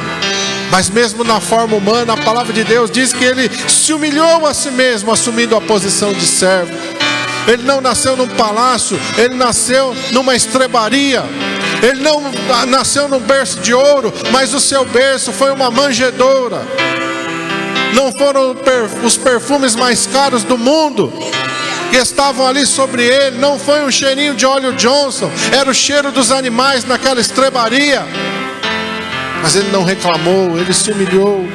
Mas 0.70 0.88
mesmo 0.88 1.24
na 1.24 1.40
forma 1.40 1.74
humana, 1.74 2.12
a 2.12 2.16
palavra 2.16 2.52
de 2.52 2.62
Deus 2.62 2.88
diz 2.88 3.12
que 3.12 3.24
ele 3.24 3.50
se 3.68 3.92
humilhou 3.92 4.46
a 4.46 4.54
si 4.54 4.70
mesmo, 4.70 5.10
assumindo 5.10 5.56
a 5.56 5.60
posição 5.60 6.12
de 6.12 6.24
servo. 6.24 6.70
Ele 7.48 7.64
não 7.64 7.80
nasceu 7.80 8.16
num 8.16 8.28
palácio, 8.28 8.96
ele 9.16 9.34
nasceu 9.34 9.92
numa 10.12 10.36
estrebaria. 10.36 11.24
Ele 11.82 12.00
não 12.00 12.30
nasceu 12.68 13.08
num 13.08 13.18
berço 13.18 13.58
de 13.58 13.74
ouro, 13.74 14.14
mas 14.30 14.54
o 14.54 14.60
seu 14.60 14.84
berço 14.84 15.32
foi 15.32 15.50
uma 15.50 15.68
manjedoura. 15.68 16.62
Não 17.92 18.12
foram 18.12 18.54
os 19.02 19.16
perfumes 19.16 19.74
mais 19.74 20.06
caros 20.06 20.44
do 20.44 20.56
mundo, 20.56 21.12
que 21.90 21.96
estavam 21.96 22.46
ali 22.46 22.66
sobre 22.66 23.02
ele, 23.04 23.38
não 23.38 23.58
foi 23.58 23.82
um 23.82 23.90
cheirinho 23.90 24.34
de 24.34 24.44
óleo 24.44 24.72
Johnson, 24.74 25.30
era 25.52 25.70
o 25.70 25.74
cheiro 25.74 26.12
dos 26.12 26.30
animais 26.30 26.84
naquela 26.84 27.20
estrebaria. 27.20 28.04
Mas 29.42 29.56
ele 29.56 29.70
não 29.70 29.84
reclamou, 29.84 30.58
ele 30.58 30.72
se 30.74 30.90
humilhou. 30.90 31.46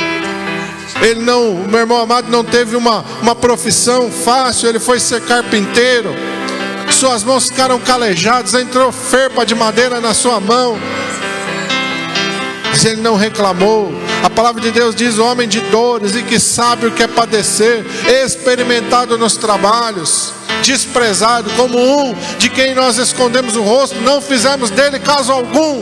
Ele 1.02 1.22
não, 1.22 1.56
meu 1.70 1.82
irmão 1.82 2.02
amado, 2.02 2.30
não 2.30 2.44
teve 2.44 2.76
uma, 2.76 3.04
uma 3.22 3.36
profissão 3.36 4.10
fácil, 4.10 4.70
ele 4.70 4.80
foi 4.80 5.00
ser 5.00 5.22
carpinteiro. 5.22 6.16
Suas 6.92 7.24
mãos 7.24 7.50
ficaram 7.50 7.80
calejadas, 7.80 8.54
entrou 8.54 8.92
ferpa 8.92 9.46
de 9.46 9.54
madeira 9.54 10.00
na 10.00 10.14
sua 10.14 10.40
mão. 10.40 10.78
Mas 12.70 12.86
ele 12.86 13.02
não 13.02 13.16
reclamou. 13.16 13.92
A 14.24 14.30
palavra 14.30 14.62
de 14.62 14.72
Deus 14.72 14.96
diz: 14.96 15.20
homem 15.20 15.50
de 15.50 15.60
dores 15.60 16.16
e 16.16 16.24
que 16.24 16.40
sabe 16.40 16.88
o 16.88 16.92
que 16.92 17.04
é 17.04 17.08
padecer, 17.08 17.86
experimentado 18.08 19.18
nos 19.18 19.36
trabalhos, 19.36 20.32
desprezado 20.64 21.50
como 21.58 21.78
um 21.78 22.16
de 22.38 22.50
quem 22.50 22.74
nós 22.74 22.98
escondemos 22.98 23.58
o 23.58 23.62
rosto, 23.62 24.00
não 24.00 24.22
fizemos 24.22 24.70
dele 24.70 24.98
caso 24.98 25.32
algum. 25.32 25.82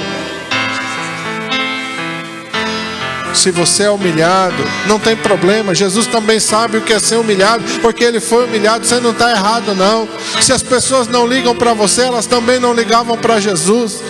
Se 3.33 3.49
você 3.49 3.83
é 3.83 3.89
humilhado, 3.89 4.61
não 4.87 4.99
tem 4.99 5.15
problema. 5.15 5.73
Jesus 5.73 6.05
também 6.05 6.39
sabe 6.39 6.77
o 6.77 6.81
que 6.81 6.93
é 6.93 6.99
ser 6.99 7.15
humilhado, 7.15 7.63
porque 7.81 8.03
ele 8.03 8.19
foi 8.19 8.45
humilhado. 8.45 8.85
Você 8.85 8.99
não 8.99 9.11
está 9.11 9.31
errado, 9.31 9.73
não. 9.73 10.07
Se 10.41 10.51
as 10.51 10.61
pessoas 10.61 11.07
não 11.07 11.25
ligam 11.25 11.55
para 11.55 11.73
você, 11.73 12.01
elas 12.01 12.25
também 12.25 12.59
não 12.59 12.73
ligavam 12.73 13.17
para 13.17 13.39
Jesus. 13.39 14.01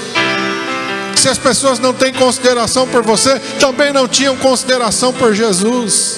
Se 1.21 1.29
as 1.29 1.37
pessoas 1.37 1.77
não 1.77 1.93
têm 1.93 2.11
consideração 2.11 2.87
por 2.87 3.03
você, 3.03 3.37
também 3.59 3.93
não 3.93 4.07
tinham 4.07 4.35
consideração 4.37 5.13
por 5.13 5.35
Jesus. 5.35 6.17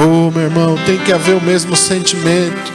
Oh, 0.00 0.28
meu 0.32 0.42
irmão, 0.42 0.76
tem 0.84 0.98
que 0.98 1.12
haver 1.12 1.36
o 1.36 1.40
mesmo 1.40 1.76
sentimento 1.76 2.72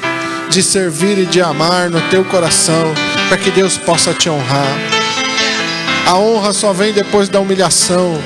de 0.49 0.63
servir 0.63 1.17
e 1.17 1.25
de 1.25 1.41
amar 1.41 1.89
no 1.89 1.99
teu 2.03 2.23
coração, 2.23 2.93
para 3.27 3.35
que 3.35 3.51
Deus 3.51 3.77
possa 3.77 4.13
te 4.13 4.29
honrar. 4.29 4.77
A 6.07 6.15
honra 6.15 6.53
só 6.53 6.71
vem 6.71 6.93
depois 6.93 7.27
da 7.27 7.41
humilhação. 7.41 8.17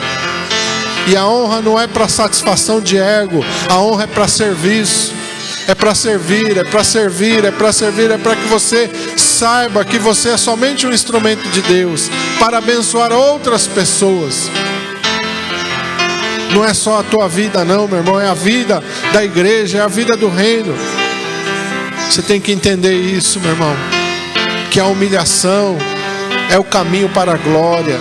E 1.08 1.18
a 1.18 1.26
honra 1.26 1.60
não 1.60 1.82
é 1.82 1.88
para 1.88 2.08
satisfação 2.08 2.80
de 2.80 3.00
ego, 3.00 3.44
a 3.68 3.80
honra 3.80 4.04
é 4.04 4.08
para 4.08 4.28
serviço. 4.28 5.12
É 5.66 5.74
para 5.74 5.96
servir, 5.96 6.58
é 6.58 6.64
para 6.64 6.84
servir, 6.84 7.46
é 7.46 7.52
para 7.52 7.72
servir, 7.72 8.12
é 8.12 8.18
para 8.18 8.36
que 8.36 8.48
você 8.48 8.90
saiba 9.34 9.84
que 9.84 9.98
você 9.98 10.30
é 10.30 10.38
somente 10.38 10.86
um 10.86 10.94
instrumento 10.94 11.42
de 11.50 11.62
Deus 11.64 12.10
para 12.40 12.60
abençoar 12.60 13.12
outras 13.12 13.66
pessoas. 13.66 14.50
Não 16.54 16.64
é 16.64 16.72
só 16.72 17.00
a 17.00 17.04
tua 17.04 17.28
vida, 17.28 17.66
não, 17.66 17.88
meu 17.88 17.98
irmão, 17.98 18.22
é 18.22 18.30
a 18.30 18.36
vida 18.36 18.84
da 19.12 19.26
igreja, 19.26 19.80
é 19.80 19.82
a 19.82 19.88
vida 19.88 20.16
do 20.16 20.30
reino. 20.30 20.76
Você 22.08 22.22
tem 22.22 22.40
que 22.40 22.52
entender 22.52 22.94
isso, 22.94 23.40
meu 23.40 23.50
irmão. 23.50 23.76
Que 24.70 24.80
a 24.80 24.86
humilhação 24.86 25.80
é 26.52 26.60
o 26.60 26.64
caminho 26.64 27.10
para 27.10 27.34
a 27.34 27.38
glória. 27.38 28.00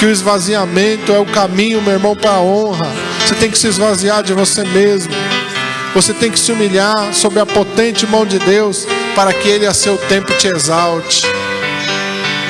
Que 0.00 0.06
o 0.06 0.10
esvaziamento 0.10 1.12
é 1.12 1.18
o 1.20 1.26
caminho, 1.26 1.80
meu 1.80 1.92
irmão, 1.92 2.16
para 2.16 2.32
a 2.32 2.40
honra. 2.40 2.90
Você 3.24 3.36
tem 3.36 3.50
que 3.52 3.58
se 3.58 3.68
esvaziar 3.68 4.24
de 4.24 4.32
você 4.32 4.64
mesmo. 4.64 5.12
Você 5.94 6.12
tem 6.12 6.28
que 6.28 6.40
se 6.40 6.50
humilhar 6.50 7.14
sob 7.14 7.38
a 7.38 7.46
potente 7.46 8.04
mão 8.04 8.26
de 8.26 8.40
Deus 8.40 8.84
para 9.14 9.32
que 9.32 9.48
Ele 9.48 9.66
a 9.66 9.74
seu 9.74 9.96
tempo 9.96 10.32
te 10.34 10.48
exalte. 10.48 11.26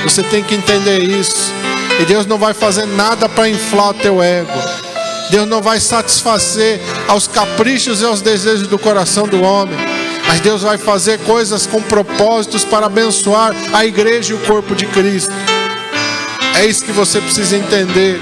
Você 0.05 0.23
tem 0.23 0.43
que 0.43 0.55
entender 0.55 0.99
isso. 0.99 1.53
E 2.01 2.05
Deus 2.05 2.27
não 2.27 2.39
vai 2.39 2.55
fazer 2.55 2.87
nada 2.87 3.29
para 3.29 3.49
inflar 3.49 3.91
o 3.91 3.95
teu 3.95 4.23
ego. 4.23 4.51
Deus 5.31 5.47
não 5.49 5.63
vai 5.63 5.79
satisfazer 5.79 6.81
aos 7.07 7.27
caprichos 7.27 8.01
e 8.01 8.05
aos 8.05 8.21
desejos 8.21 8.67
do 8.67 8.79
coração 8.79 9.29
do 9.29 9.43
homem. 9.43 9.79
Mas 10.27 10.41
Deus 10.41 10.63
vai 10.63 10.79
fazer 10.79 11.19
coisas 11.21 11.67
com 11.67 11.83
propósitos 11.83 12.65
para 12.65 12.87
abençoar 12.87 13.55
a 13.73 13.85
igreja 13.85 14.33
e 14.33 14.35
o 14.37 14.39
corpo 14.41 14.75
de 14.75 14.87
Cristo. 14.87 15.33
É 16.57 16.67
isso 16.67 16.85
que 16.85 16.93
você 16.93 17.21
precisa 17.21 17.57
entender. 17.57 18.21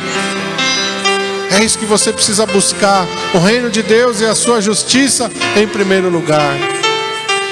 É 1.50 1.64
isso 1.64 1.78
que 1.78 1.86
você 1.86 2.12
precisa 2.12 2.46
buscar: 2.46 3.06
o 3.34 3.38
reino 3.38 3.70
de 3.70 3.82
Deus 3.82 4.20
e 4.20 4.26
a 4.26 4.34
sua 4.34 4.60
justiça 4.60 5.30
em 5.56 5.66
primeiro 5.66 6.08
lugar. 6.08 6.77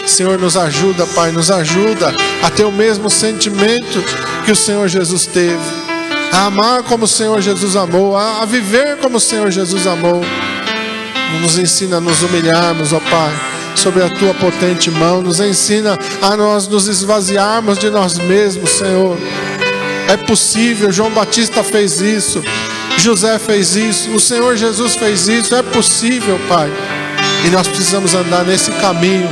Senhor, 0.06 0.38
nos 0.38 0.56
ajuda, 0.56 1.06
Pai, 1.06 1.32
nos 1.32 1.50
ajuda 1.50 2.14
a 2.42 2.50
ter 2.50 2.64
o 2.64 2.72
mesmo 2.72 3.10
sentimento 3.10 4.02
que 4.44 4.52
o 4.52 4.56
Senhor 4.56 4.88
Jesus 4.88 5.26
teve, 5.26 5.58
a 6.32 6.46
amar 6.46 6.82
como 6.84 7.04
o 7.04 7.08
Senhor 7.08 7.40
Jesus 7.40 7.76
amou, 7.76 8.16
a, 8.16 8.44
viver 8.44 8.96
como 8.98 9.16
o 9.16 9.20
Senhor 9.20 9.50
Jesus 9.50 9.86
amou. 9.86 10.22
Nos 11.42 11.58
ensina 11.58 11.96
a 11.96 12.00
nos 12.00 12.22
humilharmos, 12.22 12.92
ó 12.92 13.00
Pai, 13.00 13.34
sobre 13.74 14.02
a 14.02 14.08
tua 14.08 14.32
potente 14.34 14.90
mão, 14.90 15.20
nos 15.20 15.40
ensina 15.40 15.98
a 16.22 16.36
nós 16.36 16.68
nos 16.68 16.86
esvaziarmos 16.86 17.78
de 17.78 17.90
nós 17.90 18.16
mesmos, 18.18 18.70
Senhor. 18.70 19.18
É 20.08 20.16
possível, 20.16 20.92
João 20.92 21.10
Batista 21.10 21.64
fez 21.64 22.00
isso. 22.00 22.42
José 22.98 23.38
fez 23.38 23.76
isso, 23.76 24.10
o 24.10 24.20
Senhor 24.20 24.56
Jesus 24.56 24.94
fez 24.94 25.28
isso, 25.28 25.54
é 25.54 25.62
possível, 25.62 26.40
Pai. 26.48 26.70
E 27.44 27.50
nós 27.50 27.68
precisamos 27.68 28.14
andar 28.14 28.44
nesse 28.44 28.70
caminho, 28.72 29.28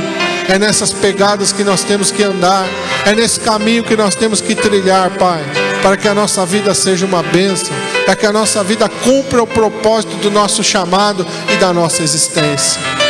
é 0.47 0.59
nessas 0.59 0.91
pegadas 0.91 1.51
que 1.51 1.63
nós 1.63 1.83
temos 1.83 2.11
que 2.11 2.23
andar, 2.23 2.67
é 3.05 3.13
nesse 3.13 3.39
caminho 3.39 3.83
que 3.83 3.95
nós 3.95 4.15
temos 4.15 4.41
que 4.41 4.55
trilhar, 4.55 5.11
Pai, 5.11 5.43
para 5.81 5.97
que 5.97 6.07
a 6.07 6.13
nossa 6.13 6.45
vida 6.45 6.73
seja 6.73 7.05
uma 7.05 7.23
bênção, 7.23 7.73
para 8.05 8.15
que 8.15 8.25
a 8.25 8.31
nossa 8.31 8.63
vida 8.63 8.87
cumpra 8.87 9.41
o 9.43 9.47
propósito 9.47 10.15
do 10.17 10.31
nosso 10.31 10.63
chamado 10.63 11.25
e 11.53 11.57
da 11.57 11.73
nossa 11.73 12.03
existência. 12.03 13.04